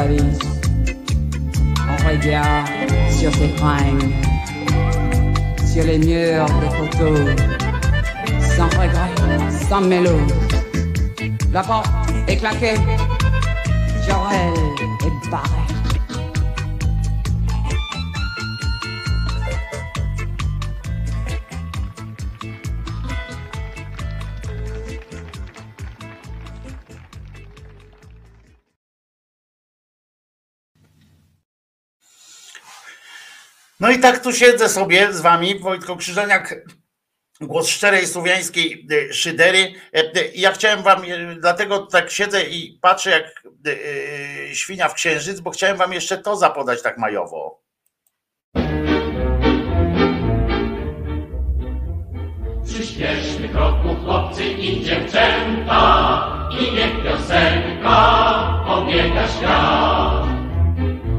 [2.07, 2.67] regarde
[3.11, 4.11] sur ses fringues,
[5.71, 7.19] sur les murs des photos,
[8.55, 9.11] sans regret,
[9.69, 10.17] sans mélo.
[11.53, 11.91] La porte
[12.27, 12.73] est claquée,
[34.11, 36.55] tak tu siedzę sobie z wami, Wojtko Krzyżaniak,
[37.41, 39.73] głos szczerej słowiańskiej e, szydery.
[39.93, 41.01] E, e, Ja chciałem wam,
[41.39, 43.43] dlatego tak siedzę i patrzę jak
[44.53, 47.61] świnia w księżyc, bo chciałem wam jeszcze to zapodać tak majowo.
[52.65, 60.36] Przyspieszmy kroku chłopcy i dziewczęta i niech piosenka obiega świat.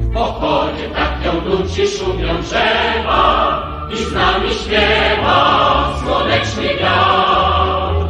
[0.09, 3.63] W pochodzie tak ją duci szumią drzewa
[3.93, 8.09] i z nami śpiewa słoneczny wiatr.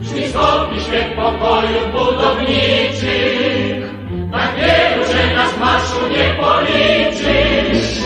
[0.00, 3.90] Brzmi zgodny śpiew pokojów budowniczych,
[4.32, 8.02] tak wielu, że nas marszu nie policzysz.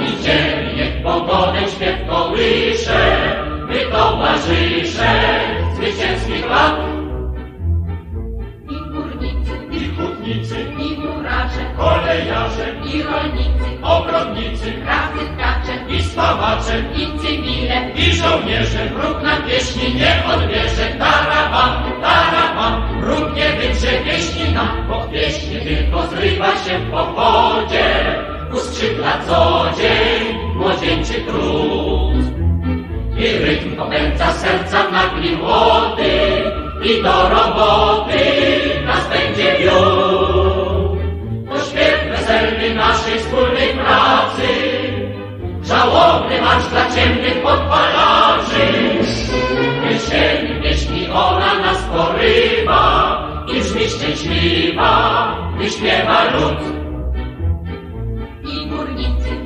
[0.00, 3.36] Idziemy, niech pogodę śpiew kołysze,
[3.68, 5.20] my towarzysze
[5.74, 6.99] zwycięskich lat.
[11.80, 18.90] Murarze, kolejarze, i rolnicy, ogrodnicy, krawy, tkacze, i spawacze, i cywile, i żołnierze.
[18.94, 20.86] Wróg nam pieśni nie odbierze.
[20.98, 27.84] Tarawan, tarawan, wróg nie wydrze pieśni nam, bo pieśni tylko zrywa się w pochodzie.
[28.54, 32.40] Uskrzydla co dzień młodzieńczy trud.
[33.18, 36.10] I rytm popędza serca nagli młody
[36.82, 38.20] i do roboty
[38.86, 40.19] nas będzie wiódł.
[43.30, 44.48] Wspólnej pracy,
[45.62, 48.62] żałobny marsz dla ciemnych podpalaczy.
[49.90, 56.89] Jesieni pieśni ona nas porywa i brzmi szczęśliwa, gdy śpiewa lud.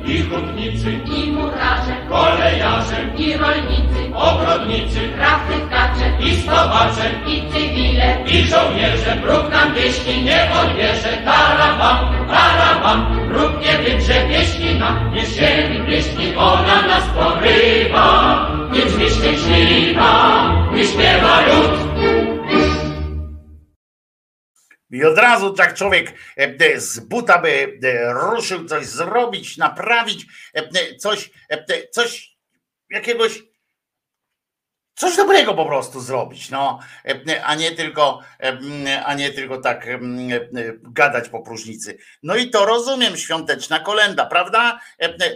[0.07, 8.43] I hutnicy, i murarze, kolejarze, i rolnicy, ogrodnicy, krawy, tkacze, i spawacze, i cywile, i
[8.43, 9.15] żołnierze.
[9.21, 11.17] Wróg nam pieśni nie odbierze.
[11.25, 15.15] Tarawam, tarawam, wróg nie wydrze pieśni nam.
[15.15, 20.11] Jesieni pieśni ona nas porywa i brzmi szczęśliwa,
[20.71, 22.34] gdy śpiewa lud.
[24.89, 30.25] I od razu tak człowiek e, e, z buta by e, ruszył coś zrobić, naprawić,
[30.99, 31.31] coś,
[31.91, 32.35] coś
[32.89, 33.43] jakiegoś,
[34.95, 36.79] coś dobrego po prostu zrobić, no,
[37.43, 38.21] a nie tylko,
[39.05, 39.87] a nie tylko tak
[40.83, 41.97] gadać po próżnicy.
[42.23, 44.79] No i to rozumiem, świąteczna kolenda, prawda?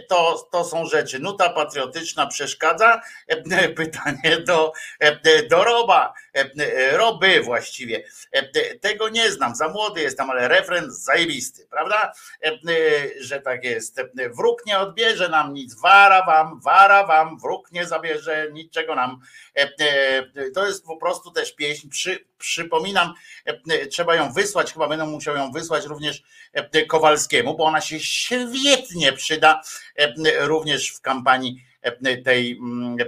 [0.08, 1.18] To, to są rzeczy.
[1.18, 3.00] Nuta patriotyczna przeszkadza?
[3.76, 4.72] Pytanie do,
[5.50, 6.14] do Roba,
[6.92, 8.04] Roby właściwie.
[8.32, 12.12] E, te- Tego nie znam, za młody jestem, ale refren zajebisty, prawda?
[12.44, 12.58] E, e,
[13.20, 13.98] Że tak jest.
[13.98, 19.20] E, Wróg nie odbierze nam nic, wara wam, wara wam, wróg nie zabierze niczego nam.
[19.56, 21.88] E, e, To jest po prostu też pieśń.
[21.88, 27.64] Przy, przypominam, e, trzeba ją wysłać, chyba będę musiał ją wysłać również e, Kowalskiemu, bo
[27.64, 29.62] ona się świetnie przyda
[29.96, 30.12] e,
[30.46, 31.69] również w kampanii e,
[32.24, 33.04] tej mm, e,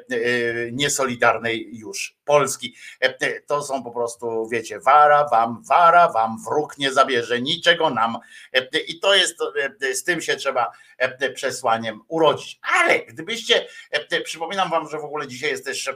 [0.72, 2.74] niesolidarnej już Polski.
[3.00, 8.18] E, To są po prostu, wiecie, wara wam, wara wam, wróg nie zabierze niczego nam.
[8.52, 9.36] E, I to jest,
[9.82, 12.60] e, z tym się trzeba e, przesłaniem urodzić.
[12.80, 15.94] Ale gdybyście, e, przypominam wam, że w ogóle dzisiaj jest też, e,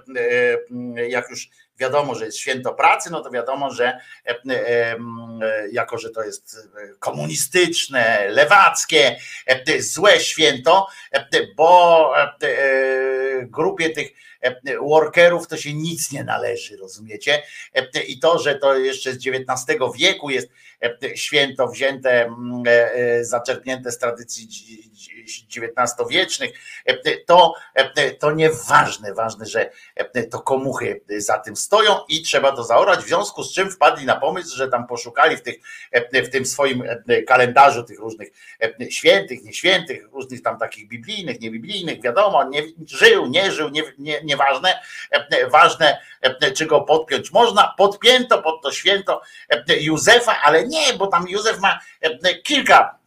[0.97, 1.49] e, jak już
[1.79, 3.87] wiadomo, że jest święto pracy, no to wiadomo, że
[4.27, 4.99] e, e, e,
[5.73, 9.17] jako, że to jest komunistyczne, lewackie,
[9.47, 11.27] e, złe święto, e,
[11.57, 14.09] bo e, e, grupie tych
[14.41, 17.43] e, workerów to się nic nie należy, rozumiecie?
[17.75, 20.49] E, I to, że to jeszcze z XIX wieku jest
[20.83, 24.49] e, święto wzięte, mm, e, e, zaczerpnięte z tradycji
[25.27, 26.51] XIX-wiecznych,
[26.85, 31.57] e, to, e, to nieważne, ważne, że e, to komuchy za tym
[32.09, 35.43] i trzeba to zaorać, w związku z czym wpadli na pomysł, że tam poszukali w,
[35.43, 35.57] tych,
[35.93, 38.29] e, w tym swoim e, kalendarzu tych różnych
[38.63, 44.21] e, świętych, nieświętych, różnych tam takich biblijnych, niebiblijnych, wiadomo, nie, żył, nie żył, nie, nie,
[44.25, 44.81] nieważne,
[45.11, 50.95] e, ważne, e, czy go podpiąć można, podpięto pod to święto e, Józefa, ale nie,
[50.99, 53.06] bo tam Józef ma e, kilka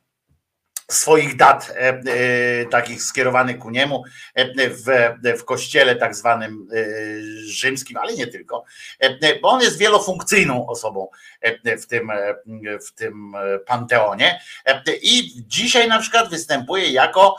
[0.90, 4.04] swoich dat e, e, takich skierowanych ku niemu
[4.36, 4.86] e, w,
[5.40, 6.68] w kościele tak zwanym
[7.46, 8.64] rzymskim, ale nie tylko,
[9.42, 11.08] bo on jest wielofunkcyjną osobą
[11.82, 12.12] w tym,
[12.88, 13.34] w tym
[13.66, 14.42] panteonie
[15.02, 17.36] i dzisiaj na przykład występuje jako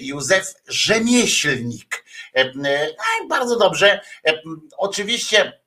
[0.00, 2.04] Józef Rzemieślnik.
[2.54, 2.68] No
[3.28, 4.00] Bardzo dobrze.
[4.76, 5.63] Oczywiście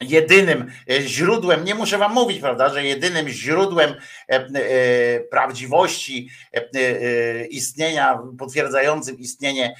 [0.00, 6.30] jedynym e, źródłem, nie muszę wam mówić, prawda, że jedynym źródłem e, e, prawdziwości
[7.50, 9.76] istnienia, potwierdzającym istnienie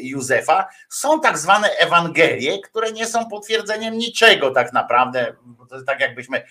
[0.00, 5.34] Józefa są tak zwane Ewangelie, które nie są potwierdzeniem niczego tak naprawdę,
[5.70, 6.42] to tak jakbyśmy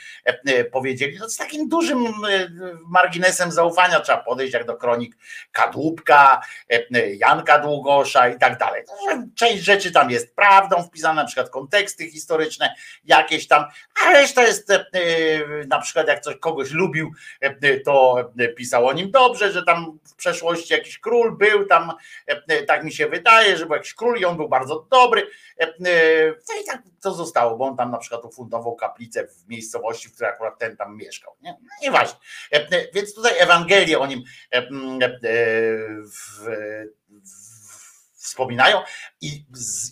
[0.72, 2.06] powiedzieli, no z takim dużym
[2.86, 5.18] marginesem zaufania trzeba podejść jak do kronik
[5.52, 6.42] Kadłubka,
[7.18, 8.84] Janka Długosza i tak dalej.
[8.88, 12.76] To, że Część rzeczy tam jest prawdą wpisane, na przykład konteksty historyczne
[13.06, 13.66] jakieś tam,
[14.06, 15.04] a reszta jest e, e,
[15.68, 17.12] na przykład jak coś kogoś lubił,
[17.42, 18.16] e, to
[18.58, 21.94] pisał o nim dobrze, że tam w przeszłości jakiś król był tam,
[22.68, 25.28] tak mi się wydaje, że był jakiś król i on był bardzo dobry.
[25.80, 30.14] No i tak to zostało, bo on tam na przykład ufundował kaplicę w miejscowości, w
[30.14, 31.36] której akurat ten tam mieszkał.
[31.42, 31.52] Nie?
[31.52, 32.20] No, nieważne.
[32.94, 34.24] Więc tutaj Ewangelie o nim
[36.04, 36.48] w,
[38.28, 38.82] wspominają
[39.22, 39.46] i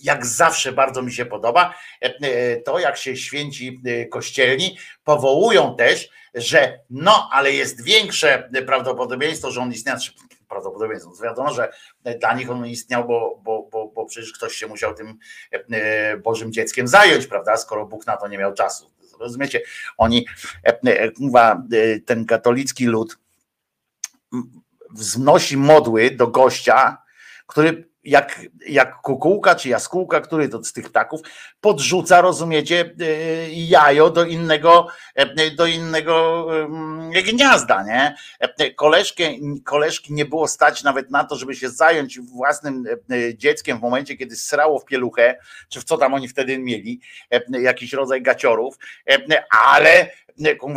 [0.03, 5.76] jak zawsze bardzo mi się podoba e, e, to, jak się święci e, kościelni powołują
[5.76, 10.14] też, że no, ale jest większe prawdopodobieństwo, że on istniał, znaczy
[10.49, 11.72] prawdopodobieństwo, no wiadomo, że
[12.20, 15.18] dla nich on istniał, bo, bo, bo, bo przecież ktoś się musiał tym
[16.24, 18.91] Bożym dzieckiem zająć, prawda, skoro Bóg na to nie miał czasu.
[19.20, 19.62] Rozumiecie?
[19.98, 20.26] Oni,
[22.06, 23.18] ten katolicki lud
[24.95, 26.98] wznosi modły do gościa,
[27.48, 31.22] który jak, jak kukułka czy jaskółka, który to z tych ptaków
[31.61, 38.15] podrzuca, rozumiecie, y, jajo do innego, e, do innego ym, gniazda, nie?
[38.40, 39.23] E, Koleżkę,
[39.64, 44.18] koleżki nie było stać nawet na to, żeby się zająć własnym e, dzieckiem w momencie,
[44.18, 45.38] kiedy srało w pieluchę,
[45.69, 46.99] czy w co tam oni wtedy mieli,
[47.49, 48.77] jakiś rodzaj gaciorów,
[49.49, 50.11] ale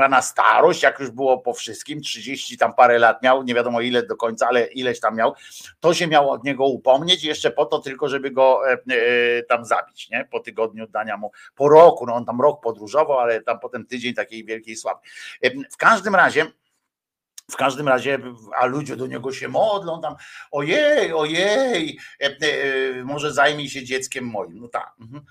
[0.08, 4.02] na starość, jak już było po wszystkim, 30 tam parę lat miał, nie wiadomo ile
[4.02, 5.34] do końca, ale ileś tam miał,
[5.80, 9.64] to się miało od niego upomnieć jeszcze po to tylko, żeby go e, e, tam
[9.64, 10.28] zabić, nie?
[10.30, 14.14] Po tygodniu dania mu, po roku, no on tam rok podróżował, ale tam potem tydzień
[14.14, 15.00] takiej wielkiej sławy.
[15.42, 16.46] E, W każdym razie,
[17.50, 18.18] w każdym razie,
[18.56, 20.14] a ludzie do niego się modlą tam,
[20.50, 21.98] ojej, ojej,
[23.04, 24.60] może zajmij się dzieckiem moim.
[24.60, 25.24] No tak, mhm.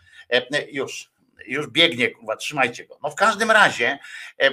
[0.72, 1.12] Już,
[1.46, 3.00] już biegnie, kurwa, trzymajcie go.
[3.04, 4.00] No w każdym razie
[4.42, 4.52] e,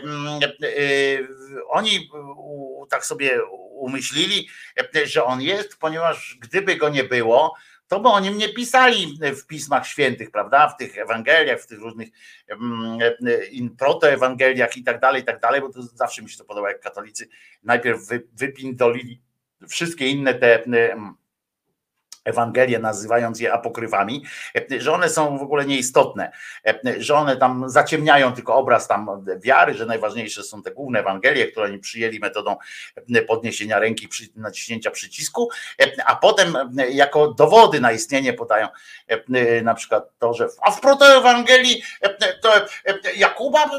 [1.69, 2.11] oni
[2.89, 4.49] tak sobie umyślili,
[5.05, 7.55] że on jest, ponieważ gdyby go nie było,
[7.89, 10.69] to by o nim nie pisali w pismach świętych, prawda?
[10.69, 12.09] W tych Ewangeliach, w tych różnych
[13.51, 16.69] in- protoewangeliach i tak dalej, i tak dalej, bo to zawsze mi się to podoba,
[16.69, 17.29] jak katolicy
[17.63, 19.21] najpierw wy, wypindolili
[19.69, 20.65] wszystkie inne te
[22.25, 24.25] Ewangelie, nazywając je apokryfami,
[24.79, 26.33] że one są w ogóle nieistotne,
[26.99, 31.67] że one tam zaciemniają tylko obraz tam wiary, że najważniejsze są te główne Ewangelie, które
[31.67, 32.57] oni przyjęli metodą
[33.29, 35.49] podniesienia ręki, naciśnięcia przycisku,
[36.07, 36.57] a potem
[36.91, 38.69] jako dowody na istnienie podają
[39.63, 41.83] na przykład to, że a w protoewangelii
[42.43, 42.53] to
[43.17, 43.71] Jakuba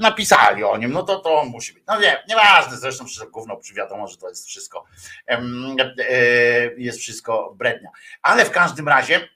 [0.00, 1.82] napisali o nim, no to to on musi być.
[1.86, 4.84] No nie, nieważne, zresztą przecież gówno wiadomo, że to jest wszystko
[5.28, 5.40] e,
[6.76, 7.54] jest wszystko
[8.22, 9.28] Ale w każdym razie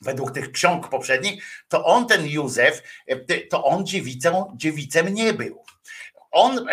[0.00, 5.64] według tych ksiąg poprzednich, to on ten Józef, e, to on dziewicą, dziewicem nie był.
[6.30, 6.72] On e,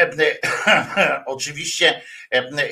[0.67, 2.01] e, oczywiście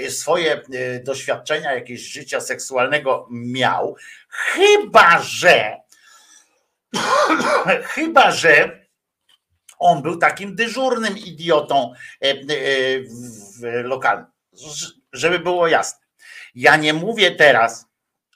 [0.09, 0.61] swoje
[1.03, 3.95] doświadczenia jakieś życia seksualnego miał,
[4.29, 5.77] chyba że
[7.95, 8.83] chyba że
[9.79, 11.93] on był takim dyżurnym idiotą
[13.83, 14.25] lokalnym.
[15.13, 16.02] Żeby było jasne.
[16.55, 17.85] Ja nie mówię teraz,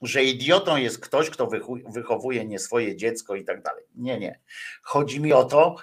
[0.02, 1.50] że idiotą jest ktoś, kto
[1.88, 3.84] wychowuje nie swoje dziecko i tak dalej.
[3.96, 4.40] Nie, nie.
[4.82, 5.76] Chodzi mi o to,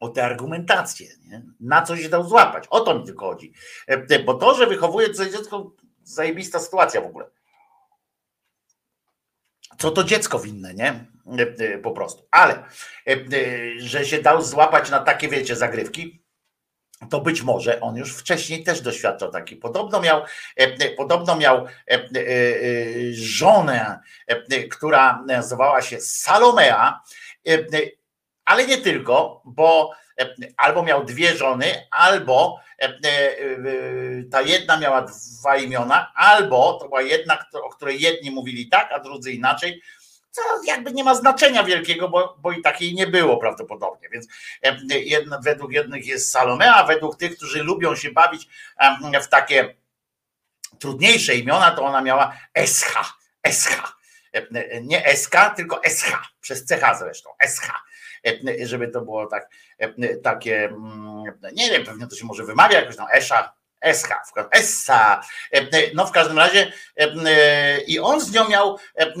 [0.00, 1.42] o tę argumentację, nie?
[1.60, 2.64] na co się dał złapać.
[2.70, 3.52] O to mi tylko chodzi.
[3.86, 5.72] E, Bo to, że wychowuje swoje dziecko,
[6.02, 7.26] zajebista sytuacja w ogóle.
[9.78, 11.06] Co to dziecko winne, nie?
[11.38, 12.28] E, e, Po prostu.
[12.30, 12.64] Ale,
[13.76, 16.23] że się dał złapać na takie, wiecie, zagrywki,
[17.10, 19.56] to być może on już wcześniej też doświadczał taki.
[19.56, 20.24] Podobno miał, e,
[20.56, 21.98] e, podobno miał e,
[23.12, 24.00] żonę,
[24.70, 27.00] która nazywała się Salomea,
[28.44, 29.90] ale nie tylko, bo
[30.56, 32.60] albo miał dwie żony, albo
[34.30, 38.98] ta jedna miała dwa imiona, albo to była jedna, o której jedni mówili tak, a
[38.98, 39.82] drudzy inaczej.
[40.34, 44.08] Co jakby nie ma znaczenia wielkiego, bo, bo i takiej nie było prawdopodobnie.
[44.08, 44.26] Więc
[45.42, 48.48] według jednych jest Salomea, według tych, którzy lubią się bawić
[49.22, 49.74] w takie
[50.78, 52.36] trudniejsze imiona, to ona miała.
[52.54, 53.04] Escha.
[54.32, 57.70] E, Nie SK, tylko SH, przez CH zresztą, SH,
[58.62, 59.48] żeby to było tak,
[60.22, 63.52] takie, mm, nie wiem, pewnie to się może wymawia jakoś tam, Esza,
[63.92, 64.08] SH,
[64.50, 65.20] Essa,
[65.94, 66.72] no w każdym razie
[67.86, 69.12] i on z nią miał e,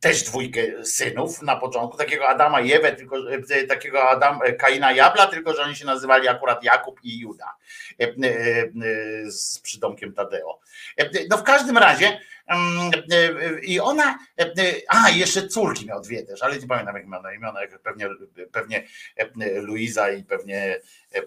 [0.00, 3.16] też dwójkę synów na początku, takiego Adama i Ewę, tylko
[3.50, 7.54] e, takiego Adam, Kaina i Abla, tylko że oni się nazywali akurat Jakub i Juda
[8.00, 10.60] e, e, e, z przydomkiem Tadeo.
[10.96, 14.52] E, No w każdym razie mm, e, i ona, e, e,
[14.88, 18.08] a jeszcze córki miał dwie też, ale nie pamiętam jak miała na imiona, pewnie,
[18.52, 18.86] pewnie
[19.16, 20.80] e, Luiza i pewnie
[21.14, 21.22] e, e,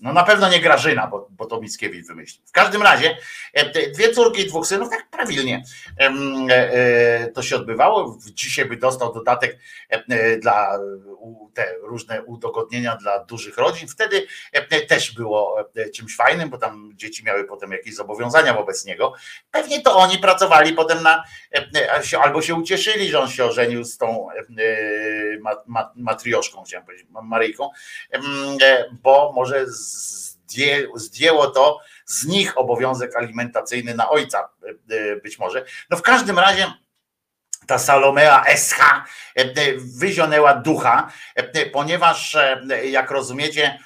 [0.00, 2.46] no na pewno nie Grażyna, bo, bo to Mickiewicz wymyślił.
[2.46, 3.16] W każdym razie
[3.52, 5.62] e, dwie córki i dwóch synów, tak prawilnie
[6.00, 6.10] e,
[6.50, 8.18] e, to się odbywało.
[8.32, 9.58] Dzisiaj by dostał dodatek
[10.40, 10.78] dla
[11.54, 13.88] te różne udogodnienia dla dużych rodzin.
[13.88, 14.26] Wtedy
[14.88, 19.12] też było czymś fajnym, bo tam dzieci miały potem jakieś zobowiązania wobec niego.
[19.50, 21.24] Pewnie to oni pracowali potem na,
[22.20, 24.28] albo się ucieszyli, że on się ożenił z tą
[25.40, 27.70] ma, ma, matrioszką, chciałem powiedzieć, ma- Maryjką,
[29.02, 35.64] bo może zdję, zdjęło to z nich obowiązek alimentacyjny na ojca, e, e, być może.
[35.90, 36.72] No w każdym razie
[37.66, 38.80] ta Salomea SH
[39.34, 39.44] e,
[39.76, 41.12] wyzionęła ducha,
[41.72, 42.36] ponieważ
[42.84, 43.78] jak rozumiecie,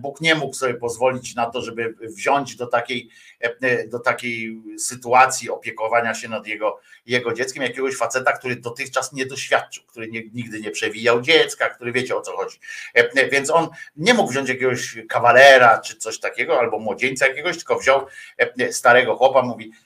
[0.00, 3.08] Bóg nie mógł sobie pozwolić na to, żeby wziąć do takiej,
[3.40, 9.26] e, do takiej sytuacji opiekowania się nad jego, jego dzieckiem jakiegoś faceta, który dotychczas nie
[9.26, 12.58] doświadczył, który nie, nigdy nie przewijał dziecka, który wiecie o co chodzi.
[12.94, 17.78] E, Więc on nie mógł wziąć jakiegoś kawalera czy coś takiego, albo młodzieńca jakiegoś, tylko
[17.78, 18.06] wziął
[18.38, 19.85] e, starego chłopa, mówi, e,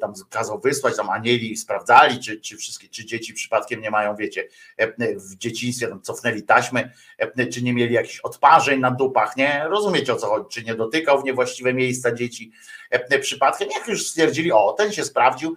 [0.00, 4.48] tam kazał wysłać, tam anieli sprawdzali, czy, czy wszystkie, czy dzieci przypadkiem nie mają, wiecie,
[4.76, 9.64] e, w dzieciństwie tam cofnęli taśmy, e, czy nie mieli jakichś odparzeń na dupach, nie?
[9.68, 12.52] Rozumiecie o co chodzi, czy nie dotykał w niewłaściwe miejsca dzieci?
[12.90, 15.56] E, przypadkiem, jak już stwierdzili, o, ten się sprawdził,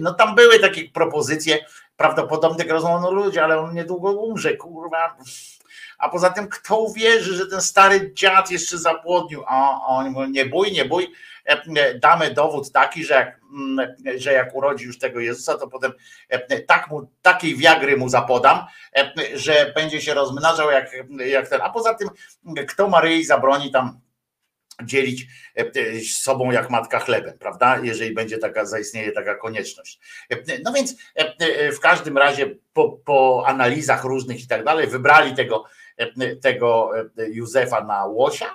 [0.00, 1.58] no tam były takie propozycje,
[1.96, 5.16] prawdopodobnie rozumiem, no ludzie, ale on niedługo umrze, kurwa,
[5.98, 10.72] a poza tym kto uwierzy, że ten stary dziad jeszcze zapłodnił, a mówią, nie bój,
[10.72, 11.12] nie bój, e, e,
[12.00, 13.40] damy dowód taki, że jak,
[14.16, 15.92] że jak urodzi już tego Jezusa, to potem
[16.28, 18.66] e, tak mu, takiej wiagry mu zapodam,
[18.96, 20.90] e, że będzie się rozmnażał jak,
[21.26, 22.08] jak ten, a poza tym
[22.66, 24.00] kto Maryi zabroni tam
[24.82, 25.26] dzielić
[25.56, 27.78] e, e, z sobą jak matka chlebem, prawda?
[27.82, 30.00] Jeżeli będzie taka, zaistnieje taka konieczność.
[30.30, 34.86] E, No więc e, e, w każdym razie po, po analizach różnych i tak dalej
[34.86, 35.64] wybrali tego,
[35.96, 38.50] e, tego e, Józefa na łosia e,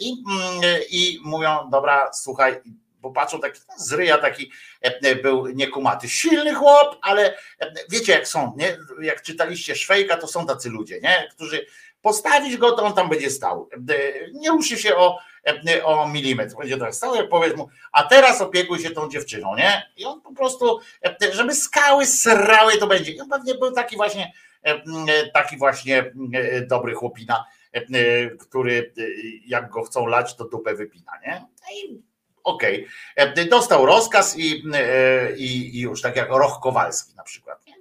[0.00, 2.60] i, mm, i mówią, dobra, słuchaj,
[3.00, 4.50] bo patrzą taki z ryja taki
[4.80, 8.76] e, był niekumaty, silny chłop, ale e, wiecie jak są, nie?
[9.02, 11.28] Jak czytaliście Szwejka, to są tacy ludzie, nie?
[11.34, 11.66] Którzy
[12.02, 13.68] postawisz go, to on tam będzie stał.
[13.72, 13.76] E,
[14.32, 16.56] Nie ruszy się o, e, o milimetr.
[16.58, 19.90] Będzie tak stał, jak powiesz mu, a teraz opiekuj się tą dziewczyną, nie?
[19.96, 23.12] I on po prostu, e, żeby skały srały, to będzie.
[23.12, 24.32] I on pewnie był taki właśnie,
[24.64, 24.82] e, e,
[25.34, 27.59] taki właśnie e, dobry chłopina, e, e,
[28.40, 29.02] który e,
[29.46, 31.40] jak go chcą lać, to dupę wypina, nie?
[31.40, 31.48] No
[32.44, 32.86] Okej.
[33.16, 37.66] E, Dostał rozkaz i, e, i, i już, tak jak Roch Kowalski na przykład.
[37.66, 37.74] Nie?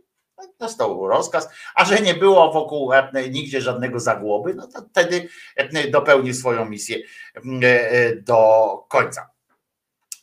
[0.59, 5.87] Dostał rozkaz, a że nie było wokół e, nigdzie żadnego zagłoby, no to wtedy e,
[5.87, 6.97] dopełnił swoją misję
[7.63, 9.29] e, do końca.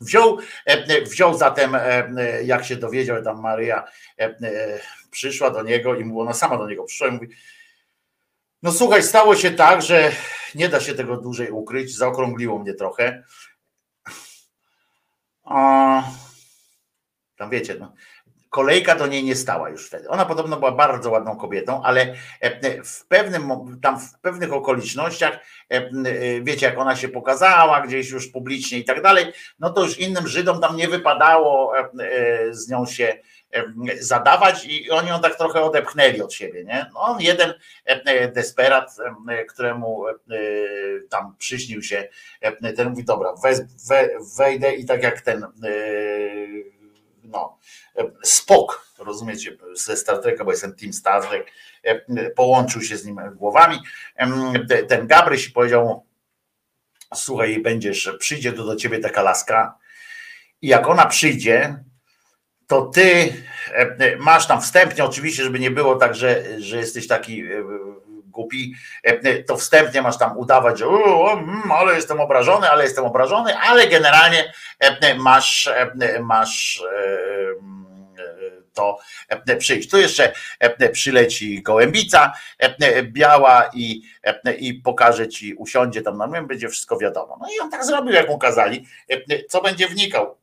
[0.00, 3.84] Wziął, e, wziął zatem, e, e, jak się dowiedział, tam Maryja
[4.18, 4.80] e, e,
[5.10, 7.28] przyszła do niego i mu, ona sama do niego przyszła i mówi,
[8.62, 10.12] no słuchaj, stało się tak, że
[10.54, 13.24] nie da się tego dłużej ukryć, zaokrągliło mnie trochę.
[15.44, 16.02] A,
[17.36, 17.92] tam wiecie, no,
[18.50, 20.08] kolejka do niej nie stała już wtedy.
[20.08, 23.50] Ona podobno była bardzo ładną kobietą, ale e, w pewnym,
[23.82, 25.90] tam w pewnych okolicznościach, e, e,
[26.42, 30.28] wiecie, jak ona się pokazała gdzieś już publicznie i tak dalej, no to już innym
[30.28, 33.20] Żydom tam nie wypadało e, e, z nią się e,
[34.00, 36.86] zadawać i oni ją tak trochę odepchnęli od siebie, nie?
[36.94, 37.54] No on jeden
[38.34, 38.96] desperat,
[39.48, 40.14] któremu e,
[41.08, 42.08] tam przyśnił się,
[42.76, 43.34] ten mówi, dobra,
[44.38, 45.48] wejdę i tak jak ten e,
[47.24, 47.58] no,
[48.22, 51.52] Spok, rozumiecie, ze Star Treka, bo jestem Team Star Trek,
[52.36, 53.78] połączył się z nim głowami.
[54.88, 56.06] Ten Gabryś powiedział mu,
[57.14, 59.78] słuchaj, będziesz, przyjdzie tu do ciebie taka laska
[60.62, 61.84] i jak ona przyjdzie,
[62.66, 63.32] to ty
[63.72, 67.46] e, e, masz tam wstępnie, oczywiście, żeby nie było tak, że, że jesteś taki e,
[68.24, 68.74] głupi,
[69.46, 73.88] to wstępnie masz tam udawać, że "O, mm, ale jestem obrażony, ale jestem obrażony, ale
[73.88, 74.52] generalnie
[75.18, 75.70] masz,
[76.20, 76.82] masz
[78.76, 78.98] to
[79.58, 79.90] przyjść.
[79.90, 80.32] Tu jeszcze
[80.92, 82.32] przyleci gołębica
[83.02, 84.02] biała i,
[84.58, 87.38] i pokaże ci, usiądzie tam na mnie, będzie wszystko wiadomo.
[87.40, 88.86] No i on tak zrobił, jak mu kazali.
[89.48, 90.36] Co będzie wnikał?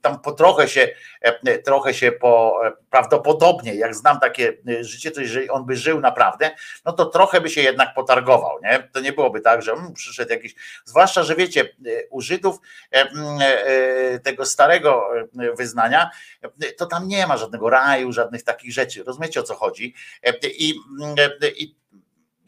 [0.00, 0.88] E, Tam po trochę się,
[1.20, 5.76] e, trochę się po, e, prawdopodobnie, jak znam takie e, życie, to jeżeli on by
[5.76, 6.50] żył naprawdę,
[6.84, 8.88] no to trochę by się jednak potargował, nie?
[8.92, 10.54] To nie byłoby tak, że mm, przyszedł jakiś,
[10.84, 12.56] zwłaszcza, że wiecie, e, u Żydów
[12.92, 15.10] e, e, tego starego
[15.40, 16.10] e, wyznania,
[16.42, 19.04] e, to tam nie ma żadnego raju, żadnych takich rzeczy.
[19.04, 19.94] Rozumiecie o co chodzi?
[20.22, 20.74] E, I,
[21.18, 21.79] e, i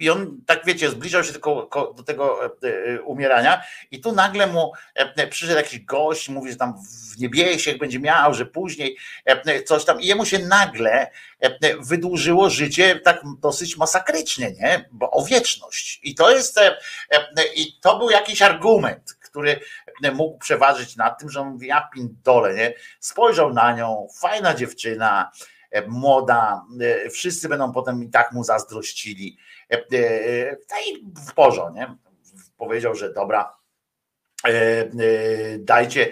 [0.03, 4.13] i on, tak wiecie, zbliżał się tylko ko- do tego e, e, umierania, i tu
[4.13, 6.75] nagle mu e, przyszedł jakiś gość, mówi, że tam
[7.15, 8.97] w niebiesiech będzie miał, że później
[9.67, 11.11] coś tam, i jemu się nagle
[11.81, 14.89] wydłużyło życie tak dosyć masakrycznie, nie?
[14.93, 16.01] Bo o wieczność.
[16.03, 16.61] I to jest,
[17.57, 19.61] i to był jakiś argument, który
[20.15, 22.75] mógł przeważyć nad tym, że on mówi, ja pindole, nie?
[23.01, 25.31] Spojrzał na nią, fajna dziewczyna,
[25.89, 26.65] młoda,
[27.13, 29.39] wszyscy będą potem i tak mu zazdrościli.
[29.73, 31.97] E, e, No i w porządku, nie?
[32.57, 33.57] Powiedział, że dobra,
[34.47, 34.89] e,
[35.59, 36.09] dajcie,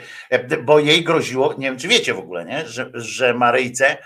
[0.63, 2.67] bo jej groziło, nie wiem czy wiecie w ogóle, nie?
[2.67, 3.97] Że, że Maryjce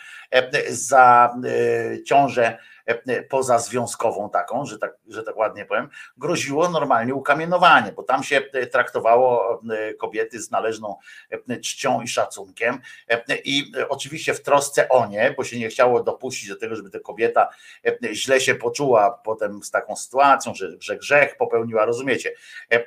[0.69, 1.35] za
[2.07, 2.59] ciążę
[3.29, 8.67] pozazwiązkową taką, że tak, że tak ładnie powiem, groziło normalnie ukamienowanie, bo tam się e,
[8.67, 10.97] traktowało e, kobiety z należną
[11.49, 15.69] e, czcią i szacunkiem e, i e, oczywiście w trosce o nie, bo się nie
[15.69, 17.49] chciało dopuścić do tego, żeby ta kobieta
[17.87, 22.33] e, źle się poczuła potem z taką sytuacją, że, że grzech popełniła, rozumiecie?
[22.73, 22.85] E,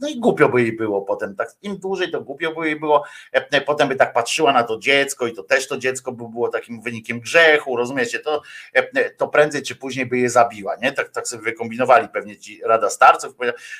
[0.00, 3.04] No i głupio by jej było potem, tak im dłużej to głupio by jej było,
[3.32, 6.48] E, potem by tak patrzyła na to dziecko i to też to dziecko by było
[6.48, 8.18] takim wynikiem grzechu, rozumiecie?
[8.18, 8.42] To,
[8.72, 10.92] e, to prędzej czy później by je zabiła, nie?
[10.92, 13.34] Tak, tak sobie wykombinowali pewnie ci Rada Starców,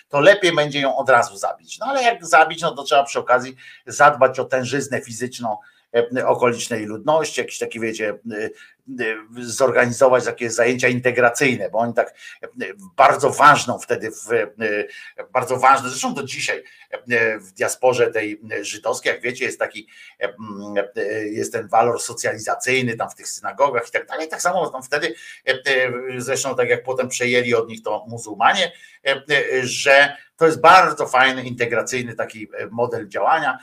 [0.08, 1.78] to lepiej będzie ją od razu zabić.
[1.78, 3.56] No ale jak zabić, no to trzeba przy okazji
[3.86, 5.56] zadbać o tężyznę fizyczną
[6.16, 8.50] e, okolicznej ludności, jakieś takie, wiecie, e,
[9.40, 12.48] zorganizować takie zajęcia integracyjne, bo oni tak e,
[12.96, 14.48] bardzo ważną wtedy, w, e,
[15.32, 16.64] bardzo ważne, zresztą do dzisiaj
[17.40, 19.88] w diasporze tej żydowskiej, jak wiecie, jest taki,
[20.18, 20.34] mm,
[21.30, 25.14] jest ten walor socjalizacyjny tam w tych synagogach i tak dalej, tak samo tam wtedy,
[26.18, 28.72] zresztą tak jak potem przejęli od nich to muzułmanie,
[29.62, 33.58] że to jest bardzo fajny, integracyjny taki model działania.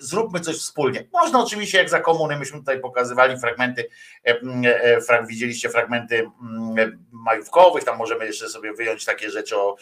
[0.00, 1.04] Zróbmy coś wspólnie.
[1.12, 3.88] Można oczywiście, jak za komuny, myśmy tutaj pokazywali fragmenty,
[4.24, 4.55] m, frag,
[5.28, 9.76] widzieliście fragmenty mm, majówkowych, tam możemy jeszcze sobie wyjąć takie rzeczy o,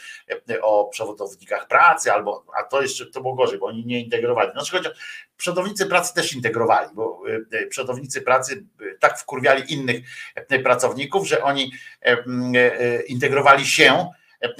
[0.51, 4.53] e, o przewodownikach pracy, albo, a to jeszcze to było gorzej, bo oni nie integrowali.
[4.53, 4.93] Znaczy chodzi o,
[5.37, 7.23] przodownicy pracy też integrowali, bo
[7.53, 10.03] e, e, przodownicy pracy e, tak wkurwiali innych
[10.35, 11.73] e, pracowników, że oni
[12.03, 14.11] e, m, e, integrowali się,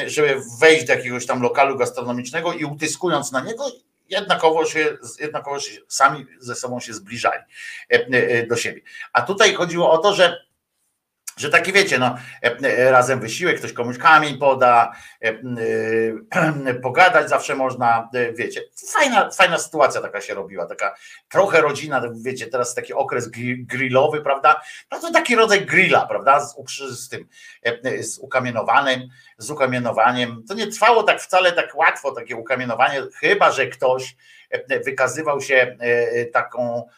[0.01, 3.65] e, żeby wejść do jakiegoś tam lokalu gastronomicznego i utyskując na niego,
[4.09, 7.43] jednakowo się, jednakowo się sami ze sobą się zbliżali
[7.93, 8.81] e, e, do siebie.
[9.13, 10.45] A tutaj chodziło o to, że
[11.37, 14.93] że taki wiecie, no, e, e, razem wysiłek, ktoś komuś kamień poda,
[15.23, 15.33] e,
[16.83, 18.61] pogadać zawsze można, wiecie,
[18.93, 20.95] fajna, fajna sytuacja taka się robiła, taka
[21.29, 26.41] trochę rodzina, wiecie, teraz taki okres gri- grillowy, prawda, no to taki rodzaj grilla, prawda,
[26.41, 27.29] z, z tym,
[28.01, 29.09] z ukamienowanym,
[29.39, 34.17] z ukamienowaniem, to nie trwało tak wcale tak łatwo, takie ukamienowanie, chyba, że ktoś
[34.85, 35.77] wykazywał się
[36.33, 36.89] taką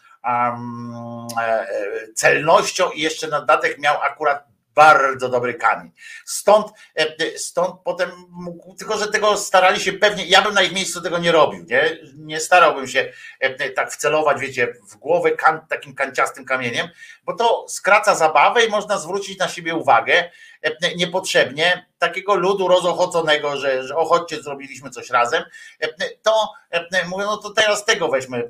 [2.14, 5.92] celnością i jeszcze na dodatek miał akurat bardzo dobry kamień.
[6.24, 6.66] Stąd,
[7.36, 11.18] stąd potem, mógł, tylko że tego starali się pewnie, ja bym na ich miejscu tego
[11.18, 13.12] nie robił, nie, nie starałbym się
[13.74, 16.88] tak wcelować, wiecie, w głowę kan, takim kanciastym kamieniem,
[17.26, 20.30] bo to skraca zabawę i można zwrócić na siebie uwagę
[20.96, 23.94] niepotrzebnie, takiego ludu rozochoconego, że, że
[24.42, 25.42] zrobiliśmy coś razem,
[26.22, 26.52] to
[27.08, 28.48] mówię, no to teraz tego weźmy,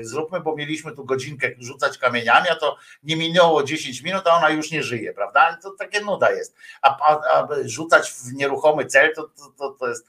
[0.00, 4.50] zróbmy, bo mieliśmy tu godzinkę rzucać kamieniami, a to nie minęło 10 minut, a ona
[4.50, 5.58] już nie żyje, prawda?
[5.62, 6.56] To takie nuda jest.
[6.82, 10.06] A, a, a rzucać w nieruchomy cel, to, to, to, to jest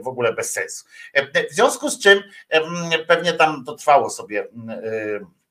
[0.00, 0.84] w ogóle bez sensu.
[1.50, 2.22] W związku z czym
[3.06, 5.41] pewnie tam to trwało sobie e,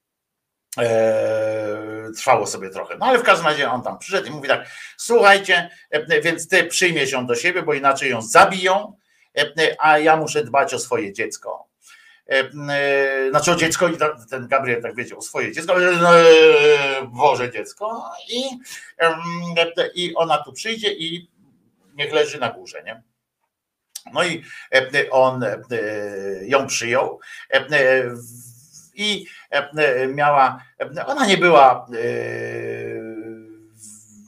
[2.11, 2.97] trwało sobie trochę.
[2.97, 4.67] No ale w każdym razie on tam przyszedł i mówi tak,
[4.97, 8.97] słuchajcie, e, więc ty przyjmiesz ją do siebie, bo inaczej ją zabiją,
[9.37, 11.67] e, a ja muszę dbać o swoje dziecko.
[12.29, 12.49] E,
[13.29, 13.97] Znaczy o dziecko i
[14.29, 15.75] ten Gabriel tak wiedział, o swoje dziecko,
[17.03, 18.43] Boże dziecko i,
[19.93, 21.29] i ona tu przyjdzie i
[21.93, 23.03] niech leży na górze, nie?
[24.13, 24.43] No i
[25.11, 25.45] on
[26.41, 27.19] ją przyjął
[29.01, 30.63] i e, miała,
[30.97, 31.97] e, ona nie była, e,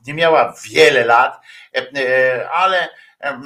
[0.07, 1.41] nie miała wiele lat,
[1.75, 2.89] e, ale
[3.19, 3.39] e,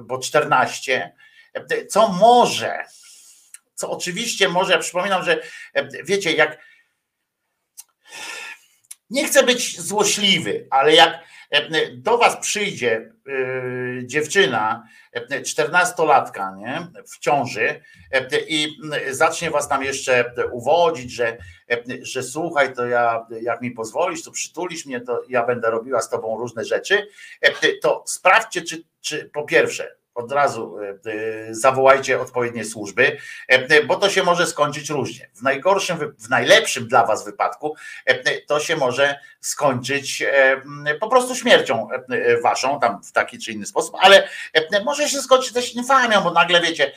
[0.00, 1.12] bo 14,
[1.54, 2.84] e, co może,
[3.74, 5.42] co oczywiście może, przypominam, że
[5.74, 6.58] e, wiecie, jak
[9.10, 11.22] nie chcę być złośliwy, ale jak e,
[11.92, 14.88] do was przyjdzie e, dziewczyna,
[15.30, 17.80] 14-latka, nie, w ciąży
[18.48, 18.76] i
[19.10, 21.36] zacznie was tam jeszcze uwodzić, że,
[22.02, 26.08] że słuchaj, to ja, jak mi pozwolisz, to przytulisz mnie, to ja będę robiła z
[26.08, 27.06] tobą różne rzeczy,
[27.82, 33.18] to sprawdźcie, czy, czy po pierwsze, od razu e, e, zawołajcie odpowiednie służby,
[33.48, 35.30] e, bo to się może skończyć różnie.
[35.34, 37.76] W najgorszym, w najlepszym dla was wypadku
[38.46, 40.24] to się może skończyć
[41.00, 41.88] po prostu śmiercią
[42.42, 44.28] waszą, tam w taki czy inny sposób, ale
[44.84, 46.92] może się skończyć też infamią, bo nagle wiecie,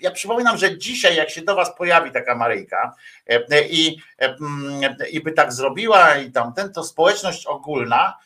[0.00, 2.94] ja przypominam, że dzisiaj, jak się do Was pojawi taka Maryjka
[3.70, 3.96] i,
[5.10, 8.18] i by tak zrobiła, i tamten, to społeczność ogólna,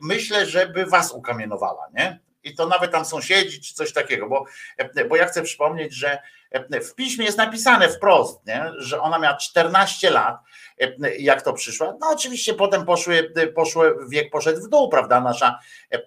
[0.00, 2.18] myślę, że by Was ukamienowała, nie?
[2.46, 4.44] I to nawet tam sąsiedzi, czy coś takiego, bo,
[5.08, 6.18] bo ja chcę przypomnieć, że
[6.50, 8.70] e, w piśmie jest napisane wprost, nie?
[8.78, 10.38] że ona miała 14 lat,
[10.80, 11.94] e, jak to przyszła.
[12.00, 15.20] No oczywiście potem poszły, poszły, wiek poszedł w dół, prawda?
[15.20, 15.58] Nasza
[15.92, 16.00] e, e,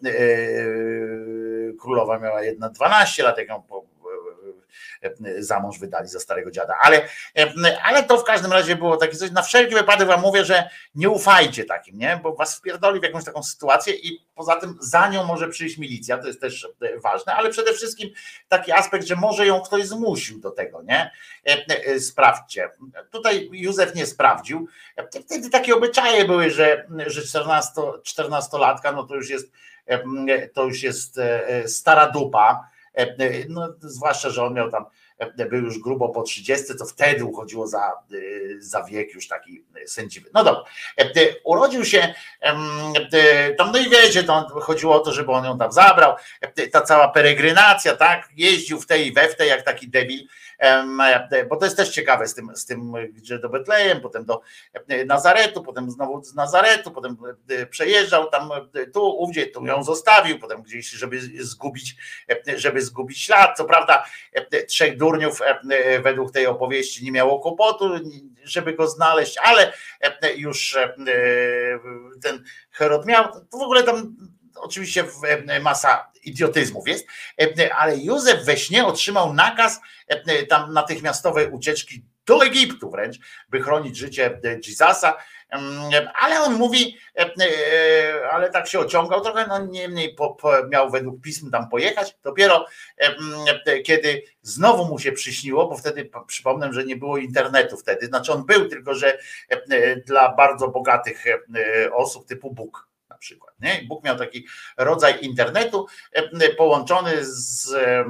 [1.81, 3.63] królowa miała jedna 12 lat, jak ją
[5.39, 6.75] za mąż wydali za starego dziada.
[6.81, 7.01] Ale,
[7.37, 9.31] e, ale to w każdym razie było takie coś.
[9.31, 12.19] Na wszelki wypadek wam mówię, że nie ufajcie takim, nie?
[12.23, 16.17] Bo was wpierdoli w jakąś taką sytuację i poza tym za nią może przyjść milicja,
[16.17, 18.09] to jest też e, ważne, ale przede wszystkim
[18.47, 21.11] taki aspekt, że może ją ktoś zmusił do tego, nie?
[21.47, 22.69] E, e, Sprawdźcie.
[23.11, 24.67] Tutaj Józef nie sprawdził.
[24.95, 29.51] E, Wtedy takie obyczaje były, że, że 14, 14-latka, no to już jest
[29.85, 32.68] e, to już jest e, e, stara dupa.
[32.97, 33.15] E, e,
[33.49, 34.85] No, zwłaszcza, że on miał tam,
[35.17, 37.91] e, był już grubo po 30, to wtedy uchodziło za,
[38.59, 40.29] za wiek już taki sędziwy.
[40.33, 40.63] No dobra,
[41.43, 42.13] urodził się
[43.57, 46.15] tam, no i wiecie, to chodziło o to, żeby on ją tam zabrał,
[46.71, 50.27] ta cała peregrynacja, tak, jeździł w tej i we w tej, jak taki debil,
[51.49, 54.41] bo to jest też ciekawe z tym, z tym, gdzie do Betlejem, potem do
[54.87, 57.17] e, Nazaretu, potem znowu z Nazaretu, potem
[57.49, 61.95] e, przejeżdżał tam e, tu, ówdzie, tu ją zostawił, potem gdzieś, żeby zgubić,
[62.47, 63.57] e, żeby zgubić ślad.
[63.57, 67.89] Co prawda, e, trzech durniów e, e, według tej opowieści nie miało kłopotu,
[68.43, 70.93] żeby go znaleźć, ale e, już e,
[72.23, 74.15] ten Herod miał, to w ogóle tam
[74.55, 75.05] oczywiście
[75.47, 77.07] e, masa idiotyzmów jest,
[77.41, 83.17] e, ale Józef we śnie otrzymał nakaz e, tam natychmiastowej ucieczki do Egiptu wręcz,
[83.49, 85.15] by chronić życie e, Jezusa,
[85.49, 86.97] Mm, ale on mówi,
[88.31, 92.65] ale tak się ociągał trochę, no niemniej po, po, miał według pism tam pojechać, dopiero
[92.97, 98.33] mm, kiedy znowu mu się przyśniło, bo wtedy przypomnę, że nie było internetu wtedy, znaczy
[98.33, 99.17] on był, tylko że
[100.05, 101.23] dla bardzo bogatych
[101.93, 102.88] osób typu Bóg
[103.19, 103.55] przykład.
[103.59, 103.81] Nie?
[103.87, 104.47] Bóg miał taki
[104.77, 108.05] rodzaj internetu e, połączony z, e,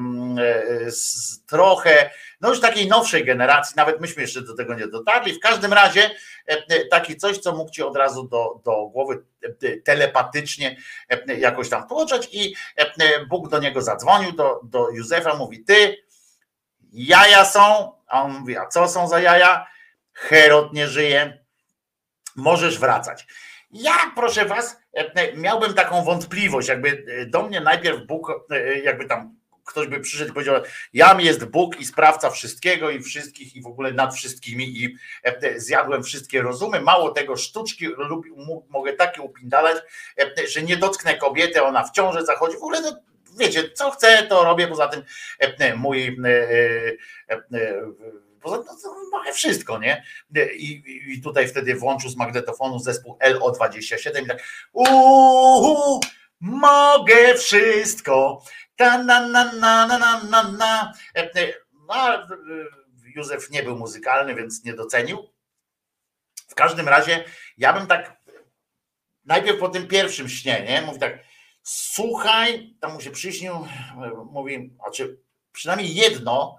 [0.91, 2.09] z trochę,
[2.41, 5.33] no już takiej nowszej generacji, nawet myśmy jeszcze do tego nie dotarli.
[5.33, 6.11] W każdym razie
[6.45, 9.23] e, taki coś, co mógł ci od razu do, do głowy
[9.83, 10.75] telepatycznie
[11.37, 12.55] jakoś tam wtłoczać i
[13.29, 15.97] Bóg do niego zadzwonił, do, do Józefa, mówi ty,
[16.91, 19.67] jaja są, a on mówi, a co są za jaja?
[20.13, 21.45] Herod nie żyje,
[22.35, 23.27] możesz wracać.
[23.71, 28.31] Ja, proszę was, e, e, miałbym taką wątpliwość, jakby e, do mnie najpierw Bóg,
[28.83, 30.55] jakby tam ktoś by przyszedł i powiedział,
[30.93, 34.95] jam jest Bóg i sprawca wszystkiego i wszystkich i w ogóle nad wszystkimi i
[35.55, 39.77] zjadłem wszystkie rozumy, mało tego sztuczki lubi, mu- mogę takie upindalać,
[40.47, 43.01] że nie dotknę kobiety, ona w ciąży zachodzi, w ogóle no,
[43.39, 45.03] wiecie, co chcę, to robię, poza tym
[45.77, 46.17] mój
[48.41, 50.03] Poza tym no, mogę wszystko, nie?
[50.53, 54.43] I, I tutaj wtedy włączył z magnetofonu zespół LO27 i tak
[54.73, 55.99] uuu,
[56.39, 58.43] mogę wszystko.
[58.75, 60.93] Ta na na na na na na na.
[61.15, 61.53] E, e,
[61.89, 62.25] No, e,
[63.15, 65.29] Józef nie był muzykalny, więc nie docenił.
[66.47, 67.23] W każdym razie
[67.57, 68.17] ja bym tak
[69.25, 70.81] najpierw po tym pierwszym śnie, nie?
[70.81, 71.19] Mówi tak,
[71.63, 73.53] słuchaj, tam mu się przyśnił,
[74.31, 75.19] mówi, znaczy
[75.51, 76.58] przynajmniej jedno,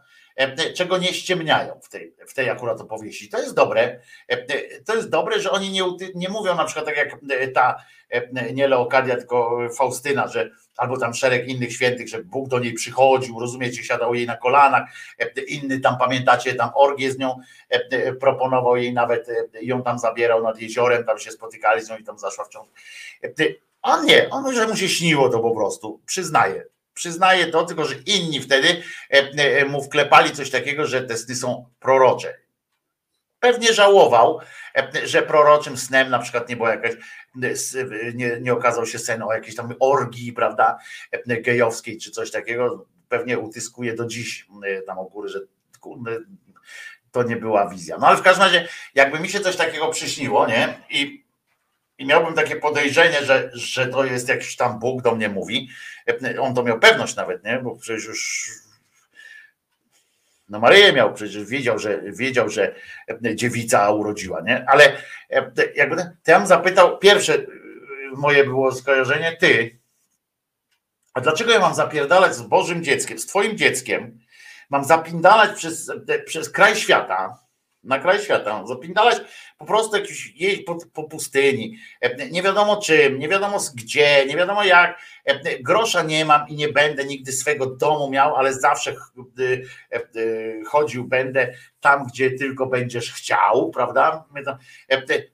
[0.74, 3.28] czego nie ściemniają w tej, w tej akurat opowieści.
[3.28, 3.82] To jest dobre.
[3.82, 5.82] E, e, To jest dobre, że oni nie,
[6.14, 7.76] nie mówią na przykład tak jak e, ta
[8.10, 12.72] e, nie Leokadia, tylko Faustyna, że albo tam szereg innych świętych, że Bóg do niej
[12.72, 14.88] przychodził, rozumiecie, siadał jej na kolanach,
[15.18, 17.36] e, inny tam pamiętacie, tam orgię z nią
[17.70, 21.90] e, e, proponował jej nawet, e, ją tam zabierał nad jeziorem, tam się spotykali z
[21.90, 22.70] nią i tam zaszła w ciążę.
[23.24, 23.28] E,
[23.82, 26.64] On nie, on że mu się śniło to po prostu, przyznaje.
[27.00, 28.82] Przyznaje to, tylko że inni wtedy
[29.12, 32.38] e, e, mu wklepali coś takiego, że te sny są prorocze.
[33.40, 34.40] Pewnie żałował,
[34.76, 36.92] e, że proroczym snem na przykład nie była jakaś,
[38.14, 40.78] nie, nie okazał się sen o jakiejś tam orgii, prawda,
[41.12, 42.86] e, gejowskiej czy coś takiego.
[43.08, 45.40] Pewnie utyskuje do dziś e, tam u góry, że
[47.12, 47.98] to nie była wizja.
[47.98, 50.80] No ale w każdym razie, jakby mi się coś takiego przyśniło, nie?
[50.90, 51.19] I,
[52.00, 55.68] i miałbym takie podejrzenie, że, że to jest jakiś tam Bóg do mnie mówi.
[56.40, 57.60] On to miał pewność nawet, nie?
[57.62, 58.50] Bo przecież już
[60.48, 62.74] no Maryję miał, przecież wiedział, że wiedział, że
[63.24, 64.64] e, dziewica urodziła, nie?
[64.68, 64.96] Ale
[65.30, 67.46] e, jakby to ja bym zapytał, pierwsze e,
[68.16, 69.78] moje było skojarzenie, ty,
[71.14, 74.20] a dlaczego ja mam zapierdalać z Bożym dzieckiem, z twoim dzieckiem,
[74.70, 75.92] mam zapindalać przez,
[76.26, 77.38] przez kraj świata,
[77.84, 79.20] na kraj świata, zapindalać
[79.58, 84.36] po prostu jakiś jeść po, po pustyni, e, nie wiadomo czym, nie wiadomo gdzie, nie
[84.36, 88.90] wiadomo jak, e, grosza nie mam i nie będę nigdy swego domu miał, ale zawsze
[88.90, 88.94] e,
[90.64, 94.24] chodził będę tam, gdzie tylko będziesz chciał, prawda?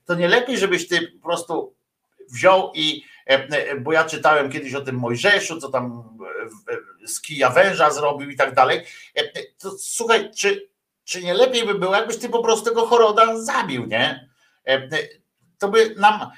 [0.04, 1.74] To, nie lepiej, żebyś ty po prostu
[2.30, 3.04] wziął i,
[3.80, 6.18] bo ja czytałem kiedyś o tym Mojżeszu, co tam
[7.06, 8.80] z kija węża zrobił i tak dalej,
[9.58, 10.68] to słuchaj, czy,
[11.06, 14.28] czy nie lepiej by było, jakbyś ty po prostu tego choroda zabił, nie?
[14.66, 14.88] E,
[15.58, 16.30] To by nam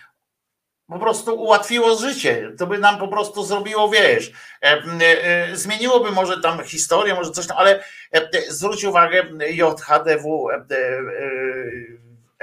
[0.89, 2.53] po prostu ułatwiło życie.
[2.59, 4.33] To by nam po prostu zrobiło, wiesz,
[4.63, 10.55] e, e, zmieniłoby może tam historię, może coś tam, ale e, zwróć uwagę JHDW e,
[10.55, 10.65] e,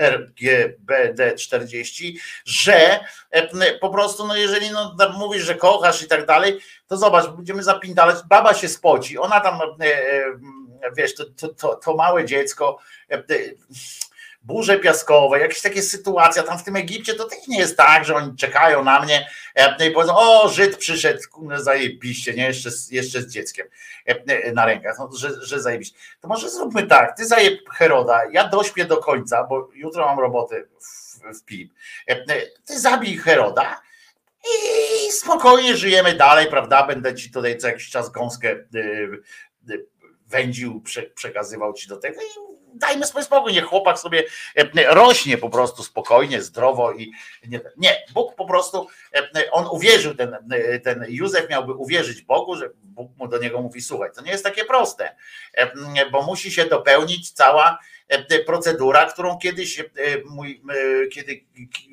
[0.02, 2.14] RGBD40,
[2.46, 3.00] że
[3.32, 7.64] e, po prostu, no jeżeli no, mówisz, że kochasz i tak dalej, to zobacz, będziemy
[7.64, 10.24] zapindalać, baba się spoci, ona tam, e, e,
[10.98, 12.80] wiesz, to, to, to, to małe dziecko,
[13.12, 13.24] e,
[14.46, 18.16] burze piaskowe, jakieś takie sytuacje, tam w tym Egipcie to też nie jest tak, że
[18.16, 21.20] oni czekają na mnie e, i powiedzą, o Żyd przyszedł,
[21.56, 23.68] zajebiście, nie, jeszcze, jeszcze z dzieckiem
[24.06, 25.98] e, na rękach, no, że, że zajebiście.
[26.22, 30.64] To może zróbmy tak, ty zajeb Heroda, ja dośpię do końca, bo jutro mam robotę
[30.80, 31.74] w, w PIP,
[32.66, 33.82] ty zabij Heroda
[34.46, 38.68] i spokojnie żyjemy dalej, prawda, będę ci tutaj co jakiś czas gąskę y,
[39.70, 39.88] y,
[40.26, 44.24] wędził, prze, przekazywał ci do tego i dajmy sobie spokój, niech chłopak sobie
[44.56, 47.12] e, rośnie po prostu spokojnie, zdrowo i
[47.48, 52.56] nie, nie Bóg po prostu, e, on uwierzył, ten, e, ten Józef miałby uwierzyć Bogu,
[52.56, 55.16] że Bóg mu do niego mówi, słuchaj, to nie jest takie proste,
[56.12, 57.80] bo musi się dopełnić cała
[58.46, 59.86] procedura, którą kiedyś e,
[60.26, 61.44] mój, e, kiedy,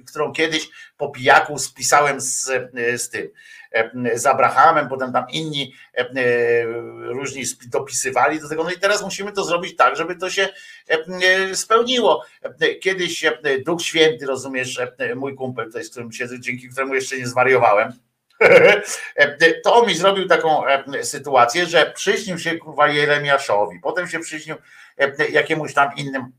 [0.07, 3.29] którą kiedyś po pijaku spisałem z, e, z tym,
[3.73, 6.65] e, z Abrahamem, potem tam inni e,
[7.03, 10.49] różni dopisywali do tego, no i teraz musimy to zrobić tak, żeby to się
[10.89, 12.25] e, spełniło.
[12.61, 16.95] E, Kiedyś e, Duch Święty, rozumiesz, e, mój kumpel, to jest, którym siedzę, dzięki któremu
[16.95, 18.12] jeszcze nie zwariowałem, E,
[19.65, 24.57] to on mi zrobił taką e, sytuację, że przyśnił się kurwa Jeremiaszowi, potem się przyśnił
[24.99, 26.33] e, jakiemuś tam innym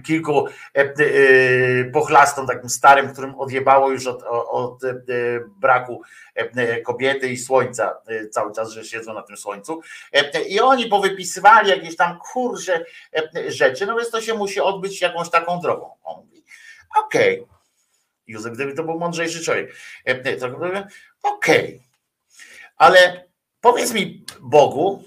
[0.00, 0.94] kilku e, e,
[1.92, 4.90] pochlastom takim starym, którym odjebało już od, od e,
[5.56, 6.02] braku
[6.34, 9.80] e, kobiety i słońca e, cały czas, że siedzą na tym słońcu.
[10.12, 12.84] E, i oni powypisywali jakieś tam kurże
[13.16, 15.90] e, rzeczy, no więc to się musi odbyć jakąś taką drogą.
[16.04, 16.44] On mówi,
[17.04, 17.46] okej,
[18.32, 20.14] Józef, gdyby to był mądrzejszy człowiek, e,
[20.58, 20.84] powiem,
[21.22, 21.82] okej,
[22.76, 23.28] ale
[23.60, 25.04] powiedz mi Bogu,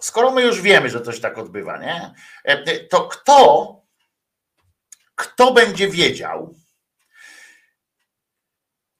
[0.00, 2.14] skoro my już wiemy, że się tak odbywa, nie?
[2.44, 3.82] E, To kto,
[5.14, 6.54] kto będzie wiedział,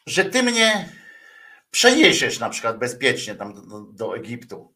[0.06, 0.88] że ty mnie
[1.70, 4.74] przeniesiesz na przykład bezpiecznie tam do, do, Egiptu.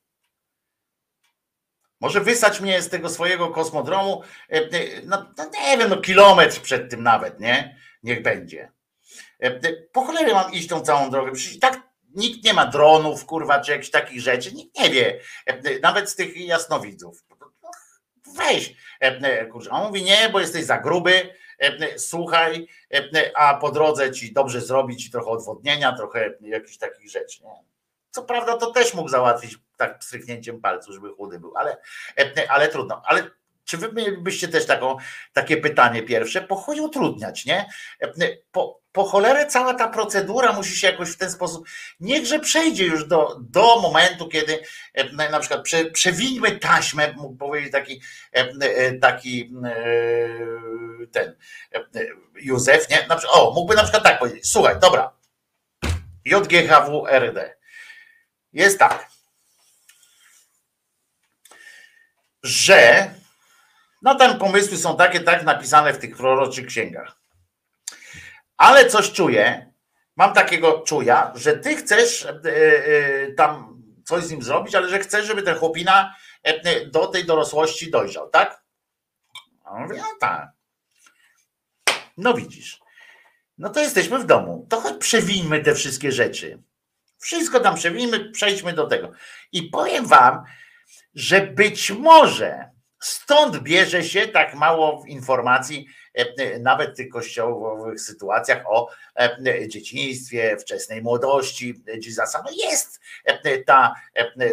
[2.00, 6.60] Może wysać mnie z tego swojego kosmodromu, e, e, no, no nie wiem, no kilometr
[6.60, 7.78] przed tym nawet, nie?
[8.02, 8.72] Niech będzie.
[9.42, 11.32] E, e, Po cholerę mam iść tą całą drogę?
[11.32, 11.80] Przecież tak
[12.14, 15.20] nikt nie ma dronów, kurwa, czy jakichś takich rzeczy, nikt nie wie.
[15.46, 17.24] E, Nawet z tych jasnowidzów.
[17.30, 17.36] No,
[18.36, 18.74] Weź,
[19.52, 19.70] kurczę.
[19.70, 21.34] On mówi, nie, bo jesteś za gruby,
[21.96, 22.68] słuchaj,
[23.34, 27.64] a po drodze ci dobrze zrobić, trochę odwodnienia, trochę jakichś takich rzeczy, nie?
[28.10, 31.76] Co prawda to też mógł załatwić tak pstryknięciem palcu, żeby chudy był, ale,
[32.48, 33.02] ale trudno.
[33.04, 33.30] Ale
[33.72, 34.96] czy wy mielibyście też taką,
[35.32, 36.40] takie pytanie pierwsze?
[36.40, 37.68] Po chuj utrudniać, nie?
[38.52, 41.68] Po, po cholerę cała ta procedura musi się jakoś w ten sposób,
[42.00, 44.62] niechże przejdzie już do, do momentu, kiedy
[44.94, 48.02] e, na przykład prze, przewińmy taśmę, mógł powiedzieć taki,
[48.36, 49.52] e, e, taki
[51.12, 51.36] ten
[52.34, 53.06] Józef, nie?
[53.08, 55.12] Na o, mógłby na przykład tak powiedzieć, słuchaj, dobra,
[56.24, 57.56] JGHWRD.
[58.52, 59.08] Jest tak,
[62.42, 63.10] że
[64.02, 67.16] no tam pomysły są takie, tak napisane w tych proroczych księgach.
[68.56, 69.72] Ale coś czuję,
[70.16, 75.26] mam takiego czuja, że ty chcesz e, tam coś z nim zrobić, ale że chcesz,
[75.26, 78.62] żeby ten chłopina e, do tej dorosłości dojrzał, tak?
[79.64, 80.48] A on mówi, no tak.
[82.16, 82.80] No widzisz.
[83.58, 84.66] No to jesteśmy w domu.
[84.70, 86.62] To choć przewijmy te wszystkie rzeczy.
[87.18, 89.10] Wszystko tam przewinijmy, przejdźmy do tego.
[89.52, 90.44] I powiem wam,
[91.14, 92.71] że być może
[93.02, 95.86] stąd bierze się tak mało informacji,
[96.18, 102.42] e, e, nawet tych kościołowych sytuacjach o e, dzieciństwie, wczesnej młodości Jezusa.
[102.44, 103.00] No jest
[103.66, 103.94] ta,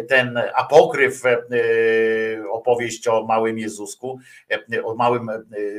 [0.08, 1.22] ten apokryf,
[2.50, 4.18] opowieść o małym Jezusku,
[4.84, 5.30] o małym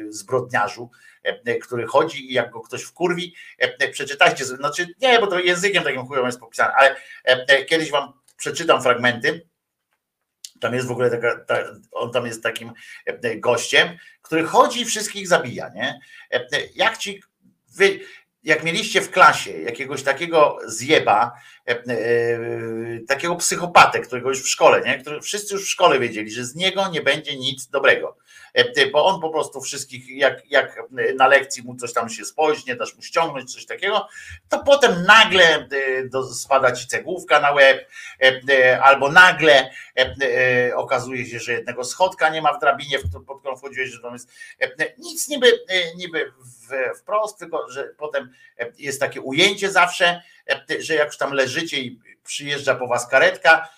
[0.10, 0.90] zbrodniarzu,
[1.62, 3.36] który chodzi i jak go ktoś wkurwi,
[3.92, 6.96] przeczytajcie, znaczy nie, bo to językiem takim chujowym jest popisane, ale
[7.66, 9.51] kiedyś wam przeczytam fragmenty,
[10.62, 11.58] tam jest w ogóle taka, ta,
[11.92, 12.72] on tam jest takim
[13.06, 13.90] e, gościem,
[14.22, 16.00] który chodzi i wszystkich zabija, nie?
[16.32, 17.24] E, e, Jak ci,
[17.76, 18.00] wy,
[18.44, 21.32] jak mieliście w klasie jakiegoś takiego zjeba,
[23.08, 25.02] takiego psychopatę, którego już w szkole, nie?
[25.02, 28.18] Który, wszyscy już w szkole wiedzieli, że z niego nie będzie nic dobrego.
[28.54, 30.84] E, Bo on po prostu wszystkich, jak, jak
[31.16, 34.08] na lekcji mu coś tam się spojrzy, dasz mu ściągnąć, coś takiego,
[34.50, 37.90] to potem nagle e, spada ci cegłówka na łeb,
[38.50, 39.72] e, albo nagle
[40.76, 42.98] okazuje się, że jednego schodka nie ma w drabinie,
[43.28, 44.30] pod którą wchodziłeś, że tam jest
[44.98, 45.60] nic niby,
[45.96, 46.32] niby
[46.98, 48.34] wprost, tylko że potem
[48.78, 50.22] jest takie ujęcie zawsze,
[50.80, 53.70] że jak już tam leżycie i przyjeżdża po was karetka,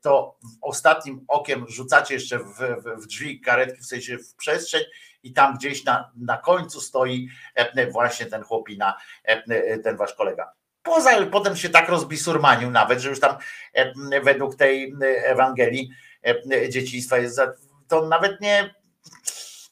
[0.00, 4.82] to ostatnim okiem rzucacie jeszcze w, w, w drzwi karetki, w sensie w przestrzeń
[5.22, 10.52] i tam gdzieś na, na końcu stoi e, właśnie ten chłopina, e, ten wasz kolega.
[10.82, 13.36] Poza, potem się tak rozbisurmanił nawet, że już tam
[13.72, 15.90] e, według tej Ewangelii
[16.26, 17.52] e, dzieciństwa jest, za-
[17.88, 18.74] to nawet nie,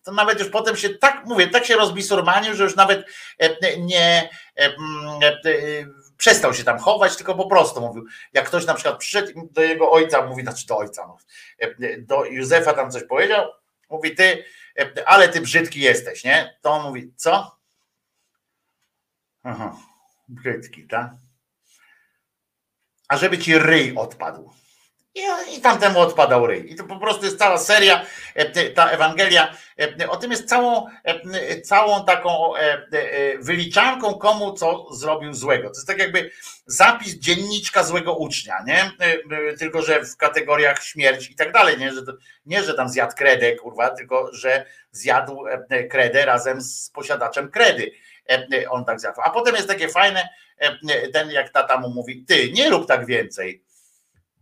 [0.04, 3.06] to nawet już potem się tak, mówię, tak się rozbisurmanił, że już nawet
[3.38, 4.72] e, nie e, e,
[6.20, 9.90] przestał się tam chować, tylko po prostu mówił, jak ktoś na przykład przyszedł do jego
[9.90, 11.16] ojca, mówi, znaczy do ojca, no,
[11.98, 13.50] do Józefa tam coś powiedział,
[13.90, 14.44] mówi ty,
[15.06, 16.58] ale ty brzydki jesteś, nie?
[16.60, 17.58] To on mówi, co?
[19.42, 19.76] Aha,
[20.28, 21.10] brzydki, tak?
[23.08, 24.52] A żeby ci ryj odpadł.
[25.14, 25.22] I,
[25.56, 26.72] I tamtemu odpadał ryj.
[26.72, 29.54] I to po prostu jest cała seria, e, ta Ewangelia.
[30.00, 32.52] e, O tym jest całą, e, całą taką
[33.38, 35.68] wyliczanką, komu co zrobił złego.
[35.70, 36.30] To jest tak jakby
[36.66, 38.90] zapis dzienniczka złego ucznia, nie?
[39.58, 41.92] Tylko, że w kategoriach śmierć i tak dalej, nie?
[41.92, 42.12] Że to,
[42.46, 45.44] nie, że tam zjadł kredę, kurwa, tylko, że zjadł
[45.90, 47.90] kredę razem z posiadaczem kredy.
[48.68, 49.20] On tak zjadł.
[49.24, 50.28] A potem jest takie fajne,
[51.12, 53.62] ten jak tata mu mówi, ty nie rób tak więcej.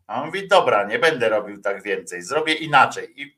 [0.09, 3.23] A on mówi, dobra, nie będę robił tak więcej, zrobię inaczej.
[3.23, 3.37] I,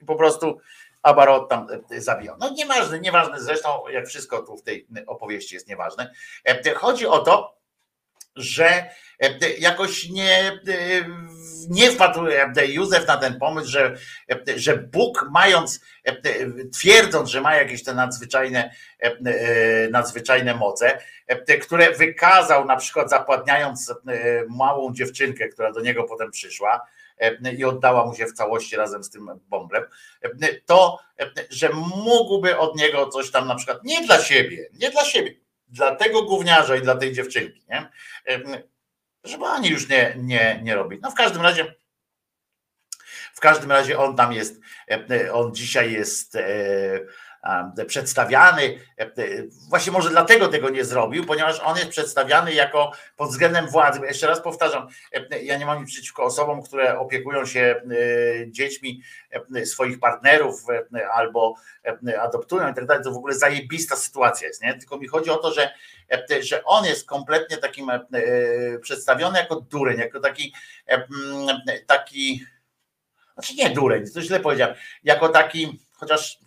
[0.00, 0.60] i po prostu
[1.02, 2.36] Abarot tam e, zabijał.
[2.40, 6.12] No nieważne, nieważne zresztą, jak wszystko tu w tej opowieści jest nieważne.
[6.44, 7.57] E, Chodzi o to,
[8.38, 8.90] że
[9.20, 10.58] e, jakoś nie, e,
[11.68, 13.96] nie wpadł e, Józef na ten pomysł, że,
[14.30, 16.16] e, że Bóg mając, e,
[16.70, 18.70] twierdząc, że ma jakieś te nadzwyczajne,
[19.02, 23.94] e, e, nadzwyczajne moce, e, które wykazał na przykład zapładniając e,
[24.48, 26.86] małą dziewczynkę, która do niego potem przyszła
[27.18, 29.84] e, i oddała mu się w całości razem z tym bąblem,
[30.22, 30.28] e,
[30.66, 35.04] to, e, że mógłby od niego coś tam na przykład, nie dla siebie, nie dla
[35.04, 35.34] siebie,
[35.68, 37.88] dla tego gówniarza i dla tej dziewczynki, nie?
[38.28, 38.62] E,
[39.24, 41.00] żeby oni już nie, nie, nie robić.
[41.02, 41.74] No w każdym razie
[43.34, 46.40] w każdym razie on tam jest, e, on dzisiaj jest e,
[47.86, 49.10] przedstawiany, e, e,
[49.68, 54.00] właśnie może dlatego tego nie zrobił, ponieważ on jest przedstawiany jako pod względem władzy.
[54.06, 57.82] Jeszcze raz powtarzam, e, ja nie mam nic przeciwko osobom, które opiekują się
[58.46, 59.02] dziećmi
[59.64, 60.64] swoich partnerów
[61.12, 61.54] albo
[62.20, 64.74] adoptują i tak dalej, to w ogóle zajebista sytuacja jest, nie?
[64.74, 65.70] Tylko mi chodzi o to, że,
[66.40, 67.90] że on jest kompletnie takim
[68.80, 70.54] przedstawiony jako dureń, jako taki
[71.86, 72.44] taki
[73.34, 74.74] znaczy nie dureń, to źle powiedziałem,
[75.04, 76.38] jako taki, chociaż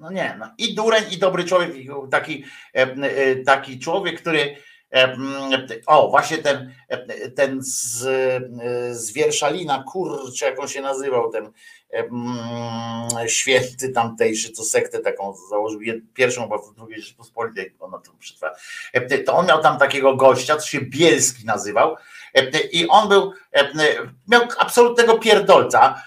[0.00, 1.70] no nie, no i dureń, i dobry człowiek,
[2.10, 2.44] taki,
[2.74, 4.56] e, e, taki człowiek, który
[4.92, 5.16] e,
[5.86, 6.74] o, właśnie ten,
[7.34, 7.98] ten z,
[8.96, 11.52] z Wierszalina, kurczę, jak on się nazywał, ten
[13.26, 15.80] święty tamtejszy, co sektę taką założył,
[16.14, 18.50] pierwszą chyba w drugiej Rzeczypospolitej, ona to przetrwa.
[19.26, 21.96] To on miał tam takiego gościa, co się Bielski nazywał
[22.72, 23.32] i on był,
[24.28, 26.02] miał absolutnego pierdolca,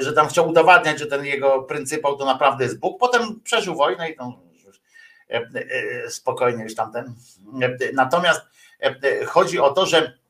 [0.00, 3.00] że tam chciał udowadniać, że ten jego pryncypał to naprawdę jest Bóg.
[3.00, 4.32] Potem przeżył wojnę i tam
[5.30, 7.14] e, e, spokojnie już tamten.
[7.62, 8.40] E, Natomiast
[8.82, 10.22] e, e, chodzi o to, że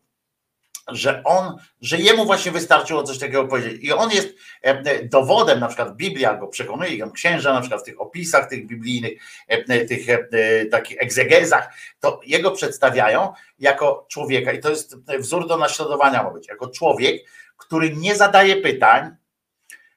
[0.89, 3.84] że on, że jemu właśnie wystarczyło coś takiego powiedzieć.
[3.84, 4.28] I on jest
[4.62, 8.66] e, dowodem, na przykład Biblia go przekonuje, tam księża na przykład w tych opisach tych
[8.66, 9.12] biblijnych,
[9.48, 15.56] e, tych e, takich egzegezach, to jego przedstawiają jako człowieka i to jest wzór do
[15.56, 17.22] naśladowania ma być, jako człowiek,
[17.62, 19.16] który nie zadaje pytań,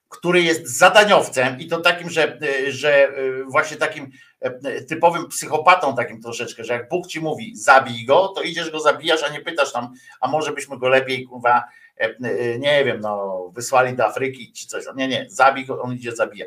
[0.09, 3.11] który jest zadaniowcem i to takim, że, że
[3.47, 4.11] właśnie takim
[4.87, 9.23] typowym psychopatą takim troszeczkę, że jak Bóg ci mówi zabij go, to idziesz go zabijasz,
[9.23, 11.63] a nie pytasz tam, a może byśmy go lepiej kurwa
[12.59, 14.85] nie wiem, no wysłali do Afryki czy coś.
[14.95, 16.45] Nie, nie, zabij go, on idzie zabija.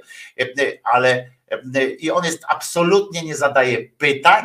[0.85, 1.31] Ale
[1.99, 4.45] i on jest absolutnie nie zadaje pytań,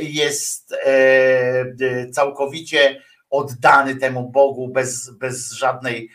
[0.00, 6.10] jest e, całkowicie oddany temu Bogu bez, bez żadnej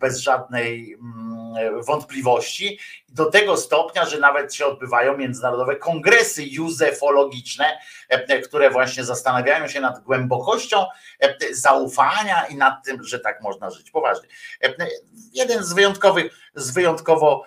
[0.00, 8.40] bez żadnej mm, wątpliwości, do tego stopnia, że nawet się odbywają międzynarodowe kongresy józefologiczne, e,
[8.40, 10.86] które właśnie zastanawiają się nad głębokością
[11.20, 13.90] e, zaufania i nad tym, że tak można żyć.
[13.90, 14.28] Poważnie.
[14.64, 14.74] E,
[15.32, 17.44] Jeden z wyjątkowych, z wyjątkowo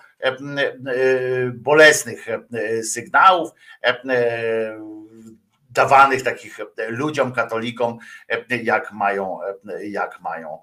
[1.54, 2.26] bolesnych
[2.82, 3.50] sygnałów
[5.76, 6.58] dawanych takich
[6.88, 7.98] ludziom, katolikom,
[8.62, 9.38] jak mają,
[9.82, 10.62] jak mają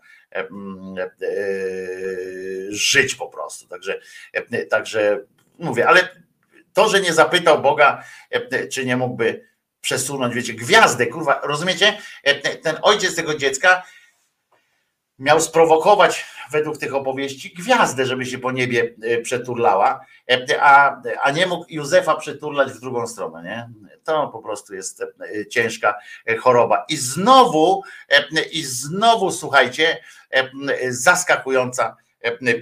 [2.69, 3.67] żyć po prostu.
[3.67, 3.99] Także,
[4.69, 5.19] także
[5.59, 6.09] mówię, ale
[6.73, 8.03] to, że nie zapytał Boga,
[8.71, 9.47] czy nie mógłby
[9.81, 11.97] przesunąć, wiecie, gwiazdę, kurwa, rozumiecie?
[12.63, 13.83] Ten ojciec tego dziecka
[15.19, 20.05] miał sprowokować według tych opowieści gwiazdę, żeby się po niebie przeturlała,
[20.59, 23.69] a, a nie mógł Józefa przeturlać w drugą stronę, nie?
[24.03, 25.03] To po prostu jest
[25.49, 25.95] ciężka
[26.39, 26.85] choroba.
[26.89, 27.83] I znowu,
[28.51, 30.03] i znowu, słuchajcie,
[30.89, 31.97] zaskakująca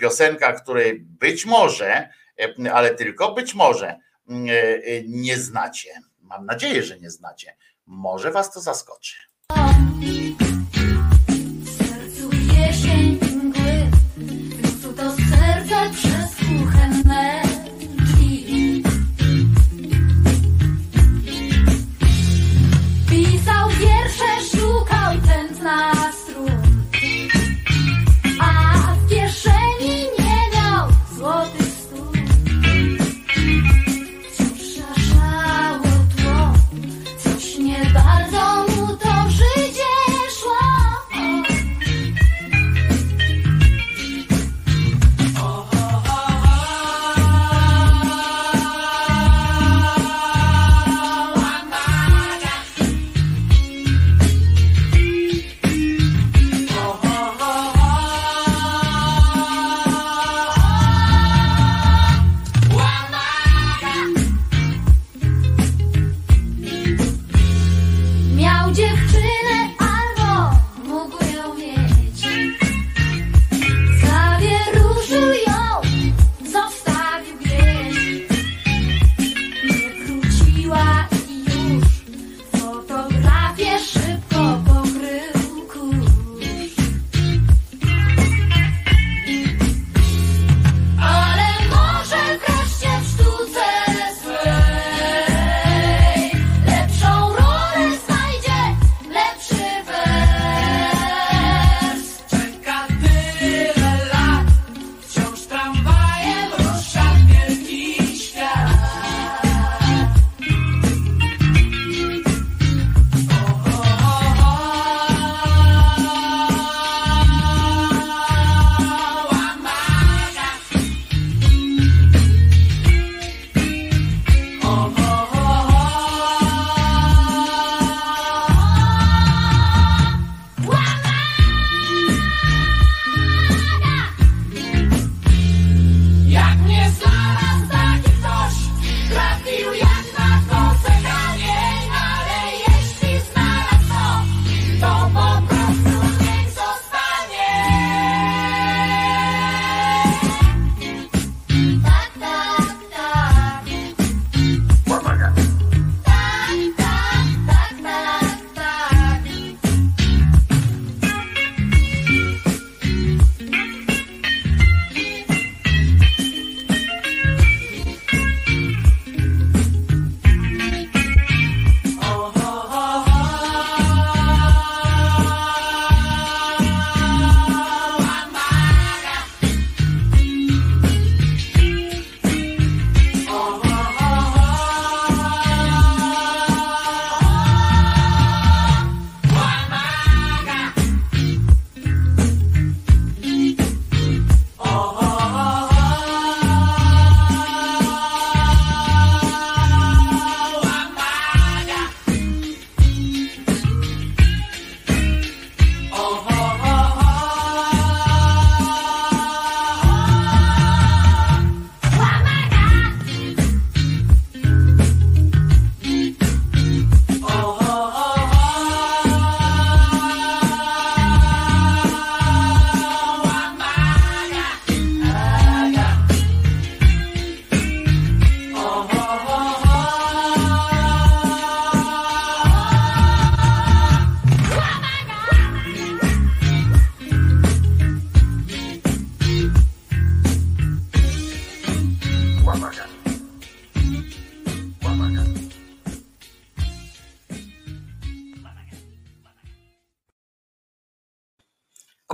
[0.02, 2.10] piosenka, której być może,
[2.74, 3.96] ale tylko być może
[5.08, 5.90] nie znacie.
[6.22, 7.56] Mam nadzieję, że nie znacie.
[7.86, 9.16] Może was to zaskoczy.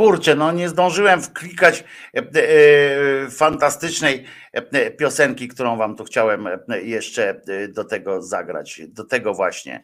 [0.07, 1.83] kurczę, no nie zdążyłem wklikać
[2.15, 4.23] e, e, fantastycznej
[4.53, 6.47] e, piosenki, którą wam tu chciałem
[6.83, 8.81] jeszcze do tego zagrać.
[8.87, 9.83] Do tego właśnie,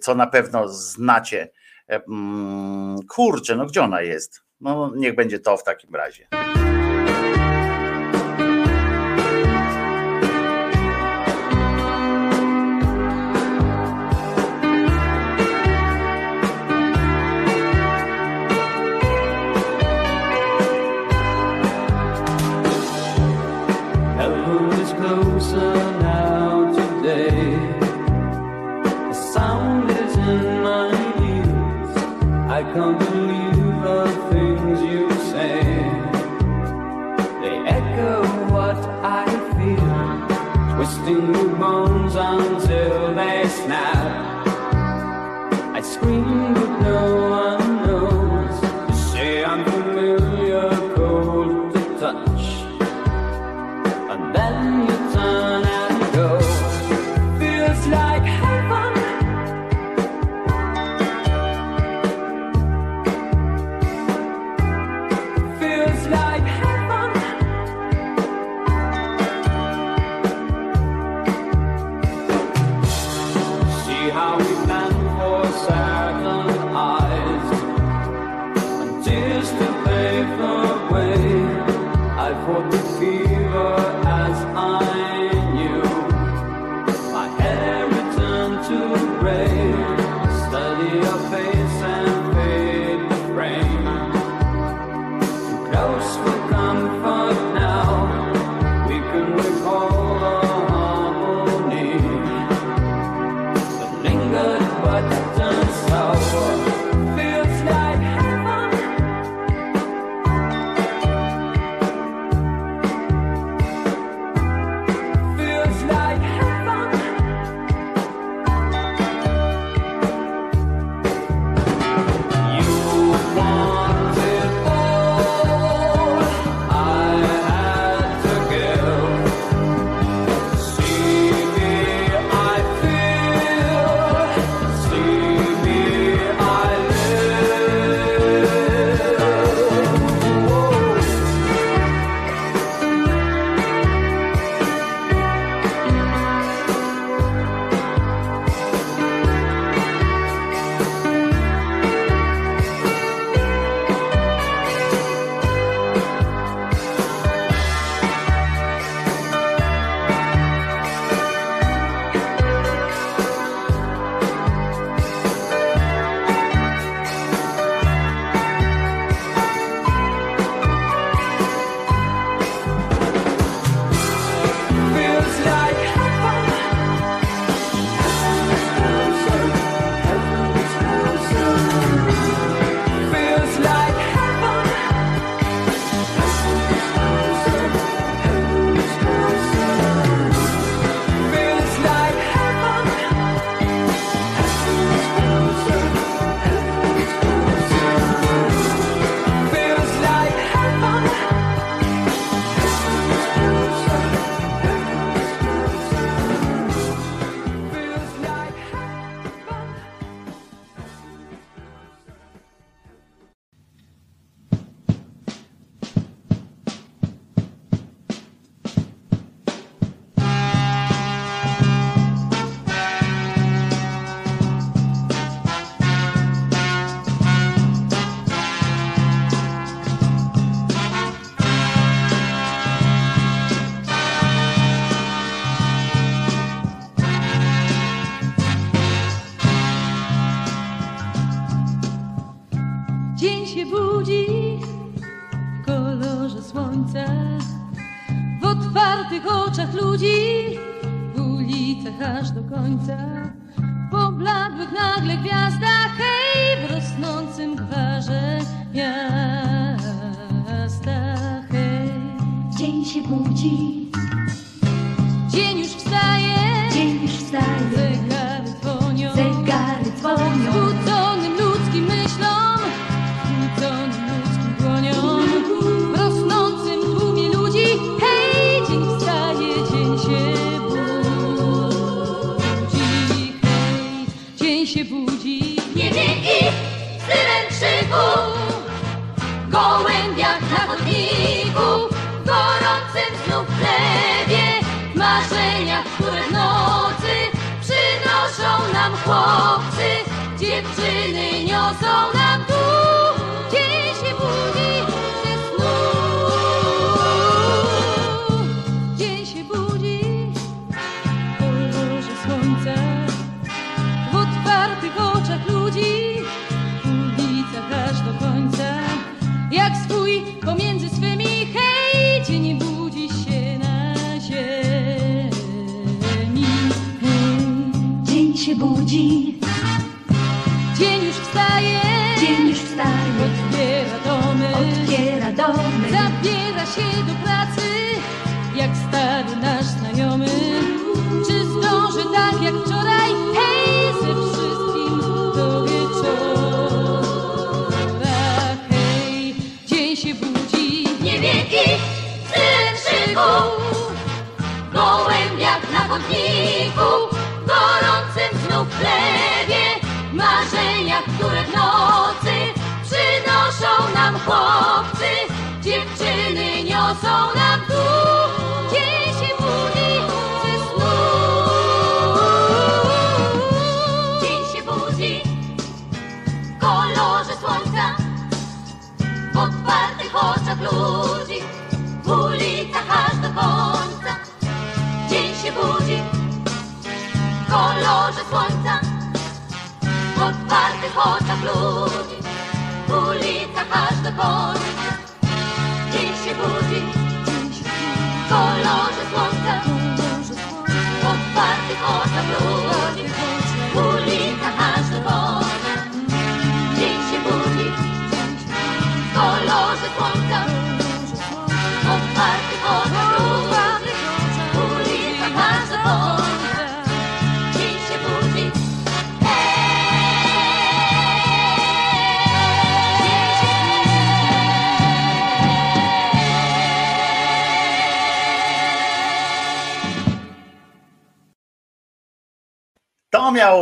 [0.00, 1.50] co na pewno znacie.
[1.88, 4.42] Mm, kurczę, no gdzie ona jest?
[4.60, 6.28] No niech będzie to w takim razie.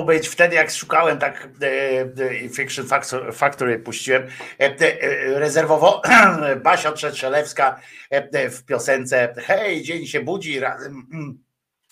[0.03, 4.27] Być wtedy, jak szukałem, tak e, e, Fiction Factor- Factory puściłem,
[4.59, 4.75] e,
[5.39, 6.03] rezerwowo
[6.65, 11.45] Basia Trzetrzelewska e, w piosence Hej, dzień się budzi razem mm,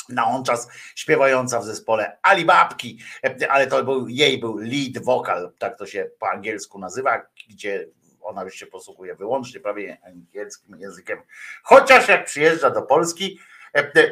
[0.09, 2.99] na on czas śpiewająca w zespole Alibabki,
[3.49, 7.87] ale to był jej był lead vocal, tak to się po angielsku nazywa, gdzie
[8.21, 11.19] ona już się posługuje wyłącznie prawie angielskim językiem.
[11.63, 13.39] Chociaż jak przyjeżdża do Polski,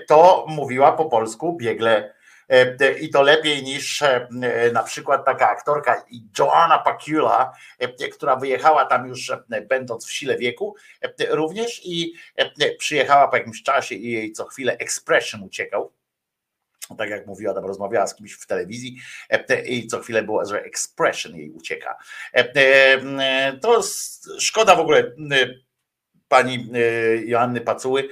[0.07, 2.15] to mówiła po polsku biegle
[3.01, 4.29] i to lepiej niż e,
[4.73, 6.05] na przykład taka aktorka
[6.39, 9.33] Joanna Pacula, e, która wyjechała tam już
[9.69, 10.77] będąc w sile wieku
[11.29, 12.15] również i
[12.79, 15.93] przyjechała po jakimś czasie i jej co chwilę expression uciekał.
[16.99, 18.97] Tak jak mówiła, tam rozmawiała z kimś w telewizji
[19.67, 21.97] i co chwilę było, że expression jej ucieka.
[23.61, 23.83] To
[24.39, 25.13] szkoda w ogóle
[26.29, 26.71] pani
[27.25, 28.09] Joanny Pacuły,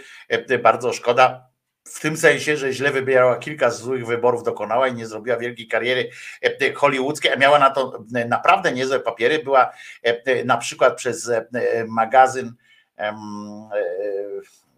[0.62, 1.45] bardzo szkoda
[1.86, 6.10] w tym sensie, że źle wybierała kilka złych wyborów, dokonała i nie zrobiła wielkiej kariery
[6.42, 9.38] e, hollywoodzkiej, a miała na to e, naprawdę niezłe papiery.
[9.38, 12.52] Była e, na przykład przez e, e, magazyn.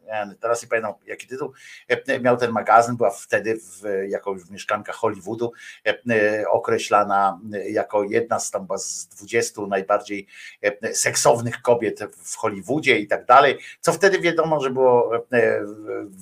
[0.09, 1.53] E, Teraz nie pamiętam jaki tytuł.
[1.89, 5.53] E, miał ten magazyn, była wtedy w, jako mieszkanka Hollywoodu
[5.87, 10.27] e, e, określana jako jedna z tam z 20 najbardziej
[10.62, 15.20] e, seksownych kobiet w Hollywoodzie i tak dalej, co wtedy wiadomo, że było e,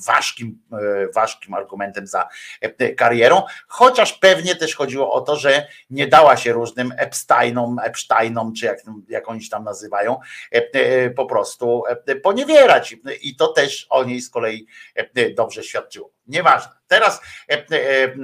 [0.07, 2.29] ważkim, e, ważkim argumentem za
[2.61, 8.55] e, karierą, chociaż pewnie też chodziło o to, że nie dała się różnym Epsteinom, Epsteinom,
[8.55, 10.21] czy jak, jak oni się tam nazywają,
[10.55, 12.97] e, e, po prostu e, poniewierać.
[13.23, 16.13] I to też o niej z kolei e, dobrze świadczyło.
[16.27, 16.73] Nieważne.
[16.87, 18.15] Teraz e, e, e,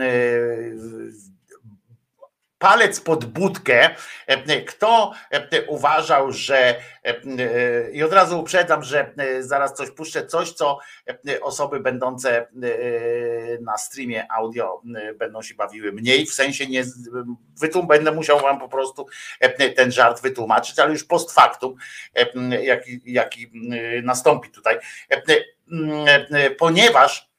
[2.62, 3.90] palec pod budkę.
[4.26, 9.90] E, Kto e, uważał, że e, e, i od razu uprzedzam, że e, zaraz coś
[9.90, 10.78] puszczę, coś, co
[11.28, 12.46] e, osoby będące e,
[13.60, 16.84] na streamie audio e, będą się bawiły mniej, w sensie nie
[17.60, 19.06] wytłum, będę musiał wam po prostu
[19.40, 21.76] e, ten żart wytłumaczyć, ale już post factum,
[22.14, 24.78] e, jaki, jaki e, nastąpi tutaj.
[25.10, 25.22] E,
[26.30, 27.32] e, Ponieważ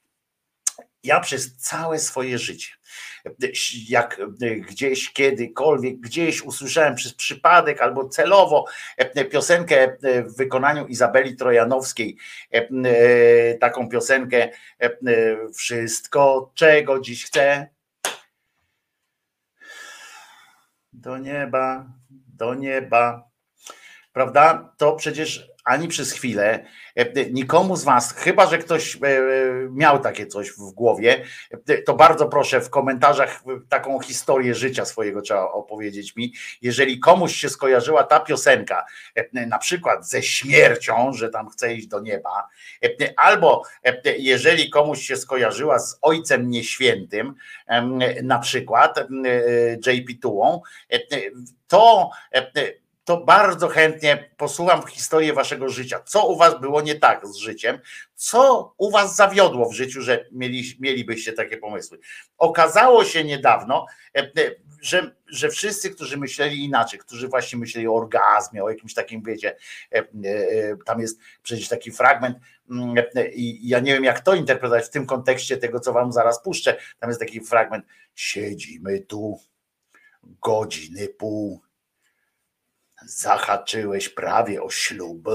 [1.04, 2.74] ja przez całe swoje życie,
[3.90, 4.22] jak
[4.68, 8.66] gdzieś, kiedykolwiek, gdzieś usłyszałem przez przypadek albo celowo
[9.32, 12.18] piosenkę w wykonaniu Izabeli Trojanowskiej,
[13.60, 14.50] taką piosenkę
[15.56, 17.68] Wszystko, czego dziś chcę,
[20.94, 23.30] do nieba, do nieba,
[24.14, 24.74] prawda?
[24.78, 29.00] To przecież ani przez chwilę e, nikomu z Was, chyba że ktoś e,
[29.72, 31.24] miał takie coś w głowie,
[31.68, 36.34] e, to bardzo proszę w komentarzach taką historię życia swojego trzeba opowiedzieć mi.
[36.62, 38.86] Jeżeli komuś się skojarzyła ta piosenka,
[39.34, 42.48] na przykład ze śmiercią, że tam chce iść do nieba,
[43.18, 43.64] albo
[44.18, 47.36] jeżeli komuś się skojarzyła z Ojcem Nieświętym,
[48.24, 49.08] na przykład
[49.88, 50.62] JP Tułą,
[51.68, 52.10] to
[53.04, 56.00] to bardzo chętnie posłucham historię waszego życia.
[56.06, 57.80] Co u was było nie tak z życiem?
[58.16, 62.00] Co u was zawiodło w życiu, że mieli, mielibyście takie pomysły?
[62.38, 64.32] Okazało się niedawno, e, e,
[64.82, 69.56] że, że wszyscy, którzy myśleli inaczej, którzy właśnie myśleli o orgazmie, o jakimś takim, wiecie,
[69.92, 70.04] e,
[70.86, 72.38] tam jest przecież taki fragment
[72.70, 72.96] mm,
[73.34, 76.78] i ja nie wiem, jak to interpretować w tym kontekście tego, co wam zaraz puszczę.
[77.00, 79.40] Tam jest taki fragment, siedzimy tu
[80.24, 81.62] godziny pół,
[83.06, 85.30] zahaczyłeś prawie o ślub.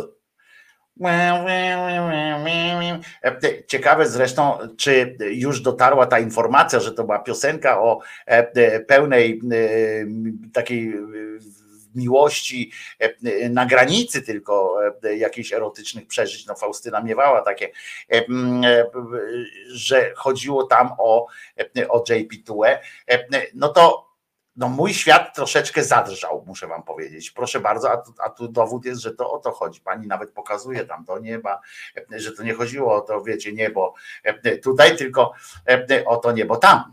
[3.66, 10.50] Ciekawe zresztą, czy już dotarła ta informacja, że to była piosenka o e, pełnej e,
[10.52, 11.02] takiej e,
[11.94, 12.72] miłości
[13.50, 14.80] na granicy tylko
[15.16, 16.46] jakichś erotycznych przeżyć.
[16.46, 17.70] No Faustyna miewała takie,
[19.68, 21.26] że chodziło tam o,
[21.88, 22.78] o JP Tue.
[23.54, 24.07] No to
[24.58, 27.30] no mój świat troszeczkę zadrżał, muszę wam powiedzieć.
[27.30, 29.80] Proszę bardzo, a tu, a tu dowód jest, że to o to chodzi.
[29.80, 31.60] Pani nawet pokazuje tam do nieba,
[32.10, 33.94] że to nie chodziło o to, wiecie, niebo
[34.62, 35.32] tutaj, tylko
[36.06, 36.92] o to niebo tam.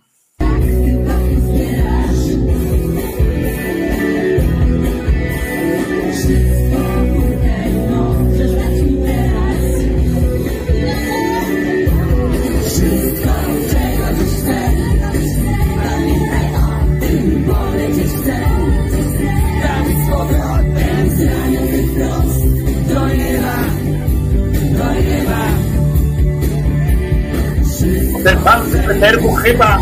[28.26, 29.78] Ten w Peterbu chyba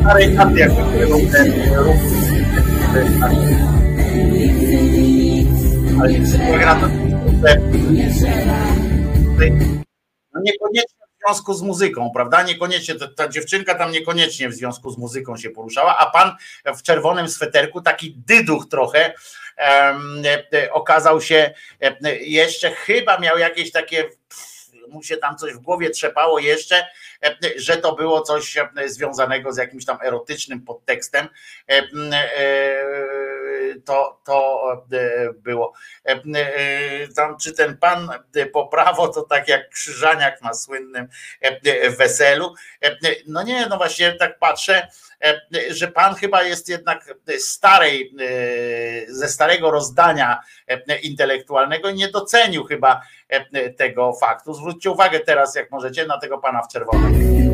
[0.00, 1.96] starej chaty, jakby którego ten ruch.
[6.00, 6.88] Ale gra to
[10.34, 12.42] no niekoniecznie w związku z muzyką, prawda?
[12.42, 16.32] Niekoniecznie, ta, ta dziewczynka tam niekoniecznie w związku z muzyką się poruszała, a pan
[16.76, 19.12] w czerwonym sweterku, taki dyduch trochę,
[19.58, 24.04] e, okazał się e, jeszcze chyba miał jakieś takie
[24.94, 26.86] mu się tam coś w głowie trzepało jeszcze,
[27.24, 31.28] e, że to było coś e, związanego z jakimś tam erotycznym podtekstem.
[33.76, 34.62] E, To, to
[35.34, 35.72] było.
[37.16, 38.08] Tam, czy ten pan
[38.52, 41.08] po prawo, to tak jak Krzyżaniak na słynnym
[41.98, 42.54] weselu.
[43.26, 44.88] No nie, no właśnie tak patrzę,
[45.70, 48.14] że pan chyba jest jednak starej,
[49.08, 50.40] ze starego rozdania
[51.02, 53.00] intelektualnego i nie docenił chyba
[53.76, 54.54] tego faktu.
[54.54, 57.53] Zwróćcie uwagę teraz, jak możecie, na tego pana w czerwonym.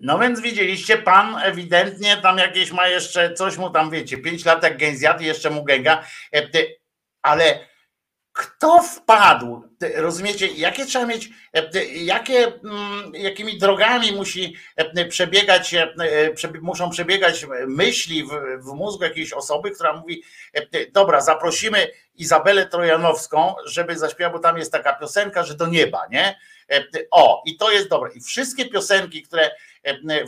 [0.00, 4.62] No więc widzieliście, pan ewidentnie tam jakieś ma jeszcze, coś mu tam wiecie, 5 lat
[4.62, 6.04] jak gęzjat i jeszcze mu gęga,
[6.34, 6.48] e,
[7.22, 7.70] ale
[8.32, 9.62] kto wpadł,
[9.94, 15.74] rozumiecie, jakie trzeba mieć, e, jakie, mm, jakimi drogami musi e, przebiegać,
[16.34, 20.22] przebie- muszą przebiegać myśli w, w mózgu jakiejś osoby, która mówi,
[20.92, 26.38] dobra, zaprosimy Izabelę Trojanowską, żeby zaśpiewała, bo tam jest taka piosenka, że do nieba, nie?
[27.10, 28.10] O, i to jest dobre.
[28.14, 29.50] I wszystkie piosenki, które,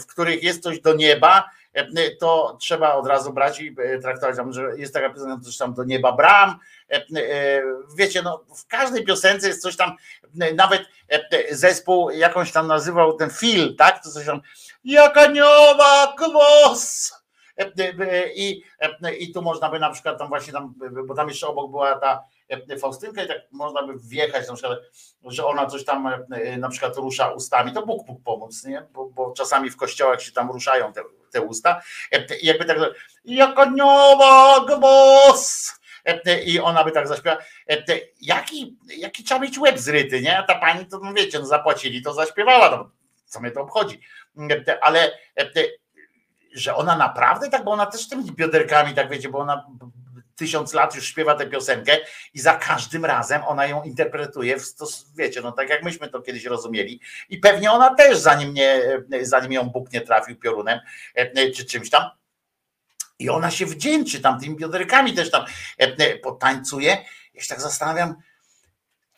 [0.00, 4.36] w których jest coś do nieba, e, to trzeba od razu brać i e, traktować,
[4.50, 6.58] że jest taka piosenka, coś tam do nieba bram.
[6.90, 7.62] e, e,
[7.96, 9.96] Wiecie, no w każdej piosence jest coś tam,
[10.40, 14.04] e, nawet e, zespół jakąś tam nazywał ten Phil, tak?
[14.04, 14.40] To coś tam,
[14.84, 17.12] jak anioła głos.
[17.58, 20.74] E, e, I, e, I tu można by na przykład tam właśnie tam,
[21.06, 22.24] bo tam jeszcze obok była ta
[22.68, 24.78] e, Faustynka i tak można by wjechać na przykład,
[25.24, 28.86] że ona coś tam e, na przykład rusza ustami, to Bóg mógł pomóc, nie?
[28.92, 31.82] Bo, bo czasami w kościołach się tam ruszają te, te usta.
[32.12, 32.78] E, I jakby tak,
[33.24, 35.72] jak anioła głos.
[36.44, 37.42] I ona by tak zaśpiewała.
[38.20, 40.38] Jaki, jaki trzeba mieć łeb zryty, nie?
[40.38, 42.70] A ta pani to no wiecie, no zapłacili, to zaśpiewała.
[42.70, 42.90] No,
[43.26, 44.00] co mnie to obchodzi?
[44.80, 45.18] Ale
[46.54, 49.66] że ona naprawdę tak, bo ona też tymi bioderkami, tak wiecie, bo ona
[50.42, 51.98] tysiąc lat już śpiewa tę piosenkę
[52.34, 56.22] i za każdym razem ona ją interpretuje w stos, wiecie, no tak jak myśmy to
[56.22, 58.82] kiedyś rozumieli i pewnie ona też zanim nie,
[59.20, 60.80] zanim ją Bóg nie trafił piorunem
[61.14, 62.02] e, czy czymś tam
[63.18, 65.44] i ona się wdzięczy tam tymi bioderkami też tam
[65.80, 67.04] e, e, potańcuje.
[67.34, 68.14] Ja się tak zastanawiam,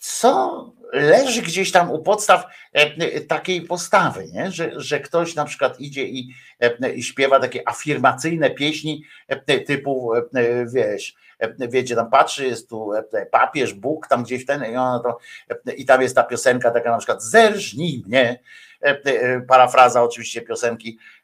[0.04, 4.50] co leży gdzieś tam u podstaw e, takiej postawy, nie?
[4.50, 10.14] Że, że ktoś na przykład idzie i, e, i śpiewa takie afirmacyjne pieśni e, typu,
[10.14, 10.22] e,
[10.66, 15.00] wiesz, e, wiecie, tam patrzy, jest tu e, papież, Bóg, tam gdzieś ten, i, ona
[15.00, 15.18] to,
[15.66, 18.40] e, i tam jest ta piosenka taka na przykład zerżnij mnie,
[18.82, 20.98] e, e, parafraza oczywiście piosenki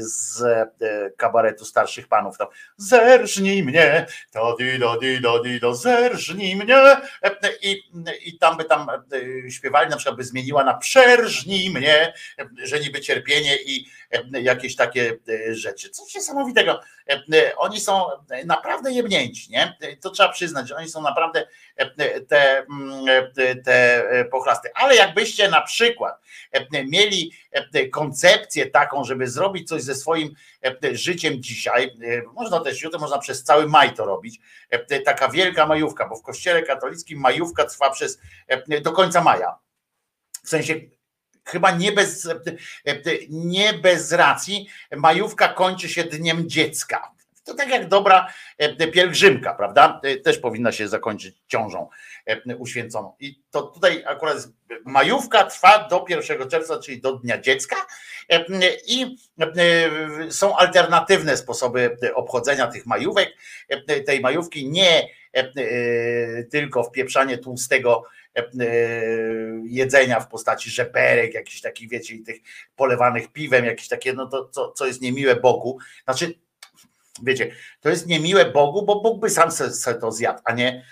[0.00, 5.74] z e, kabaretu starszych panów, tam zerżnij mnie, to di do di do di do
[5.74, 6.76] zerżnij mnie
[7.22, 7.82] E, i,
[8.24, 12.80] i tam by tam e, śpiewali, na przykład by zmieniła na przerżnij mnie, e, że
[12.80, 15.90] niby cierpienie i e, jakieś takie e, rzeczy.
[15.90, 16.80] Coś niesamowitego.
[17.08, 18.04] E, e, Oni są
[18.44, 19.76] naprawdę jebnięci, nie?
[20.00, 24.68] To trzeba przyznać, że oni są naprawdę e, te, mm, e, te e, pochlasty.
[24.74, 26.20] Ale jakbyście na przykład
[26.52, 27.47] e, mieli e,
[27.92, 33.18] koncepcję taką, żeby zrobić coś ze swoim e, życiem dzisiaj, e, można też jutro, można
[33.18, 37.90] przez cały maj to robić, e, taka wielka majówka, bo w kościele katolickim majówka trwa
[37.90, 39.58] przez e, do końca maja.
[40.44, 40.74] W sensie
[41.44, 42.36] chyba nie bez, e,
[43.28, 47.17] nie bez racji, majówka kończy się dniem dziecka.
[47.48, 50.00] To tak jak dobra e, pielgrzymka, prawda?
[50.04, 51.88] E, Też powinna się zakończyć ciążą
[52.26, 53.14] e, uświęconą.
[53.20, 54.36] I to tutaj akurat
[54.84, 57.76] majówka trwa do 1 czerwca, czyli do Dnia Dziecka.
[58.86, 59.16] I
[60.30, 63.28] są alternatywne sposoby obchodzenia tych majówek.
[64.06, 65.08] Tej majówki nie
[66.50, 68.04] tylko wpieprzanie tłustego
[69.64, 72.40] jedzenia w postaci żeberek, jakichś takich, wiecie, i tych
[72.76, 75.78] polewanych piwem, jakieś takie, no to co, co jest niemiłe Bogu.
[76.04, 76.34] Znaczy,
[77.22, 80.84] wiecie, to jest niemiłe Bogu, bo Bóg by sam se, to zjadł, a nie,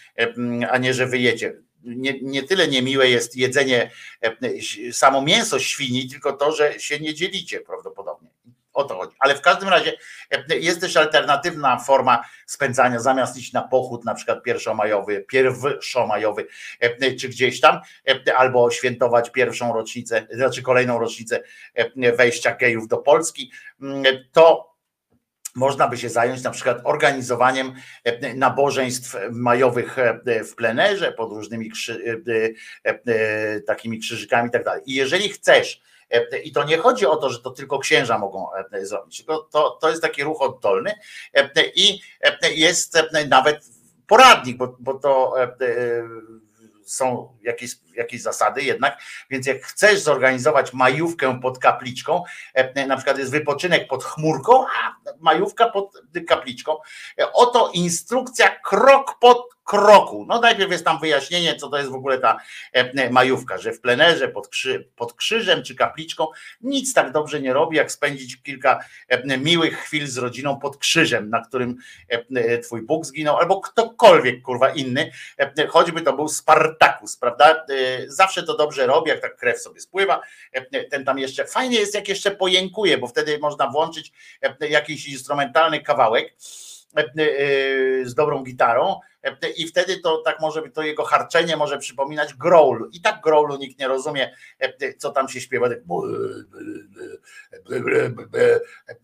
[0.71, 1.55] a nie, że wy jecie.
[1.83, 3.91] Nie, nie tyle niemiłe jest jedzenie
[4.93, 8.31] samo mięso świni, tylko to, że się nie dzielicie prawdopodobnie.
[8.73, 9.17] O to chodzi.
[9.19, 9.93] Ale w każdym razie
[10.49, 16.47] jest też alternatywna forma spędzania, zamiast iść na pochód, na przykład pierwszomajowy, pierwszomajowy,
[17.21, 17.81] czy gdzieś tam,
[18.37, 21.43] albo świętować pierwszą rocznicę, znaczy kolejną rocznicę
[22.17, 23.53] wejścia gejów do Polski,
[24.33, 24.76] to
[25.57, 31.71] można by się zająć na przykład organizowaniem e, nabożeństw majowych e, w plenerze pod różnymi
[31.71, 32.23] krzy,
[32.85, 34.83] e, takimi krzyżykami i tak dalej.
[34.87, 35.81] I jeżeli chcesz,
[36.45, 38.47] i to nie chodzi o to, że to tylko księża mogą
[38.83, 40.93] zrobić, to, to jest taki ruch oddolny
[41.75, 42.01] i
[42.55, 43.65] jest nawet
[44.07, 45.35] poradnik, bo, bo to
[46.85, 48.99] są jakieś, jakieś zasady jednak,
[49.31, 52.23] więc jak chcesz zorganizować majówkę pod kapliczką,
[52.55, 56.77] e, na przykład jest wypoczynek pod chmurką, a majówka pod kapliczką,
[57.19, 60.27] e, oto instrukcja krok pod kroku.
[60.29, 62.39] No najpierw jest tam wyjaśnienie, co to jest w ogóle ta
[62.73, 66.27] e, majówka, że w plenerze pod, krzy, pod krzyżem czy kapliczką
[66.61, 68.85] nic tak dobrze nie robi, jak spędzić kilka
[69.39, 71.77] miłych chwil z rodziną pod krzyżem, na którym
[72.63, 75.11] twój Bóg zginął, albo ktokolwiek, kurwa, inny,
[75.69, 77.67] choćby to był Spartakus, prawda?
[78.09, 80.21] Zawsze to dobrze robi, jak tak krew sobie spływa,
[80.91, 84.13] ten tam jeszcze, fajnie jest jak jeszcze pojękuje, bo wtedy można włączyć
[84.61, 86.35] jakiś instrumentalny kawałek,
[86.97, 89.01] e, e, z dobrą gitarą
[89.57, 93.79] i wtedy to tak może to jego harczenie może przypominać growl i tak growlu nikt
[93.79, 95.69] nie rozumie e, co tam się śpiewa.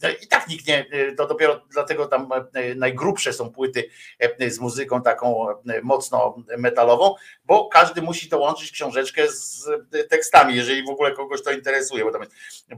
[0.00, 0.86] Tak i tak nikt nie,
[1.16, 7.14] to dopiero dlatego tam e, najgrubsze są płyty e, z muzyką taką e, mocno metalową,
[7.44, 12.04] bo każdy musi to łączyć książeczkę z e, tekstami, jeżeli w ogóle kogoś to interesuje,
[12.04, 12.22] bo tam,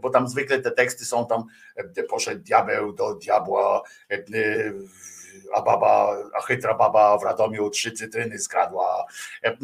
[0.01, 1.45] bo tam zwykle te teksty są tam
[1.77, 4.25] e, poszedł diabeł do diabła, e,
[5.35, 9.07] e, a baba, a chytra baba w Radomiu trzy cytryny skradła,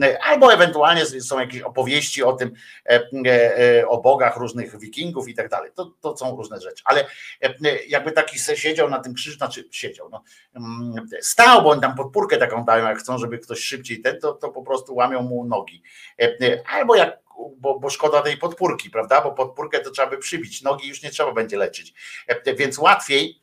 [0.03, 2.53] E, albo ewentualnie są jakieś opowieści o tym,
[2.87, 5.71] e, e, o bogach różnych wikingów i tak dalej.
[5.75, 6.83] To, to są różne rzeczy.
[6.85, 7.07] Ale
[7.43, 7.55] e,
[7.89, 10.23] jakby taki se siedział na tym krzyżu, znaczy siedział, no,
[10.55, 14.33] mm, stał, bo oni tam podpórkę taką dają, jak chcą, żeby ktoś szybciej ten, to,
[14.33, 15.83] to po prostu łamią mu nogi.
[16.21, 17.21] E, e, Albo jak
[17.57, 19.21] bo, bo szkoda tej podpórki, prawda?
[19.21, 21.95] Bo podpórkę to trzeba by przybić, nogi już nie trzeba będzie leczyć.
[22.27, 23.40] E, Więc łatwiej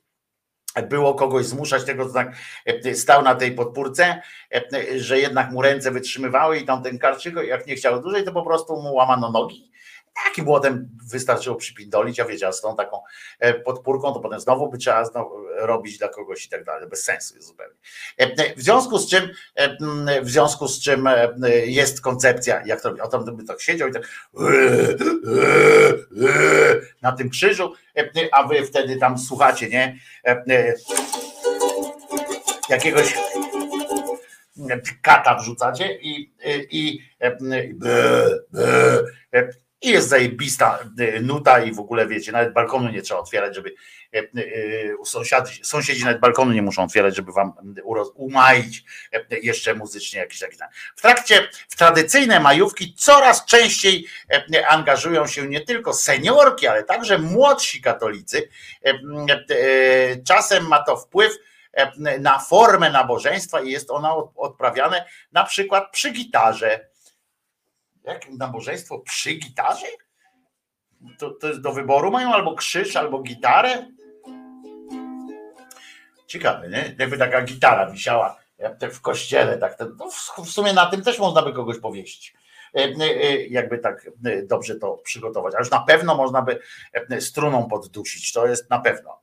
[0.89, 4.21] było kogoś zmuszać tego, tak e, stał na tej podpórce,
[4.53, 8.31] e, że jednak mu ręce wytrzymywały i tam ten karczyk, jak nie chciał dłużej, to
[8.31, 9.71] po prostu mu łamano nogi.
[10.25, 13.01] Takim błotem wystarczyło przypindolić, a wiecie, a z tą taką
[13.39, 15.03] e, podpórką, to potem znowu by trzeba
[15.55, 16.89] robić dla kogoś i tak dalej.
[16.89, 17.75] Bez sensu jest zupełnie.
[18.17, 21.27] E, W związku z czym, e, w związku z czym e,
[21.65, 24.03] jest koncepcja, jak to robi, o tam by tak siedział i tak
[27.01, 29.99] na tym krzyżu, e, a wy wtedy tam słuchacie, nie?
[30.25, 30.73] E, e,
[32.69, 33.13] Jakiegoś
[35.01, 37.01] kata wrzucacie i, i, i,
[37.51, 37.75] i,
[39.81, 43.73] I jest zajebista e, nuta i w ogóle wiecie, nawet balkonu nie trzeba otwierać, żeby
[44.13, 44.23] e, e,
[45.05, 47.53] sąsiadzi, sąsiedzi nawet balkonu nie muszą otwierać, żeby wam
[48.15, 48.83] umaić
[49.41, 50.57] jeszcze muzycznie jakiś taki.
[50.57, 50.69] tam.
[50.95, 54.07] W trakcie, w tradycyjne majówki coraz częściej
[54.67, 58.49] angażują się nie tylko seniorki, ale także młodsi katolicy.
[60.27, 61.33] Czasem ma to wpływ
[62.19, 66.87] na formę nabożeństwa i jest ona od- odprawiane na przykład przy gitarze.
[68.07, 69.85] Jak nabożeństwo przy gitarze?
[71.19, 73.85] To, to jest do wyboru mają albo krzyż, albo gitarę?
[76.27, 76.95] Ciekawe, nie?
[76.99, 78.39] Jakby taka gitara wisiała
[78.91, 82.33] w kościele, tak, no w- sumie na tym też można by kogoś powiesić.
[82.75, 84.09] E, e, e, Jakby tak
[84.43, 85.55] dobrze to przygotować.
[85.55, 86.59] A już na pewno można by
[87.21, 88.33] struną poddusić.
[88.33, 89.21] To jest na pewno.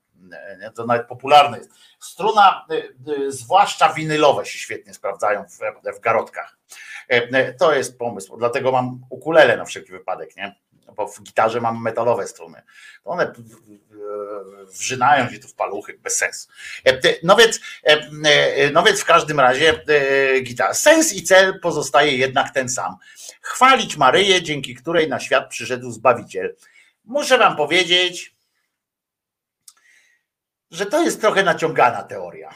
[0.60, 0.70] Nie?
[0.70, 1.70] To nawet popularne jest.
[2.00, 5.58] Struna, e, e, zwłaszcza winylowe się świetnie sprawdzają w,
[5.96, 6.56] w garotkach.
[7.10, 8.36] E, e, To jest pomysł.
[8.36, 10.54] Dlatego mam ukulele na wszelki wypadek, nie?
[10.96, 12.62] Bo w gitarze mam metalowe struny.
[13.04, 13.32] One
[14.66, 16.48] wrzynają się tu w paluchy bez sensu.
[16.86, 17.60] E, No więc,
[18.72, 19.80] no więc w każdym razie
[20.42, 20.74] gitara.
[20.74, 22.96] Sens i cel pozostaje jednak ten sam.
[23.40, 26.56] Chwalić Maryję, dzięki której na świat przyszedł Zbawiciel.
[27.04, 28.33] Muszę wam powiedzieć,
[30.74, 32.54] że to jest trochę naciągana teoria,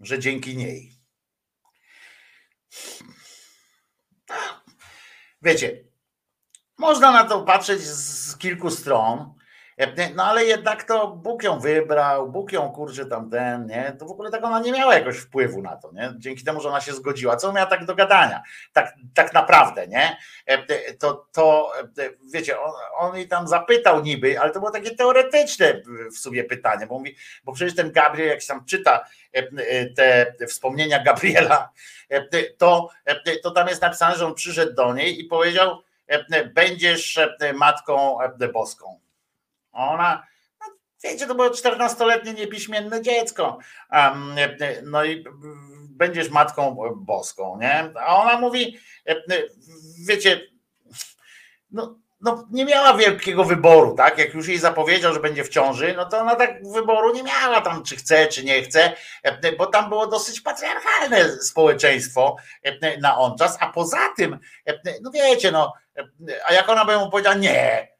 [0.00, 0.92] że dzięki niej.
[5.42, 5.84] Wiecie,
[6.78, 9.34] można na to patrzeć z kilku stron,
[10.14, 13.96] no ale jednak to Bóg ją wybrał, Bóg ją kurczę tam ten, nie?
[13.98, 16.12] To w ogóle tak ona nie miała jakoś wpływu na to, nie?
[16.18, 17.36] Dzięki temu, że ona się zgodziła.
[17.36, 18.42] Co miała tak do gadania?
[18.72, 20.16] Tak, tak naprawdę, nie?
[20.98, 21.72] To, to
[22.32, 25.82] wiecie, on, on jej tam zapytał niby, ale to było takie teoretyczne
[26.14, 29.04] w sumie pytanie, bo mówi, bo przecież ten Gabriel, jak się tam czyta
[30.38, 31.70] te wspomnienia Gabriela,
[32.58, 32.88] to,
[33.42, 35.82] to tam jest napisane, że on przyszedł do niej i powiedział,
[36.54, 37.20] będziesz
[37.54, 38.18] matką
[38.52, 39.05] boską.
[39.76, 40.26] Ona,
[40.60, 40.66] no,
[41.04, 43.58] wiecie, to było 14-letnie niepiśmienne dziecko.
[44.82, 45.24] No i
[45.90, 47.92] będziesz matką boską, nie?
[48.00, 48.78] A ona mówi,
[50.08, 50.40] wiecie,
[51.70, 54.18] no, no nie miała wielkiego wyboru, tak?
[54.18, 57.60] Jak już jej zapowiedział, że będzie w ciąży, no to ona tak wyboru nie miała
[57.60, 58.92] tam, czy chce, czy nie chce,
[59.58, 62.36] bo tam było dosyć patriarchalne społeczeństwo
[63.00, 64.38] na on czas, a poza tym,
[65.02, 65.72] no wiecie, no,
[66.48, 67.95] a jak ona by mu powiedziała nie,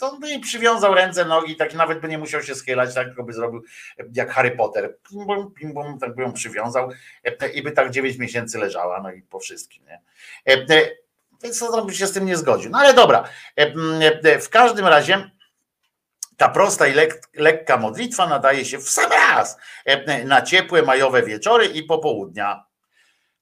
[0.00, 3.06] to on by jej przywiązał ręce, nogi, tak nawet by nie musiał się schylać, tak
[3.06, 3.62] tylko by zrobił
[4.12, 4.98] jak Harry Potter.
[5.10, 6.90] Pim, bum, pim, bum, tak by ją przywiązał
[7.54, 9.84] i by tak 9 miesięcy leżała, no i po wszystkim.
[9.84, 10.00] Nie?
[11.42, 12.70] Więc to by się z tym nie zgodził.
[12.70, 13.24] No ale dobra,
[14.40, 15.30] w każdym razie
[16.36, 19.56] ta prosta i lek, lekka modlitwa nadaje się w sam raz
[20.24, 22.64] na ciepłe majowe wieczory i popołudnia.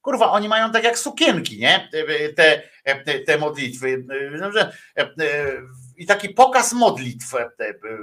[0.01, 1.89] Kurwa, oni mają tak jak sukienki, nie?
[2.37, 2.63] Te,
[3.27, 4.05] te modlitwy.
[5.97, 7.35] I taki pokaz modlitw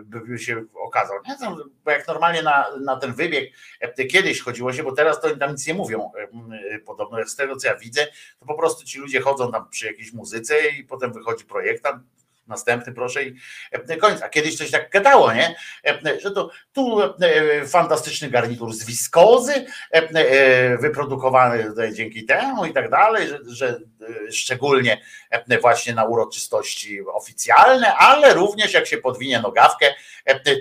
[0.05, 1.17] by się okazał.
[1.27, 1.37] Nie?
[1.85, 3.53] Bo jak normalnie na, na ten wybieg
[4.09, 6.11] kiedyś chodziło się, bo teraz to tam nic nie mówią.
[6.85, 8.07] Podobno z tego co ja widzę,
[8.39, 12.03] to po prostu ci ludzie chodzą tam przy jakiejś muzyce i potem wychodzi projektant,
[12.49, 13.35] następny proszę i
[14.01, 14.21] koniec.
[14.21, 15.55] A kiedyś coś tak gadało, nie?
[16.21, 16.99] Że to tu
[17.67, 19.65] fantastyczny garnitur z wiskozy,
[20.79, 23.79] wyprodukowany dzięki temu i tak dalej, że, że
[24.31, 25.01] szczególnie
[25.61, 29.93] właśnie na uroczystości oficjalne, ale również jak się podwinie nogawkę,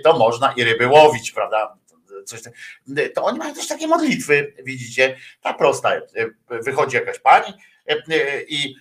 [0.03, 1.75] to można i ryby łowić, prawda?
[2.25, 2.53] Coś tak.
[3.15, 5.91] To oni mają też takie modlitwy, widzicie, ta prosta.
[6.49, 7.53] Wychodzi jakaś pani
[8.47, 8.75] i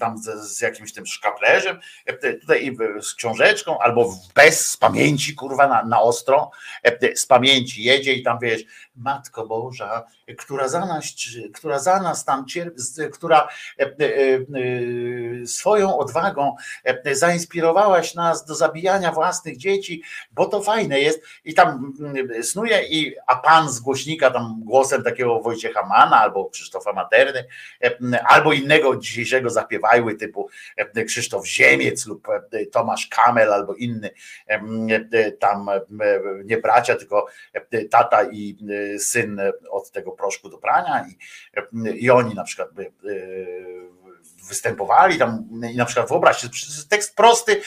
[0.00, 1.80] tam z, z jakimś tym szkaplerzem,
[2.40, 6.50] tutaj z książeczką, albo bez z pamięci, kurwa, na, na ostro,
[7.14, 8.62] z pamięci jedzie i tam wiesz,
[8.96, 10.04] Matko Boża,
[10.38, 11.04] która za nas,
[11.54, 13.48] która za nas tam cierpi, która
[15.46, 16.56] swoją odwagą
[17.12, 20.02] zainspirowałaś nas do zabijania własnych dzieci,
[20.32, 21.22] bo to fajne jest.
[21.44, 21.92] I tam
[22.42, 27.44] snuje i a pan z głośnika tam głosem takiego Wojciecha Mana albo Krzysztofa Materny
[28.28, 30.48] albo innego dzisiejszego zapiewajły typu
[31.06, 32.28] Krzysztof Ziemiec lub
[32.72, 34.10] Tomasz Kamel albo inny
[35.38, 35.70] tam
[36.44, 37.26] nie bracia, tylko
[37.90, 38.56] tata i
[38.98, 41.18] syn od tego proszku do prania i,
[42.04, 42.92] i oni na przykład by
[44.48, 46.48] występowali tam i na przykład wyobraźcie,
[46.88, 47.60] tekst prosty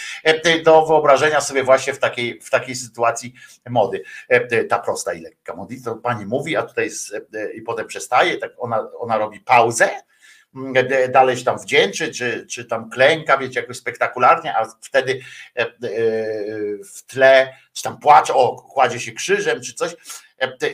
[0.64, 3.34] do wyobrażenia sobie właśnie w takiej, w takiej sytuacji
[3.70, 4.04] mody.
[4.70, 7.16] Ta prosta i lekka modlitwa, to pani mówi, a tutaj jest,
[7.56, 9.90] i potem przestaje, tak ona, ona robi pauzę,
[11.10, 15.20] dalej się tam wdzięczy, czy, czy tam klęka, wiecie, jakoś spektakularnie, a wtedy
[16.96, 19.96] w tle, czy tam płacze, o, kładzie się krzyżem, czy coś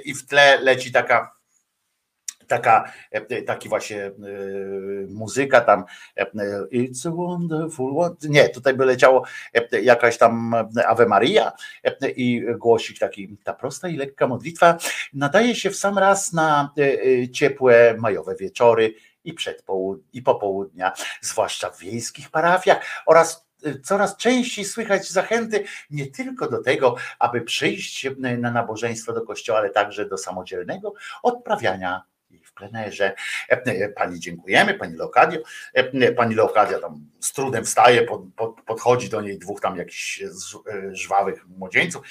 [0.03, 1.38] i w tle leci taka
[2.49, 2.91] taka,
[3.47, 4.11] taki właśnie e,
[5.09, 5.83] muzyka tam
[6.17, 6.25] e,
[6.71, 8.23] It's a wonderful world.
[8.23, 10.53] Nie, tutaj by leciało e, jakaś tam
[10.87, 11.51] Ave Maria
[11.83, 14.77] e, i głosik taki, ta prosta i lekka modlitwa
[15.13, 20.91] nadaje się w sam raz na e, e, ciepłe majowe wieczory i przedpołud- i popołudnia,
[21.21, 27.41] zwłaszcza w wiejskich parafiach oraz e, coraz częściej słychać zachęty nie tylko do tego, aby
[27.41, 32.01] przyjść e, na nabożeństwo do kościoła, ale także do samodzielnego odprawiania
[32.59, 33.13] plenerze.
[33.49, 35.39] E, e, Pani dziękujemy, pani Leokadio.
[35.73, 40.23] E, Pani Leokadia tam z trudem wstaje, pod, pod, podchodzi do niej dwóch tam jakichś
[40.91, 42.05] żwawych młodzieńców.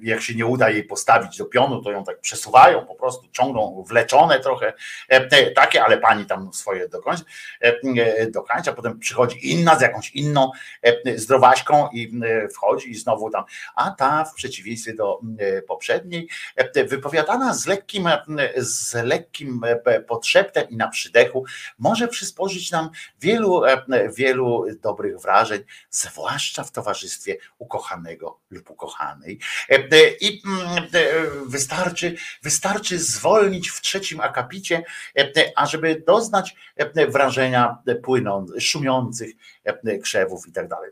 [0.00, 3.84] Jak się nie uda jej postawić do pionu, to ją tak przesuwają, po prostu ciągną
[3.88, 4.72] wleczone trochę
[5.54, 7.24] takie, ale pani tam swoje dokończy,
[7.60, 10.50] e, dokańcza, potem przychodzi inna z jakąś inną
[11.16, 12.20] zdrowaśką i
[12.54, 13.44] wchodzi i znowu tam,
[13.76, 15.20] a ta w przeciwieństwie do
[15.68, 16.28] poprzedniej,
[16.88, 18.08] wypowiadana z lekkim,
[18.56, 19.15] z lekkim
[19.84, 21.44] e, podszeptem i na przydechu,
[21.78, 23.84] może przysporzyć nam wielu, e,
[24.16, 29.38] wielu dobrych wrażeń, zwłaszcza w towarzystwie ukochanego lub ukochanej.
[29.70, 30.88] E, e, I mm, e,
[31.46, 34.84] wystarczy, wystarczy zwolnić w trzecim akapicie,
[35.18, 39.32] e, e, ażeby doznać e, wrażenia płyną, szumiących
[39.64, 40.90] e, krzewów i tak dalej.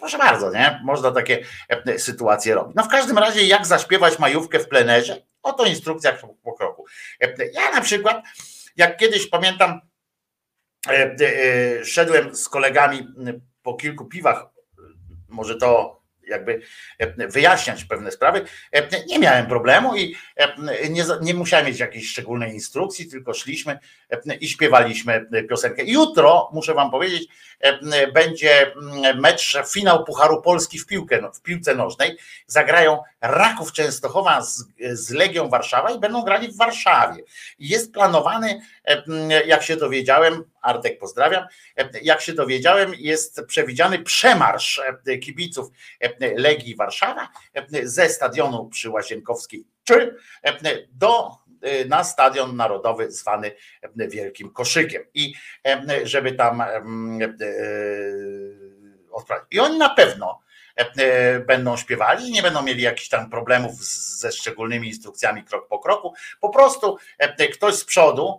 [0.00, 0.80] Proszę bardzo, nie?
[0.84, 2.76] Można takie e, sytuacje robić.
[2.76, 5.22] No w każdym razie, jak zaśpiewać majówkę w plenerze?
[5.42, 6.56] Oto instrukcja po.
[6.60, 6.75] E,
[7.52, 8.24] Ja na przykład,
[8.76, 9.80] jak kiedyś pamiętam,
[10.88, 13.08] e, e, szedłem z kolegami
[13.62, 14.46] po kilku piwach,
[15.28, 15.95] może to
[16.26, 16.60] jakby
[16.98, 18.44] e, wyjaśniać pewne sprawy.
[18.72, 23.78] E, Nie miałem problemu i e, nie, nie musiałem mieć jakiejś szczególnej instrukcji, tylko szliśmy
[24.40, 25.84] i śpiewaliśmy piosenkę.
[25.84, 27.28] Jutro, muszę wam powiedzieć,
[28.14, 32.16] będzie mm, mecz, finał Pucharu Polski w, piłkę, w piłce nożnej.
[32.46, 37.22] Zagrają Raków Częstochowa z, z Legią Warszawa i będą grali w Warszawie.
[37.58, 38.60] Jest planowany,
[39.46, 41.46] jak się dowiedziałem, Artek pozdrawiam,
[42.02, 45.70] jak się dowiedziałem, jest przewidziany przemarsz e, kibiców
[46.00, 50.16] e, Legii Warszawa e, ze stadionu przy Łazienkowskiej czy
[50.92, 51.30] do
[51.88, 53.52] na stadion narodowy zwany
[53.96, 55.34] Wielkim Koszykiem i
[56.04, 56.62] żeby tam
[59.12, 59.46] odprawić.
[59.50, 60.40] I oni na pewno
[61.46, 63.84] będą śpiewali nie będą mieli jakichś tam problemów
[64.18, 66.14] ze szczególnymi instrukcjami krok po kroku.
[66.40, 66.96] Po prostu
[67.52, 68.38] ktoś z przodu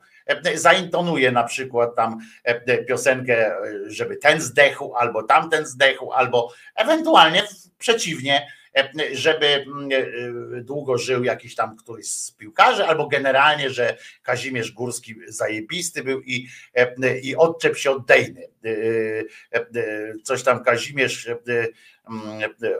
[0.55, 3.55] zaintonuje na przykład tam e, piosenkę, e,
[3.87, 7.43] żeby ten zdechł, albo tamten zdechł, albo ewentualnie
[7.77, 8.47] przeciwnie,
[8.77, 14.71] e, żeby mm, e, długo żył jakiś tam któryś z piłkarzy, albo generalnie, że Kazimierz
[14.71, 18.47] Górski zajebisty był i, e, i odczep się od Dejny.
[18.67, 21.29] E, e, e, Coś tam Kazimierz,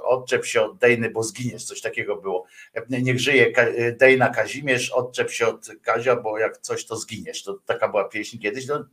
[0.03, 2.45] odczep się od Dejny, bo zginiesz, coś takiego było.
[2.74, 3.53] E, Niech żyje
[3.99, 7.43] Dejna Kazimierz, odczep się od Kazia, bo jak coś to zginiesz.
[7.43, 8.85] To taka była pieśń kiedyś, no,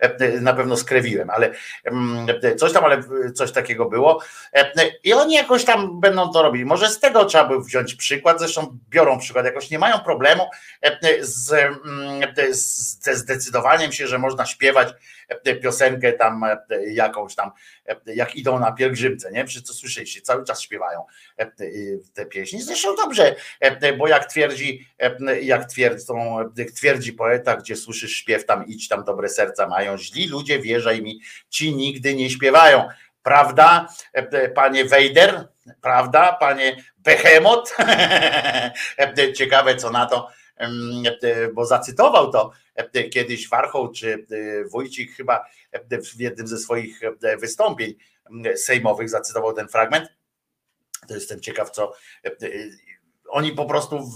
[0.00, 3.02] e, na pewno skrewiłem, ale mm, coś tam, ale
[3.34, 4.22] coś takiego było.
[5.04, 6.64] I oni jakoś tam będą to robili.
[6.64, 10.42] Może z tego trzeba by wziąć przykład, zresztą biorą przykład, jakoś nie mają problemu
[11.84, 14.88] mm, z- ze zdecydowaniem się, że można śpiewać
[15.62, 17.50] piosenkę tam e, jakąś tam,
[17.86, 19.46] e, jak idą na pielgrzymce, nie?
[19.46, 21.04] Wszyscy słyszeliście, cały czas śpiewają
[21.36, 21.50] e,
[22.14, 22.62] te pieśni.
[22.62, 23.36] Zresztą dobrze,
[23.98, 24.88] bo jak twierdzi,
[25.42, 26.38] jak twierdzą,
[26.76, 29.98] twierdzi poeta, gdzie słyszysz śpiew, tam idź, tam dobre serca mają.
[29.98, 32.88] Źli ludzie, wierzaj mi, ci nigdy nie śpiewają.
[33.22, 33.88] Prawda,
[34.54, 35.48] panie Wejder?
[35.80, 37.76] Prawda, panie Behemoth?
[38.98, 40.28] E, Ciekawe, co na to,
[41.54, 47.00] bo zacytował to e, kiedyś Warchoł czy e, Wójcik chyba e, w jednym ze swoich
[47.02, 47.94] e, wystąpień
[48.56, 50.08] sejmowych zacytował ten fragment.
[51.08, 51.92] To jestem ciekaw, co
[52.24, 52.48] e, e,
[53.28, 54.10] oni po prostu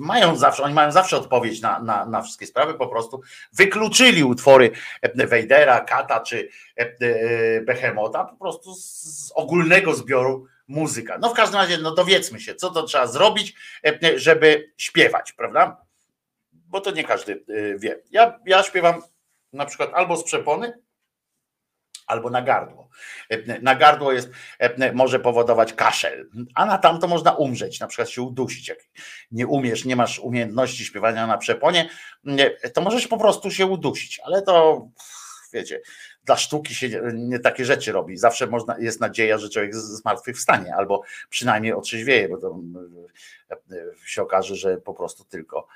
[0.00, 3.20] mają zawsze, oni mają zawsze odpowiedź na, na, na wszystkie sprawy, po prostu
[3.52, 4.70] wykluczyli utwory
[5.02, 11.18] e, Wejdera, Kata czy e, e, Behemota po prostu z ogólnego zbioru muzyka.
[11.18, 13.54] No w każdym razie, no dowiedzmy się, co to trzeba zrobić,
[13.86, 15.84] e, żeby śpiewać, prawda?
[16.52, 17.98] Bo to nie każdy e, wie.
[18.10, 19.02] Ja, ja śpiewam
[19.52, 20.72] na przykład albo z przepony,
[22.06, 22.88] albo na gardło.
[23.30, 24.30] E, Na gardło jest,
[24.92, 28.68] może powodować kaszel, a na tamto można umrzeć, na przykład się udusić.
[28.68, 28.78] Jak
[29.30, 31.90] nie umiesz, nie masz umiejętności śpiewania na przeponie,
[32.24, 34.86] nie, to możesz po prostu się udusić, ale to
[35.52, 35.80] wiecie,
[36.24, 38.16] dla sztuki się nie- nie takie rzeczy robi.
[38.16, 42.58] Zawsze można, jest nadzieja, że człowiek zmartwychwstanie, albo przynajmniej otrzeźwieje, bo to
[43.50, 43.58] e, e,
[44.06, 45.66] się okaże, że po prostu tylko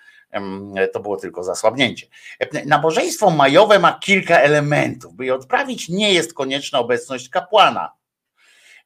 [0.93, 2.07] to było tylko zasłabnięcie.
[2.41, 5.15] E, Nabożeństwo majowe ma kilka elementów.
[5.15, 7.93] By je odprawić, nie jest konieczna obecność kapłana.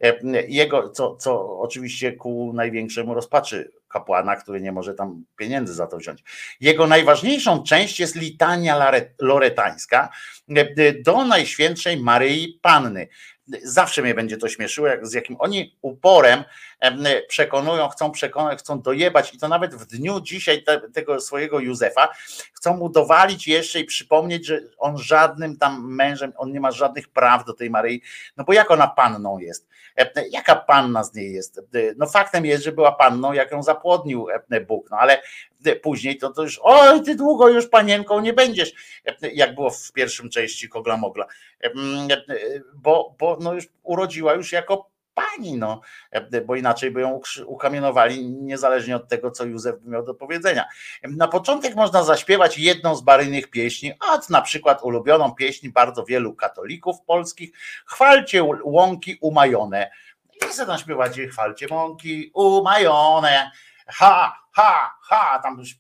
[0.01, 0.19] E,
[0.49, 5.97] Jego, co, co oczywiście ku największemu rozpaczy kapłana, który nie może tam pieniędzy za to
[5.97, 6.25] wziąć.
[6.61, 10.09] Jego najważniejszą część jest litania loretańska
[10.57, 13.09] e, do Najświętszej Maryi Panny.
[13.63, 16.45] Zawsze mnie będzie to śmieszyło, jak, z jakim oni uporem
[16.81, 21.61] em, przekonują, chcą przekonać, chcą dojebać i to nawet w dniu dzisiaj te, tego swojego
[21.61, 22.09] Józefa
[22.53, 27.09] chcą mu dowalić jeszcze i przypomnieć, że on żadnym tam mężem, on nie ma żadnych
[27.09, 28.03] praw do tej Maryi,
[28.37, 29.68] no bo jak ona panną jest?
[29.99, 31.59] E, Jaka panna z niej jest?
[31.59, 31.63] E,
[31.97, 35.23] No faktem jest, że była panną, jak ją zapłodnił e, Bóg, no ale
[35.83, 38.73] później to, to już, oj, ty długo już panienką nie będziesz,
[39.33, 41.27] jak było w pierwszym części Kogla Mogla,
[41.61, 42.09] mm,
[42.75, 45.81] bo, bo no już urodziła już jako pani, no,
[46.11, 50.65] e, bo inaczej by ją ukamienowali, niezależnie od tego, co Józef miał do powiedzenia.
[51.03, 56.35] Na początek można zaśpiewać jedną z baryjnych pieśni, a na przykład ulubioną pieśń bardzo wielu
[56.35, 57.51] katolików polskich,
[57.87, 59.91] chwalcie łąki umajone.
[60.51, 63.51] I sobie tam śpiewacie, chwalcie łąki umajone,
[63.89, 65.77] ha, ha, ha, tam już,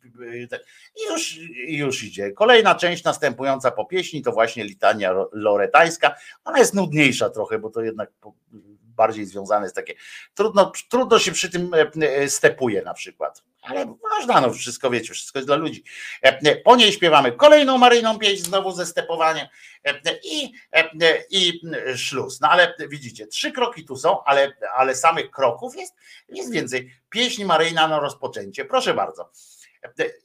[0.96, 2.32] i już, już idzie.
[2.32, 6.14] Kolejna część następująca po pieśni to właśnie litania loretańska.
[6.44, 8.10] Ona jest nudniejsza trochę, bo to jednak
[8.98, 9.94] bardziej związane jest takie.
[10.34, 13.42] Trudno, trudno się przy tym e, e, stepuje na przykład.
[13.62, 15.84] Ale można, no wszystko wiecie, wszystko jest dla ludzi.
[16.22, 19.46] E, Po niej śpiewamy kolejną maryjną pieśń, znowu ze stepowaniem
[20.24, 20.52] i,
[21.30, 21.60] i
[21.96, 22.40] szluz.
[22.40, 25.94] No ale widzicie, trzy kroki tu są, ale, ale samych kroków jest,
[26.28, 26.94] jest więcej.
[27.10, 28.64] Pieśń maryjna na rozpoczęcie.
[28.64, 29.30] Proszę bardzo.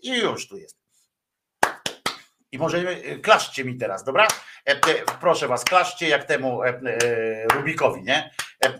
[0.01, 0.82] I już tu jest.
[2.53, 4.27] I może e, klaszczcie mi teraz, dobra?
[4.67, 4.77] E, e,
[5.19, 6.61] Proszę was, klaszczcie jak temu
[7.53, 8.31] Rubikowi, nie?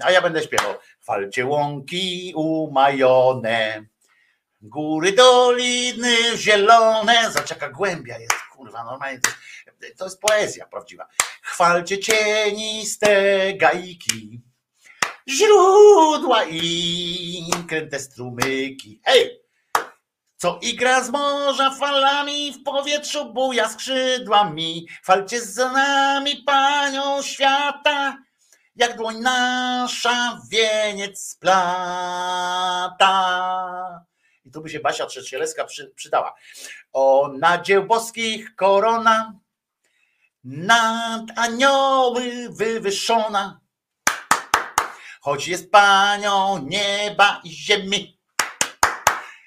[0.02, 0.74] A ja będę śpiewał.
[1.02, 3.86] Chwalcie łąki umajone,
[4.62, 7.32] góry, doliny zielone.
[7.32, 9.30] Zaczeka głębia jest, kurwa, normalnie to
[9.82, 11.08] jest, to jest poezja prawdziwa.
[11.42, 14.42] Chwalcie cieniste gajki,
[15.30, 19.02] źródła i kręte strumyki.
[19.06, 19.43] Hej!
[20.44, 24.88] Co igra z morza falami, w powietrzu buja skrzydłami.
[25.04, 28.18] Falcie za nami panią świata,
[28.76, 33.06] jak dłoń nasza wieniec splata.
[34.46, 36.36] I tu by się Basia Trzecielecka przy, przydała.
[36.94, 39.34] O nadzieł boskich korona,
[40.44, 43.60] nad anioły wywyższona,
[45.22, 48.13] choć jest panią nieba i ziemi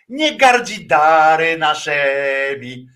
[0.08, 2.88] nie gardzi dary naszymi.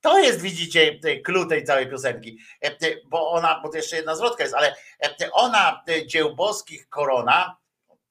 [0.00, 4.16] To jest, widzicie, klucz tej całej piosenki, E, e, bo ona, bo to jeszcze jedna
[4.16, 7.56] zwrotka jest, ale e, ona e, dzieł boskich korona,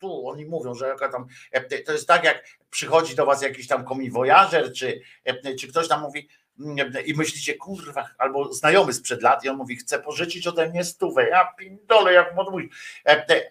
[0.04, 3.86] tu oni mówią, że tam, e, to jest tak jak przychodzi do was jakiś tam
[3.86, 9.44] komiwojażer, czy, e, czy ktoś tam mówi mm, i myślicie, kurwa, albo znajomy sprzed lat
[9.44, 12.70] i on mówi, chce pożyczyć ode mnie stówę, ja pindolę, jak modłuj,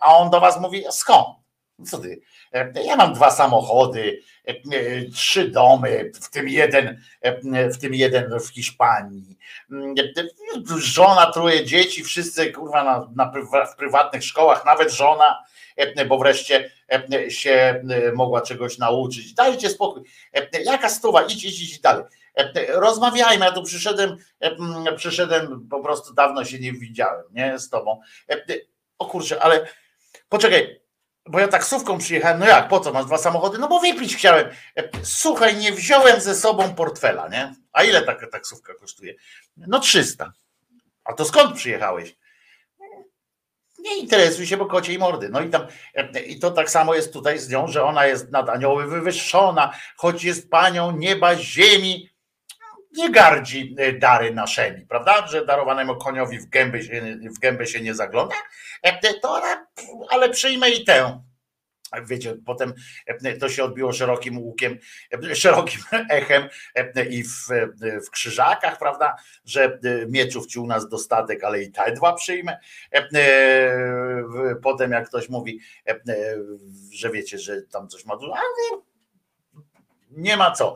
[0.01, 1.42] a on do was mówi, skąd?
[1.87, 2.21] Co ty?
[2.53, 4.55] E, Ja mam dwa samochody, e,
[5.15, 9.39] trzy domy, w tym jeden, e, w tym jeden w Hiszpanii.
[9.71, 9.95] Mm,
[10.79, 13.33] Żona, troje dzieci, wszyscy kurwa na, na
[13.67, 15.45] w prywatnych szkołach, nawet żona,
[16.09, 16.71] bo wreszcie
[17.29, 17.85] się
[18.15, 19.35] mogła czegoś nauczyć.
[19.35, 20.03] Dajcie spokój.
[20.65, 21.23] Jaka stuwa?
[21.23, 22.05] Idź, idź, idź dalej.
[22.69, 24.17] Rozmawiajmy, ja tu przyszedłem,
[24.97, 28.01] przyszedłem, po prostu dawno się nie widziałem, nie, z tobą.
[28.99, 29.67] O kurczę, ale
[30.29, 30.82] poczekaj,
[31.27, 33.59] bo ja taksówką przyjechałem, no jak, po co, masz dwa samochody?
[33.59, 34.49] No bo wypić chciałem.
[35.03, 37.55] Słuchaj, nie wziąłem ze sobą portfela, nie?
[37.73, 39.15] A ile taka taksówka kosztuje?
[39.57, 40.33] No 300.
[41.05, 42.17] A to skąd przyjechałeś?
[43.79, 45.29] Nie interesuj się, bo kocie i mordy.
[45.29, 48.31] No i tam, e, i to tak samo jest tutaj z nią, że ona jest
[48.31, 52.11] nad anioły wywyższona, choć jest panią nieba, ziemi,
[52.93, 55.27] nie gardzi e, dary naszymi, prawda?
[55.27, 58.37] Że darowanemu koniowi w gębę się, w gębę się nie zagląda,
[58.83, 59.67] E, to ona,
[60.09, 61.23] ale przyjmę i tę.
[62.05, 62.75] Wiecie, potem
[63.07, 64.79] e, to się odbiło szerokim łukiem,
[65.31, 65.81] e, szerokim
[66.11, 67.49] echem e, i w,
[68.07, 72.59] w krzyżakach, prawda, że e, mieczów ci u nas dostatek, ale i te dwa przyjmę.
[72.93, 76.37] E, e, Potem jak ktoś mówi, e, e,
[76.93, 78.35] że wiecie, że tam coś ma dużo,
[80.17, 80.75] nie ma co.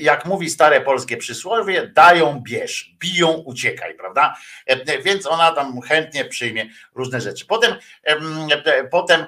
[0.00, 4.34] Jak mówi stare polskie przysłowie, dają bierz, biją uciekaj, prawda?
[5.04, 7.46] Więc ona tam chętnie przyjmie różne rzeczy.
[7.46, 8.48] Potem, em,
[8.90, 9.26] potem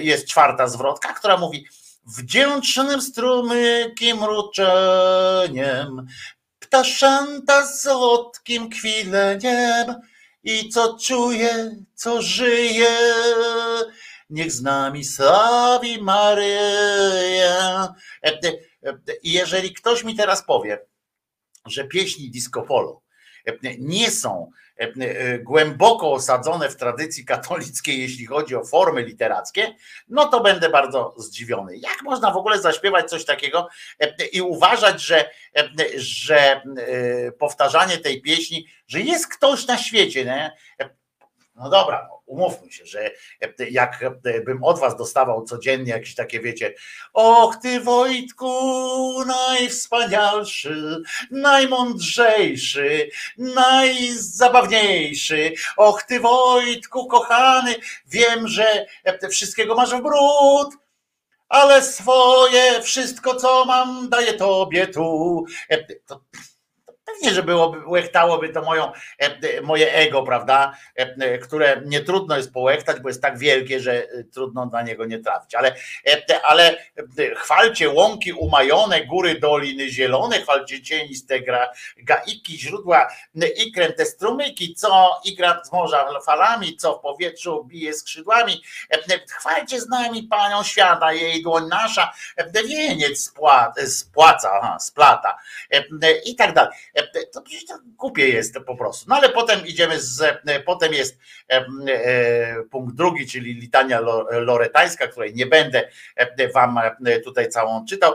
[0.00, 1.66] jest czwarta zwrotka, która mówi
[2.06, 6.06] wdzięcznym strumykiem mruczeniem,
[6.58, 9.94] ptaszęta słodkim kwileniem
[10.44, 12.96] i co czuje, co żyje,
[14.30, 17.94] niech z nami slawi Maryja.
[18.84, 20.78] E, e, I jeżeli ktoś mi teraz powie,
[21.66, 23.02] że pieśni disco polo
[23.46, 29.74] e, nie są e, głęboko osadzone w tradycji katolickiej, jeśli chodzi o formy literackie,
[30.08, 31.76] no to będę bardzo zdziwiony.
[31.76, 33.68] Jak można w ogóle zaśpiewać coś takiego
[34.00, 36.62] e, i uważać, że, e, że e,
[37.32, 40.56] powtarzanie tej pieśni, że jest ktoś na świecie, nie?
[41.58, 43.10] No dobra, umówmy się, że
[43.70, 44.04] jak
[44.44, 46.74] bym od was dostawał codziennie jakieś takie, wiecie,
[47.12, 57.74] och ty Wojtku, najwspanialszy, najmądrzejszy, najzabawniejszy, och ty Wojtku kochany,
[58.06, 58.86] wiem, że
[59.30, 60.74] wszystkiego masz w bród,
[61.48, 65.44] ale swoje, wszystko co mam, daję tobie tu.
[66.06, 66.20] To,
[67.08, 72.52] Pewnie, że byłoby, łechtałoby to moją, e, moje ego, prawda, e, które nie trudno jest
[72.52, 75.54] połechtać, bo jest tak wielkie, że e, trudno na niego nie trafić.
[75.54, 75.74] Ale,
[76.42, 76.76] ale
[77.36, 83.08] chwalcie łąki umajone, góry, doliny zielone, chwalcie cieniste gra, gaiki, źródła
[83.56, 88.62] ikrem, te strumyki, co igra z morza falami, co w powietrzu bije skrzydłami.
[89.30, 92.12] Chwalcie z nami Panią Świata, jej dłoń nasza,
[92.68, 93.32] wieniec
[93.86, 95.38] spłaca aha, splata
[96.24, 96.72] i tak dalej.
[97.32, 99.06] To przecież to głupie jest po prostu.
[99.08, 101.18] No ale potem idziemy z, potem jest
[101.50, 106.80] e, e, punkt drugi, czyli litania loretańska, której nie będę e, wam
[107.24, 108.14] tutaj całą czytał.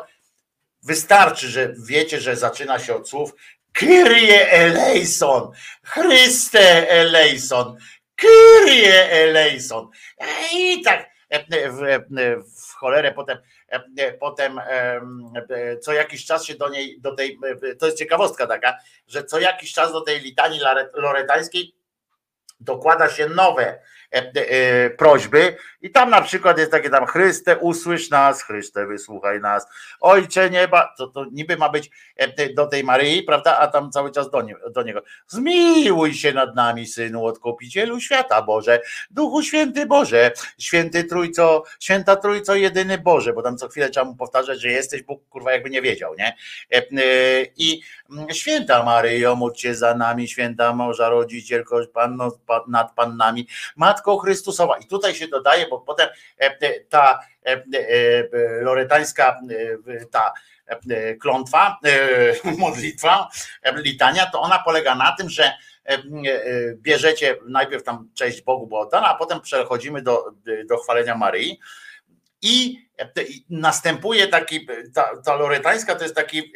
[0.83, 3.35] Wystarczy, że wiecie, że zaczyna się od słów
[3.73, 5.51] Kyrie eleison,
[5.83, 7.77] Chryste eleison,
[8.15, 9.89] Kyrie eleison.
[10.53, 11.12] I tak
[11.71, 12.03] w,
[12.57, 13.37] w cholerę potem
[14.19, 14.61] potem
[15.81, 17.39] co jakiś czas się do niej, do tej,
[17.79, 20.59] to jest ciekawostka taka, że co jakiś czas do tej litanii
[20.93, 21.75] loretańskiej
[22.59, 23.79] dokłada się nowe
[24.97, 25.57] prośby.
[25.81, 29.67] I tam na przykład jest takie tam Chryste usłysz nas, Chryste wysłuchaj nas,
[29.99, 31.91] Ojcze nieba, to, to niby ma być
[32.55, 36.55] do tej Maryi, prawda, a tam cały czas do, nie, do Niego, zmiłuj się nad
[36.55, 43.41] nami Synu Odkupicielu Świata Boże, Duchu Święty Boże, Święty Trójco, Święta Trójco Jedyny Boże, bo
[43.41, 46.35] tam co chwilę trzeba mu powtarzać, że jesteś Bóg, kurwa jakby nie wiedział, nie?
[47.57, 47.81] I
[48.31, 52.31] Święta Maryjo, módl się za nami, Święta Morza Rodzicielko, Panno
[52.67, 53.47] nad Pannami,
[54.03, 54.77] Matko Chrystusowa.
[54.77, 56.09] I tutaj się dodaje, bo potem
[56.89, 57.19] ta
[58.61, 59.39] loretańska
[60.11, 60.33] ta
[61.21, 61.77] klątwa,
[62.57, 63.29] modlitwa,
[63.75, 65.53] litania, to ona polega na tym, że
[66.75, 70.31] bierzecie najpierw tam cześć Bogu bo oddana, a potem przechodzimy do,
[70.65, 71.59] do chwalenia Maryi
[72.43, 72.83] i
[73.49, 76.53] następuje taki, ta, ta loretańska to jest taki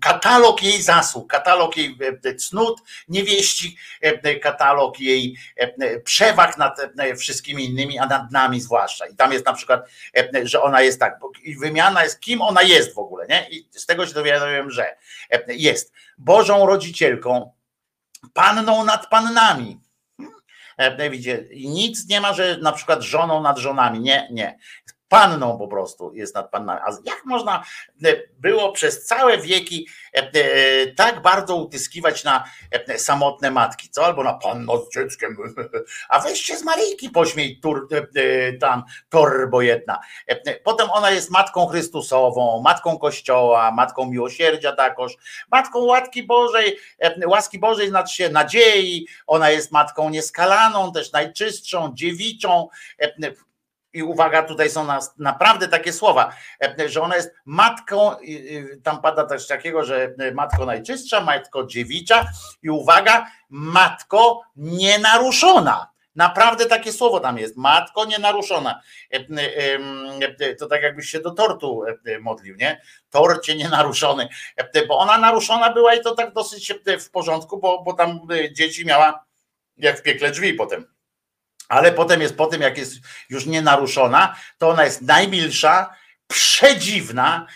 [0.00, 1.98] katalog jej zasług, katalog jej
[2.38, 3.76] cnót niewieści,
[4.42, 5.36] katalog jej
[6.04, 6.80] przewag nad
[7.18, 9.06] wszystkimi innymi, a nad nami zwłaszcza.
[9.06, 9.88] I tam jest na przykład,
[10.42, 13.48] że ona jest tak, i wymiana jest, kim ona jest w ogóle, nie?
[13.50, 14.96] I z tego się dowiaduję, że
[15.48, 17.52] jest Bożą rodzicielką,
[18.34, 19.80] panną nad pannami,
[21.10, 24.00] Widzicie, nic nie ma, że na przykład żoną nad żonami.
[24.00, 24.58] Nie, nie.
[25.20, 26.80] Panną po prostu jest nad pannami.
[26.86, 27.64] A jak można
[28.38, 29.88] było przez całe wieki
[30.96, 32.44] tak bardzo utyskiwać na
[32.96, 34.04] samotne matki, co?
[34.04, 35.36] Albo na panno z dzieckiem.
[36.08, 37.88] A weźcie z Maryjki pośmiej tur,
[38.60, 39.98] tam torbo jedna.
[40.64, 45.16] Potem ona jest matką Chrystusową, matką Kościoła, matką miłosierdzia takoż,
[45.50, 46.76] matką łatki Bożej,
[47.26, 52.68] łaski Bożej znaczy się nadziei, ona jest matką nieskalaną, też najczystszą, dziewiczą,
[53.96, 56.32] i uwaga, tutaj są nas, naprawdę takie słowa,
[56.86, 58.16] że ona jest matką,
[58.82, 62.26] tam pada też takiego, że matko najczystsza, matko dziewicza
[62.62, 65.90] i uwaga, matko nienaruszona.
[66.14, 68.80] Naprawdę takie słowo tam jest, matko nienaruszona.
[70.58, 71.82] To tak jakbyś się do tortu
[72.20, 72.80] modlił, nie?
[73.10, 74.28] Torcie nienaruszony,
[74.88, 78.20] bo ona naruszona była i to tak dosyć w porządku, bo, bo tam
[78.52, 79.24] dzieci miała
[79.76, 80.95] jak w piekle drzwi potem
[81.68, 82.94] ale potem jest po tym, jak jest
[83.30, 85.90] już nienaruszona, to ona jest najmilsza,
[86.28, 87.46] przedziwna.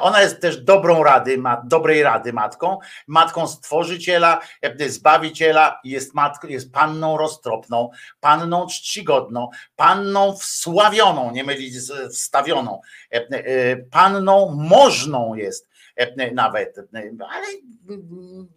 [0.00, 4.40] Ona jest też dobrą rady, dobrej rady matką, matką stworzyciela,
[4.86, 12.80] zbawiciela, jest matką, jest panną roztropną, panną czcigodną, panną wsławioną, nie mylić z wstawioną,
[13.90, 15.71] panną możną jest
[16.32, 16.76] nawet,
[17.30, 17.46] ale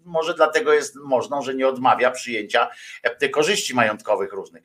[0.05, 2.69] może dlatego jest możną, że nie odmawia przyjęcia
[3.31, 4.63] korzyści majątkowych różnych.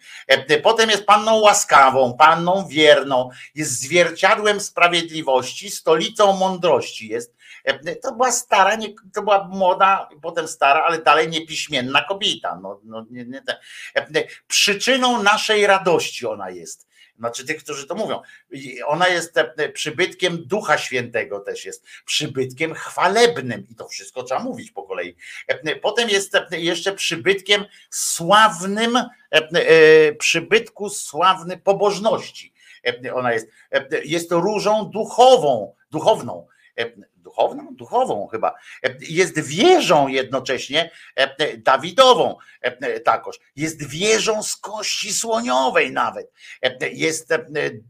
[0.63, 7.35] Potem jest panną łaskawą, panną wierną, jest zwierciadłem sprawiedliwości, stolicą mądrości jest.
[8.03, 12.59] To była stara, nie, to była młoda, potem stara, ale dalej niepiśmienna kobieta.
[12.63, 13.43] No, no, nie, nie.
[14.47, 16.90] Przyczyną naszej radości ona jest
[17.21, 18.21] znaczy tych, którzy to mówią.
[18.51, 24.43] I Ona jest e, przybytkiem Ducha Świętego też jest, przybytkiem chwalebnym i to wszystko trzeba
[24.43, 25.17] mówić po kolei.
[25.49, 32.53] E, Potem jest e, jeszcze przybytkiem sławnym, e, e, przybytku sławny pobożności.
[33.05, 36.47] E, Ona jest, e, jest różą duchową, duchowną.
[37.31, 37.75] Duchowną?
[37.75, 38.55] Duchową chyba.
[38.83, 43.39] E, Jest wieżą jednocześnie e, Dawidową e, takoż.
[43.57, 46.33] Jest wieżą z kości słoniowej nawet.
[46.93, 47.29] Jest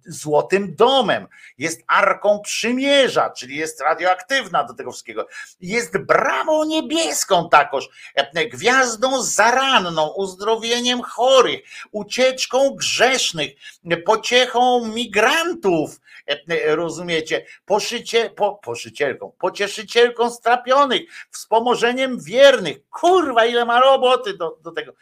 [0.07, 1.27] złotym domem.
[1.59, 5.27] Jest arką przymierza, czyli jest radioaktywna do tego wszystkiego.
[5.61, 7.89] Jest bramą niebieską takoż.
[8.53, 11.61] Gwiazdą zaranną, uzdrowieniem chorych,
[11.93, 13.51] ucieczką grzesznych,
[14.05, 16.01] pociechą migrantów.
[16.67, 17.47] Rozumiecie?
[17.65, 22.89] Poszycie, po, poszycielką, pocieszycielką strapionych, wspomożeniem wiernych.
[22.91, 24.93] Kurwa, ile ma roboty do, do tego.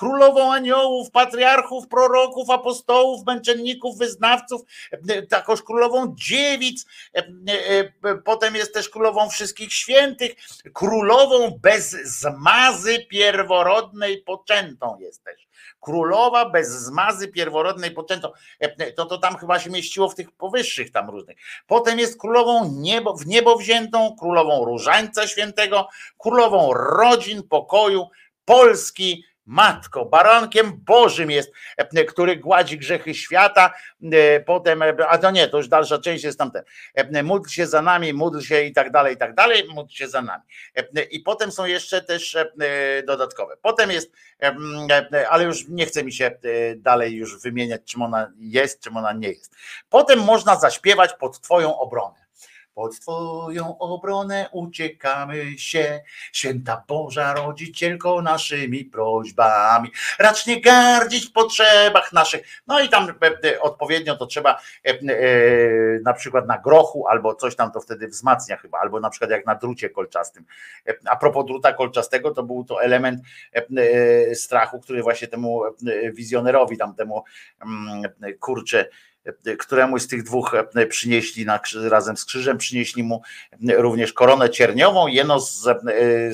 [0.00, 4.62] Królową aniołów, patriarchów, proroków, apostołów, męczenników, wyznawców,
[5.28, 6.86] takoż królową dziewic,
[8.24, 10.30] potem jest też królową wszystkich świętych,
[10.72, 15.48] królową bez zmazy pierworodnej poczętą jest też.
[15.80, 18.28] Królowa bez zmazy pierworodnej poczętą.
[18.96, 21.36] To, to tam chyba się mieściło w tych powyższych tam różnych.
[21.66, 25.88] Potem jest królową niebo, w niebo wziętą, królową różańca świętego,
[26.18, 28.06] królową rodzin, pokoju,
[28.44, 33.74] Polski, matko, barankiem Bożym jest, e, który gładzi grzechy świata,
[34.12, 36.64] e, potem, e, a to nie, to już dalsza część jest tamten,
[37.24, 40.22] módl się za nami, módl się i tak dalej, i tak dalej, módl się za
[40.22, 40.42] nami.
[41.10, 42.36] I potem są jeszcze też
[43.06, 43.56] dodatkowe.
[43.62, 44.12] Potem jest,
[45.30, 46.30] ale już nie chce mi się
[46.76, 49.56] dalej już wymieniać, czym ona jest, czym ona nie jest.
[49.88, 52.19] Potem można zaśpiewać pod twoją obronę.
[52.80, 56.00] Pod Twoją obronę uciekamy się,
[56.32, 59.90] święta Boża rodzicielko naszymi prośbami.
[60.18, 62.62] Racz nie gardzić w potrzebach naszych.
[62.66, 63.06] No i tam
[63.60, 64.98] odpowiednio to trzeba e, e,
[66.04, 69.46] na przykład na grochu albo coś tam to wtedy wzmacnia chyba, albo na przykład jak
[69.46, 70.44] na drucie kolczastym.
[70.88, 73.20] E, A propos druta kolczastego, to był to element
[74.34, 75.62] strachu, który właśnie temu
[76.12, 77.24] wizjonerowi, tam temu
[77.62, 78.02] mm,
[78.40, 78.86] kurczę,
[79.58, 84.50] któremuś z tych dwóch e, przynieśli na, razem z krzyżem, przynieśli mu e, również koronę
[84.50, 85.74] cierniową, jeno z, e,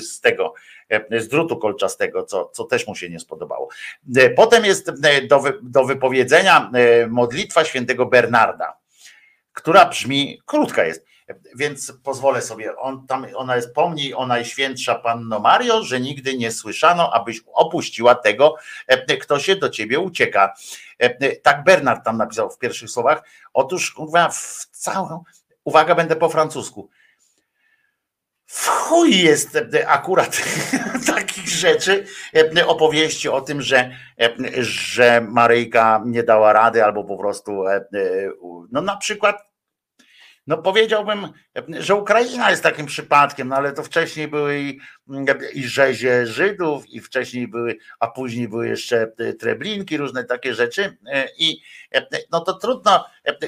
[0.01, 0.55] z tego,
[0.89, 3.69] e, z drutu kolczastego, co, co też mu się nie spodobało.
[4.17, 8.79] E, Potem jest e, do, do wypowiedzenia e, modlitwa świętego Bernarda,
[9.53, 11.16] która brzmi, krótka jest, e,
[11.55, 16.53] więc pozwolę sobie, on, tam, ona jest pomnij o Najświętsza Panno Mario, że nigdy nie
[16.53, 18.55] słyszano, abyś opuściła tego,
[18.87, 20.55] e, kto się do ciebie ucieka.
[20.99, 23.23] E, Tak Bernard tam napisał w pierwszych słowach.
[23.53, 25.25] Otóż kurwa, w całą.
[25.65, 26.89] Uwaga, będę po francusku.
[28.47, 30.43] W chuj jest e, akurat
[31.17, 32.07] takich rzeczy,
[32.57, 33.91] e, opowieści o tym, że,
[34.21, 37.85] e, że Maryjka nie dała rady, albo po prostu, e, e,
[38.73, 39.46] no na przykład,
[40.47, 41.29] no powiedziałbym,
[41.79, 44.79] że Ukraina jest takim przypadkiem, no ale to wcześniej były i,
[45.55, 50.97] i rzezie Żydów, i wcześniej były, a później były jeszcze e, treblinki, różne takie rzeczy.
[51.13, 51.63] e, I
[51.95, 53.07] e, no to trudno,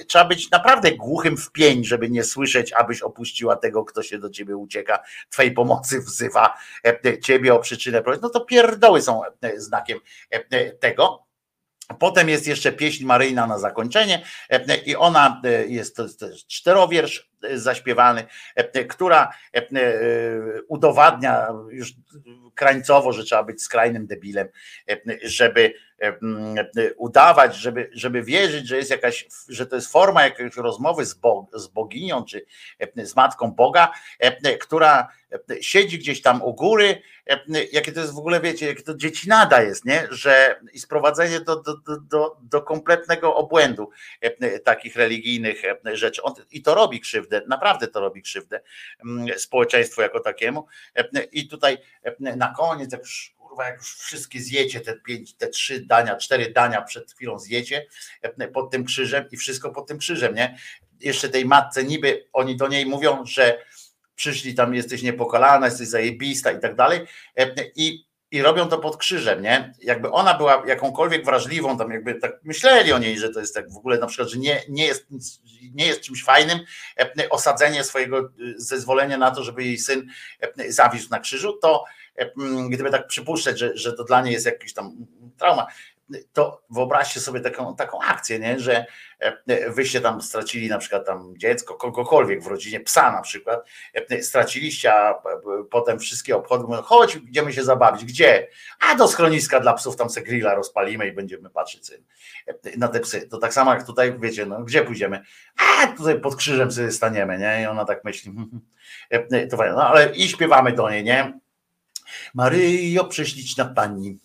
[0.09, 4.31] trzeba być naprawdę głuchym w pień, żeby nie słyszeć, abyś opuściła tego, kto się do
[4.31, 4.99] ciebie ucieka,
[5.31, 6.55] twojej pomocy wzywa,
[7.23, 8.03] ciebie o przyczynę.
[8.23, 9.23] No to pierdoły są
[9.57, 9.99] znakiem
[10.81, 11.28] tego.
[11.99, 17.59] Potem jest jeszcze pieśń Maryjna na zakończenie e, i ona e, jest jest czterowiersz e,
[17.59, 18.25] zaśpiewany,
[18.89, 19.33] która
[20.69, 21.93] udowadnia już
[22.55, 24.49] krańcowo, że trzeba być skrajnym debilem,
[25.23, 25.75] żeby
[26.97, 31.49] udawać, żeby, żeby wierzyć, że jest jakaś, że to jest forma jakiejś rozmowy z, Bo,
[31.53, 32.47] z boginią czy
[32.97, 33.93] z matką Boga,
[34.61, 35.09] która
[35.61, 37.03] siedzi gdzieś tam u góry,
[37.73, 40.09] jakie to jest w ogóle, wiecie, jakie to dziecinada jest, nie?
[40.11, 43.91] Że i sprowadzenie do, do, do, do, kompletnego obłędu
[44.65, 46.23] takich religijnych rzeczy.
[46.23, 48.61] On, I to robi krzywdę, naprawdę to robi krzywdę
[49.37, 50.67] społeczeństwu jako takiemu.
[51.33, 51.79] I tutaj
[52.19, 56.53] na koniec, jak już kurwa, jak już wszystkie zjecie, te pięć, te trzy dania, cztery
[56.53, 57.87] dania przed chwilą zjecie
[58.23, 60.59] e, pod tym krzyżem i wszystko pod tym krzyżem, nie?
[61.01, 63.59] Jeszcze tej matce niby, oni do niej mówią, że
[64.15, 67.01] przyszli tam, jesteś niepokalana, jesteś zajebista i tak dalej.
[67.37, 69.75] E, I, I robią to pod krzyżem, nie?
[69.83, 73.71] Jakby ona była jakąkolwiek wrażliwą, tam jakby tak myśleli o niej, że to jest tak
[73.73, 75.07] w ogóle na przykład, że nie, nie, jest,
[75.75, 76.59] nie jest czymś fajnym
[76.99, 80.07] e, osadzenie swojego zezwolenia na to, żeby jej syn
[80.69, 81.85] zawisł na krzyżu, to
[82.71, 85.07] gdyby tak przypuszczać, że, że to dla niej jest jakiś tam
[85.39, 85.67] trauma,
[86.33, 88.61] to wyobraźcie sobie taką, taką akcję, nie?
[88.61, 88.87] że
[89.19, 93.65] e, wyście tam stracili na przykład tam dziecko, kogokolwiek w rodzinie, psa na przykład,
[93.95, 95.15] e, straciliście, a e,
[95.71, 98.05] potem wszystkie obchody mówią, chodź, idziemy się zabawić.
[98.05, 98.49] Gdzie?
[98.81, 101.93] A do schroniska dla psów, tam se grilla rozpalimy i będziemy patrzeć
[102.77, 103.29] na te psy.
[103.31, 105.23] To tak samo jak tutaj, wiecie, no gdzie pójdziemy?
[105.57, 107.63] A tutaj pod krzyżem sobie staniemy, nie?
[107.63, 108.33] I ona tak myśli,
[109.51, 109.75] to fajne.
[109.75, 111.39] No ale i śpiewamy do niej, nie?
[112.35, 114.19] Maryjo, prześliczna Pani,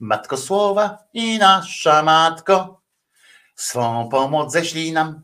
[0.00, 2.80] Matko Słowa i nasza Matko,
[3.54, 5.22] swą pomoc ześlij nam.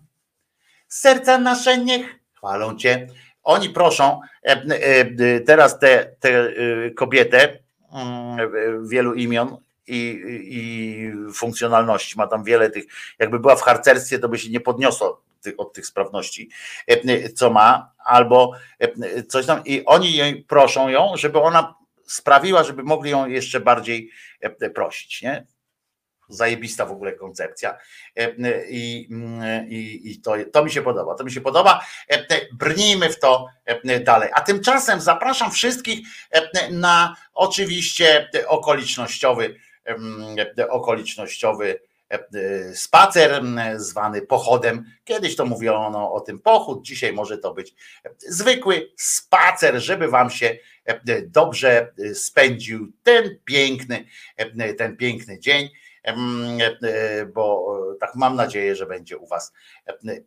[0.88, 3.06] Serca nasze niech chwalą Cię.
[3.42, 7.58] Oni proszą e, e, teraz tę te, te kobietę
[7.92, 12.18] mm, wielu imion i, i funkcjonalności.
[12.18, 12.84] Ma tam wiele tych,
[13.18, 15.22] jakby była w harcerstwie, to by się nie podniosło
[15.56, 16.50] od tych sprawności,
[16.86, 18.52] e, co ma, albo
[19.28, 19.64] coś tam.
[19.64, 21.74] I oni jej proszą ją, żeby ona
[22.08, 24.10] sprawiła, żeby mogli ją jeszcze bardziej
[24.74, 25.22] prosić.
[25.22, 25.46] Nie?
[26.28, 27.78] Zajebista w ogóle koncepcja.
[28.68, 29.08] I,
[29.68, 31.14] i, i to, to mi się podoba.
[31.14, 31.86] To mi się podoba.
[32.52, 33.46] Brnijmy w to
[34.04, 34.30] dalej.
[34.34, 36.08] A tymczasem zapraszam wszystkich
[36.70, 39.54] na oczywiście okolicznościowy,
[40.68, 41.80] okolicznościowy
[42.74, 43.42] spacer
[43.76, 44.84] zwany pochodem.
[45.04, 47.74] Kiedyś to mówiono o tym pochód, dzisiaj może to być
[48.18, 50.58] zwykły spacer, żeby wam się
[51.22, 54.04] dobrze spędził ten piękny,
[54.78, 55.68] ten piękny dzień,
[57.34, 59.52] bo tak mam nadzieję, że będzie u was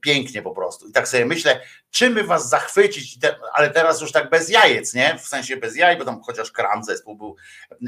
[0.02, 0.88] pięknie po prostu.
[0.88, 1.62] I tak sobie myślę,
[1.92, 3.18] czym by was zachwycić,
[3.54, 5.18] ale teraz już tak bez jajec, nie?
[5.18, 7.36] W sensie bez jaj, bo tam chociaż kram zespół był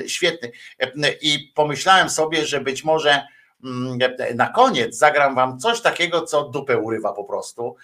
[0.08, 0.52] świetny.
[1.22, 3.28] I pomyślałem sobie, że być może
[4.36, 7.76] na koniec zagram wam coś takiego, co dupę urywa po prostu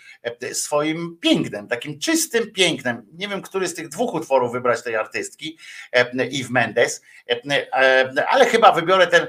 [0.53, 3.05] swoim pięknem, takim czystym pięknem.
[3.13, 5.57] Nie wiem, który z tych dwóch utworów wybrać tej artystki,
[5.91, 7.01] Eve Mendes,
[8.27, 9.27] ale chyba wybiorę ten,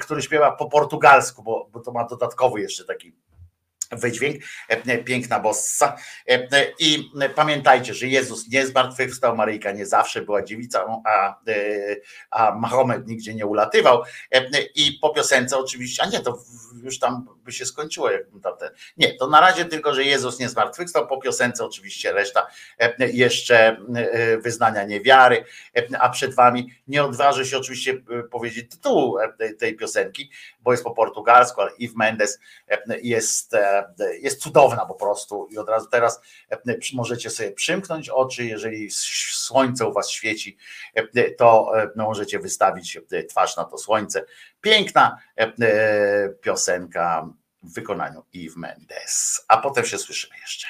[0.00, 3.12] który śpiewa po portugalsku, bo, bo to ma dodatkowy jeszcze taki
[3.92, 4.42] wydźwięk,
[5.04, 5.96] piękna bossa.
[6.78, 11.40] I pamiętajcie, że Jezus nie zmartwychwstał, Maryjka nie zawsze była dziewicą, a,
[12.30, 14.02] a Mahomet nigdzie nie ulatywał.
[14.74, 16.38] I po piosence oczywiście, a nie, to
[16.82, 18.70] już tam by się skończyło, jakbym tamten.
[18.96, 22.46] Nie, to na razie tylko, że Jezus nie zmartwychwstał, po piosence oczywiście reszta
[22.98, 23.76] jeszcze
[24.38, 25.44] wyznania niewiary,
[25.98, 27.94] a przed wami nie odważę się oczywiście
[28.30, 29.16] powiedzieć tytułu
[29.58, 32.38] tej piosenki, bo jest po portugalsku, ale Eve Mendes
[33.02, 33.56] jest
[34.20, 36.20] jest cudowna po prostu i od razu teraz
[36.94, 40.56] możecie sobie przymknąć oczy, jeżeli słońce u was świeci,
[41.38, 44.24] to no, możecie wystawić twarz na to słońce.
[44.60, 45.18] Piękna
[46.42, 47.28] piosenka
[47.62, 49.44] w wykonaniu Eve Mendes.
[49.48, 50.68] A potem się słyszymy jeszcze.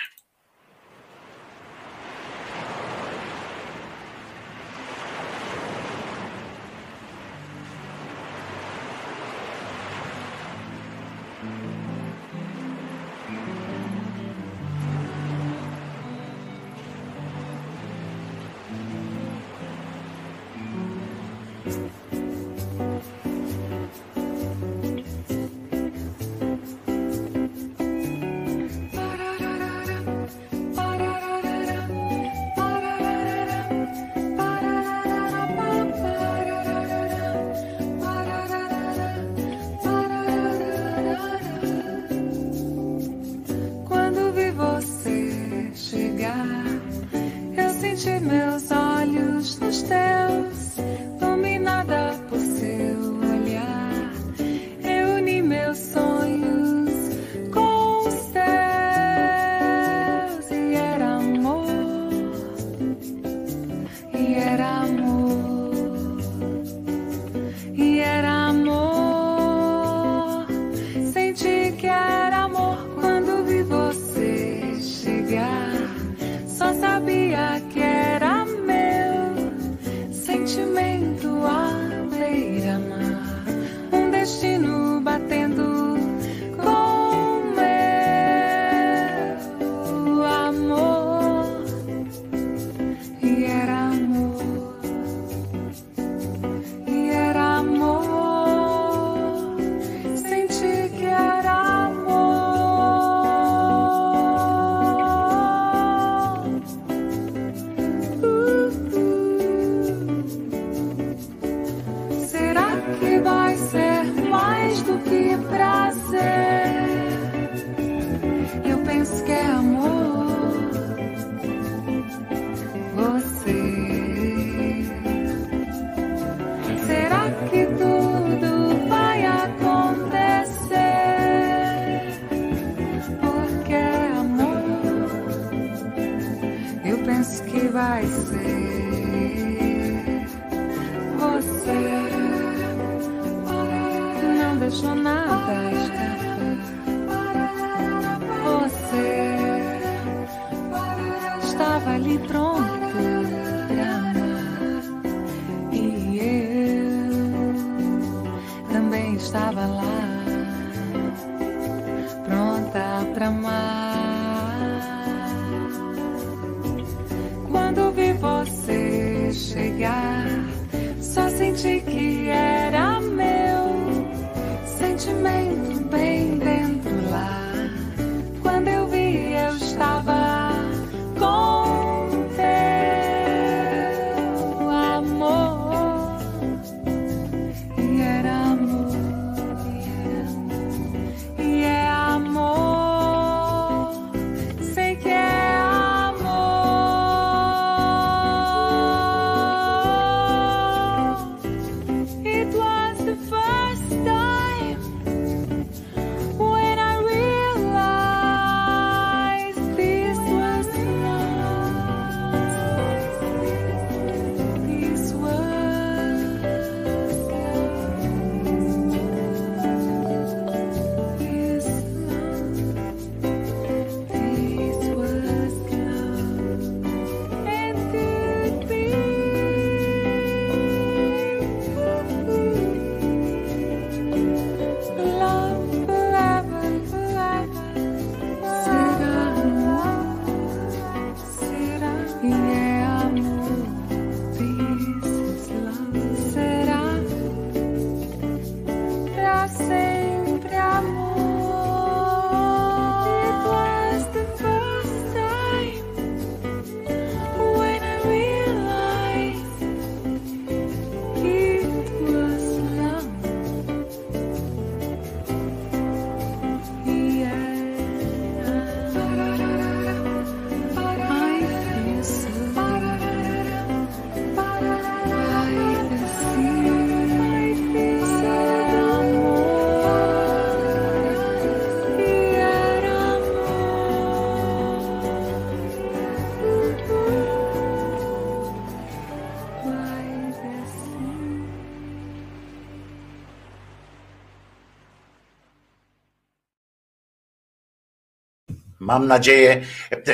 [298.91, 299.61] Mam nadzieję,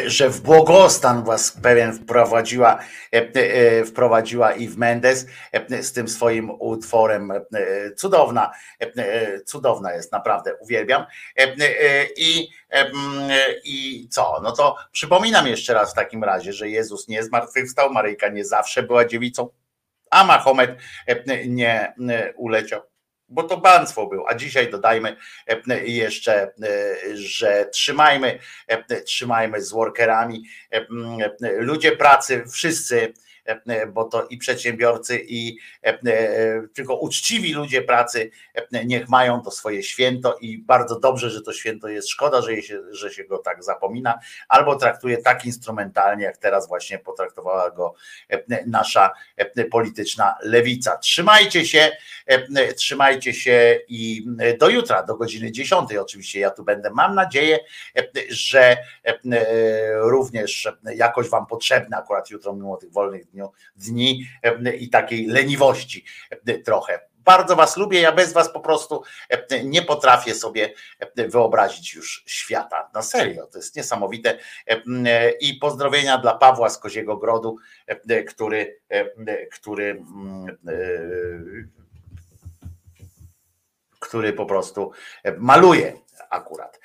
[0.06, 2.78] że w błogostan was pewien wprowadziła,
[3.12, 7.30] e, wprowadziła Eve Mendes e, z tym swoim utworem.
[7.30, 7.40] E,
[7.96, 11.06] Cudowna, e, cudowna jest, naprawdę, uwielbiam.
[11.38, 12.90] E, e, I, e,
[13.64, 14.40] I co?
[14.42, 18.82] No to przypominam jeszcze raz w takim razie, że Jezus nie zmartwychwstał, Maryjka nie zawsze
[18.82, 19.48] była dziewicą,
[20.10, 22.80] a Mahomet e, nie e, uleciał
[23.28, 24.26] bo to banstwo był.
[24.26, 26.50] A dzisiaj dodajmy e, jeszcze, e,
[27.14, 30.44] że trzymajmy, e, trzymajmy z workerami.
[31.58, 33.12] Ludzie pracy, wszyscy,
[33.92, 35.58] bo to i przedsiębiorcy, i
[36.74, 38.30] tylko uczciwi ludzie pracy,
[38.84, 42.08] niech mają to swoje święto i bardzo dobrze, że to święto jest.
[42.08, 44.18] Szkoda, że się, że się go tak zapomina,
[44.48, 47.94] albo traktuje tak instrumentalnie, jak teraz właśnie potraktowała go
[48.66, 49.12] nasza
[49.70, 50.96] polityczna lewica.
[50.96, 51.90] Trzymajcie się,
[52.76, 54.26] trzymajcie się i
[54.58, 56.90] do jutra, do godziny 10 oczywiście ja tu będę.
[56.90, 57.58] Mam nadzieję,
[58.28, 58.76] że
[59.94, 64.26] również jakoś wam potrzebne akurat jutro mimo tych wolnych dniu, dni
[64.78, 66.04] i takiej leniwości
[66.64, 67.00] trochę.
[67.18, 69.02] Bardzo was lubię, ja bez was po prostu
[69.64, 70.72] nie potrafię sobie
[71.16, 72.90] wyobrazić już świata.
[72.94, 74.38] Na serio, to jest niesamowite.
[75.40, 77.56] I pozdrowienia dla Pawła z Koziego Grodu,
[78.28, 78.80] który,
[79.52, 80.02] który
[84.08, 84.92] który po prostu
[85.38, 85.92] maluje
[86.30, 86.80] akurat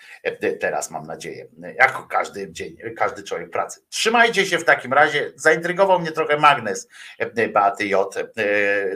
[0.59, 1.47] teraz mam nadzieję,
[1.79, 3.81] jako każdy dzień, każdy człowiek pracy.
[3.89, 5.31] Trzymajcie się w takim razie.
[5.35, 6.87] Zaintrygował mnie trochę magnes
[7.53, 8.15] Beaty J.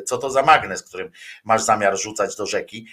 [0.06, 1.12] Co to za magnes, którym
[1.44, 2.88] masz zamiar rzucać do rzeki?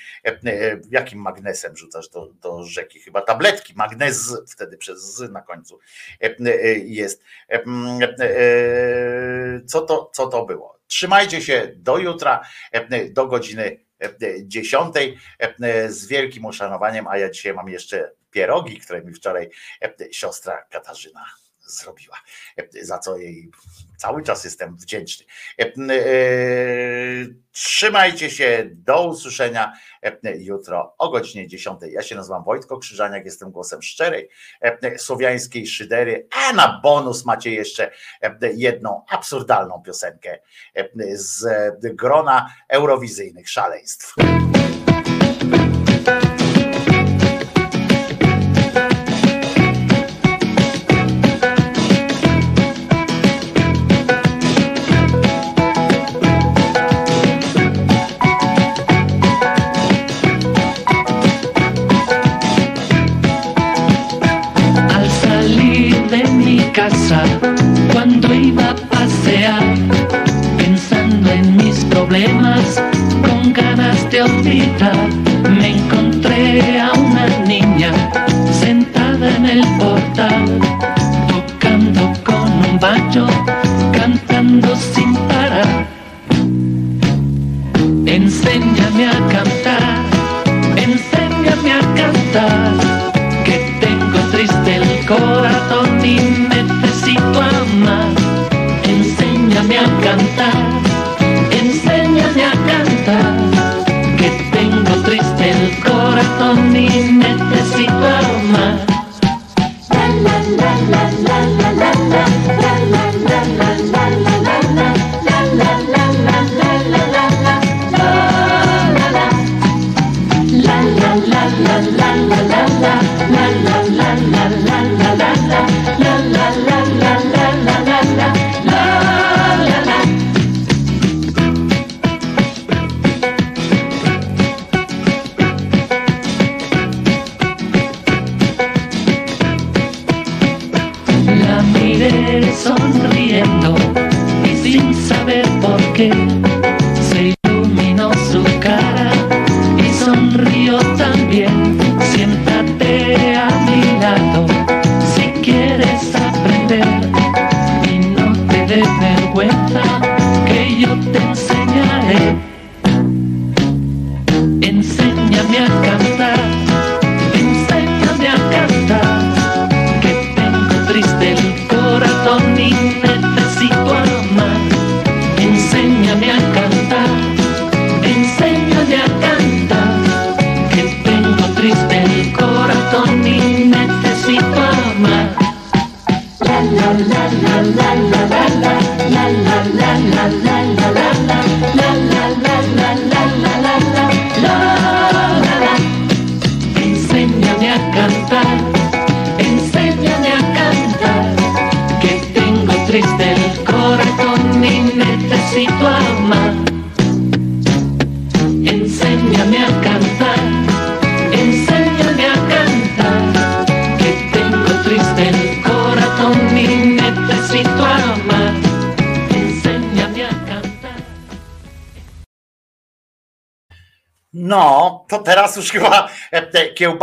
[0.91, 3.01] Jakim magnesem rzucasz do, do rzeki?
[3.01, 5.79] Chyba tabletki, magnez wtedy przez z na końcu
[6.85, 7.23] jest.
[9.67, 10.79] Co to, co to było?
[10.87, 12.43] Trzymajcie się do jutra,
[13.11, 13.85] do godziny
[14.43, 14.95] 10
[15.89, 19.51] z wielkim uszanowaniem, a ja dzisiaj mam jeszcze pierogi, które mi wczoraj
[20.11, 21.25] siostra Katarzyna
[21.67, 22.17] zrobiła,
[22.83, 23.51] za co jej
[24.03, 25.27] cały czas jestem wdzięczny.
[27.53, 29.73] Trzymajcie się, do usłyszenia
[30.39, 31.81] jutro o godzinie 10.
[31.91, 34.29] Ja się nazywam Wojtko Krzyżaniak, jestem głosem szczerej
[34.97, 37.91] słowiańskiej szydery, a na bonus macie jeszcze
[38.55, 40.39] jedną absurdalną piosenkę
[41.15, 41.47] z
[41.97, 44.15] grona eurowizyjnych szaleństw.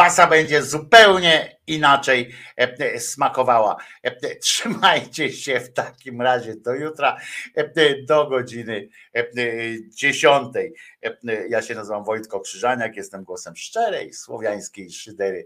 [0.09, 3.75] kiełbasa będzie zupełnie inaczej e, e, smakowała.
[4.03, 7.17] E, trzymajcie się w takim razie do jutra
[8.07, 8.89] do godziny
[9.89, 10.53] 10.
[11.49, 15.45] Ja się nazywam Wojtko Krzyżaniak, jestem głosem szczerej słowiańskiej szydery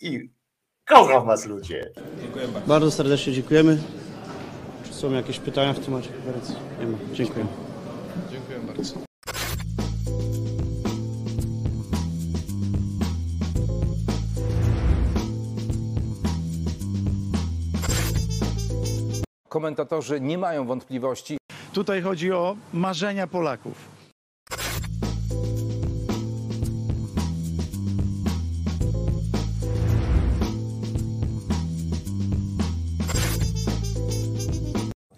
[0.00, 0.30] i
[0.84, 1.90] kocham was ludzie.
[2.20, 2.68] Dziękuję bardzo.
[2.68, 3.78] bardzo serdecznie dziękujemy.
[4.84, 6.10] Czy są jakieś pytania w temacie?
[6.80, 6.98] Nie ma.
[7.12, 7.50] Dziękujemy.
[8.30, 9.13] Dziękuję bardzo.
[19.54, 21.38] komentatorzy nie mają wątpliwości.
[21.72, 23.88] Tutaj chodzi o marzenia Polaków.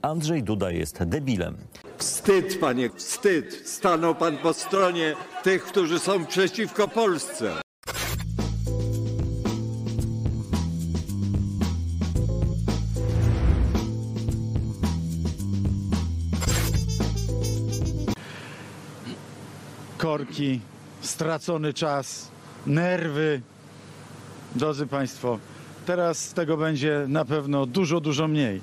[0.02, 1.56] Andrzej Duda jest debilem.
[1.98, 3.68] Wstyd, panie, wstyd.
[3.68, 7.65] Stanął pan po stronie tych, którzy są przeciwko Polsce.
[20.06, 20.60] korki,
[21.00, 22.28] stracony czas,
[22.66, 23.40] nerwy.
[24.54, 25.38] Drodzy Państwo,
[25.86, 28.60] teraz tego będzie na pewno dużo, dużo mniej.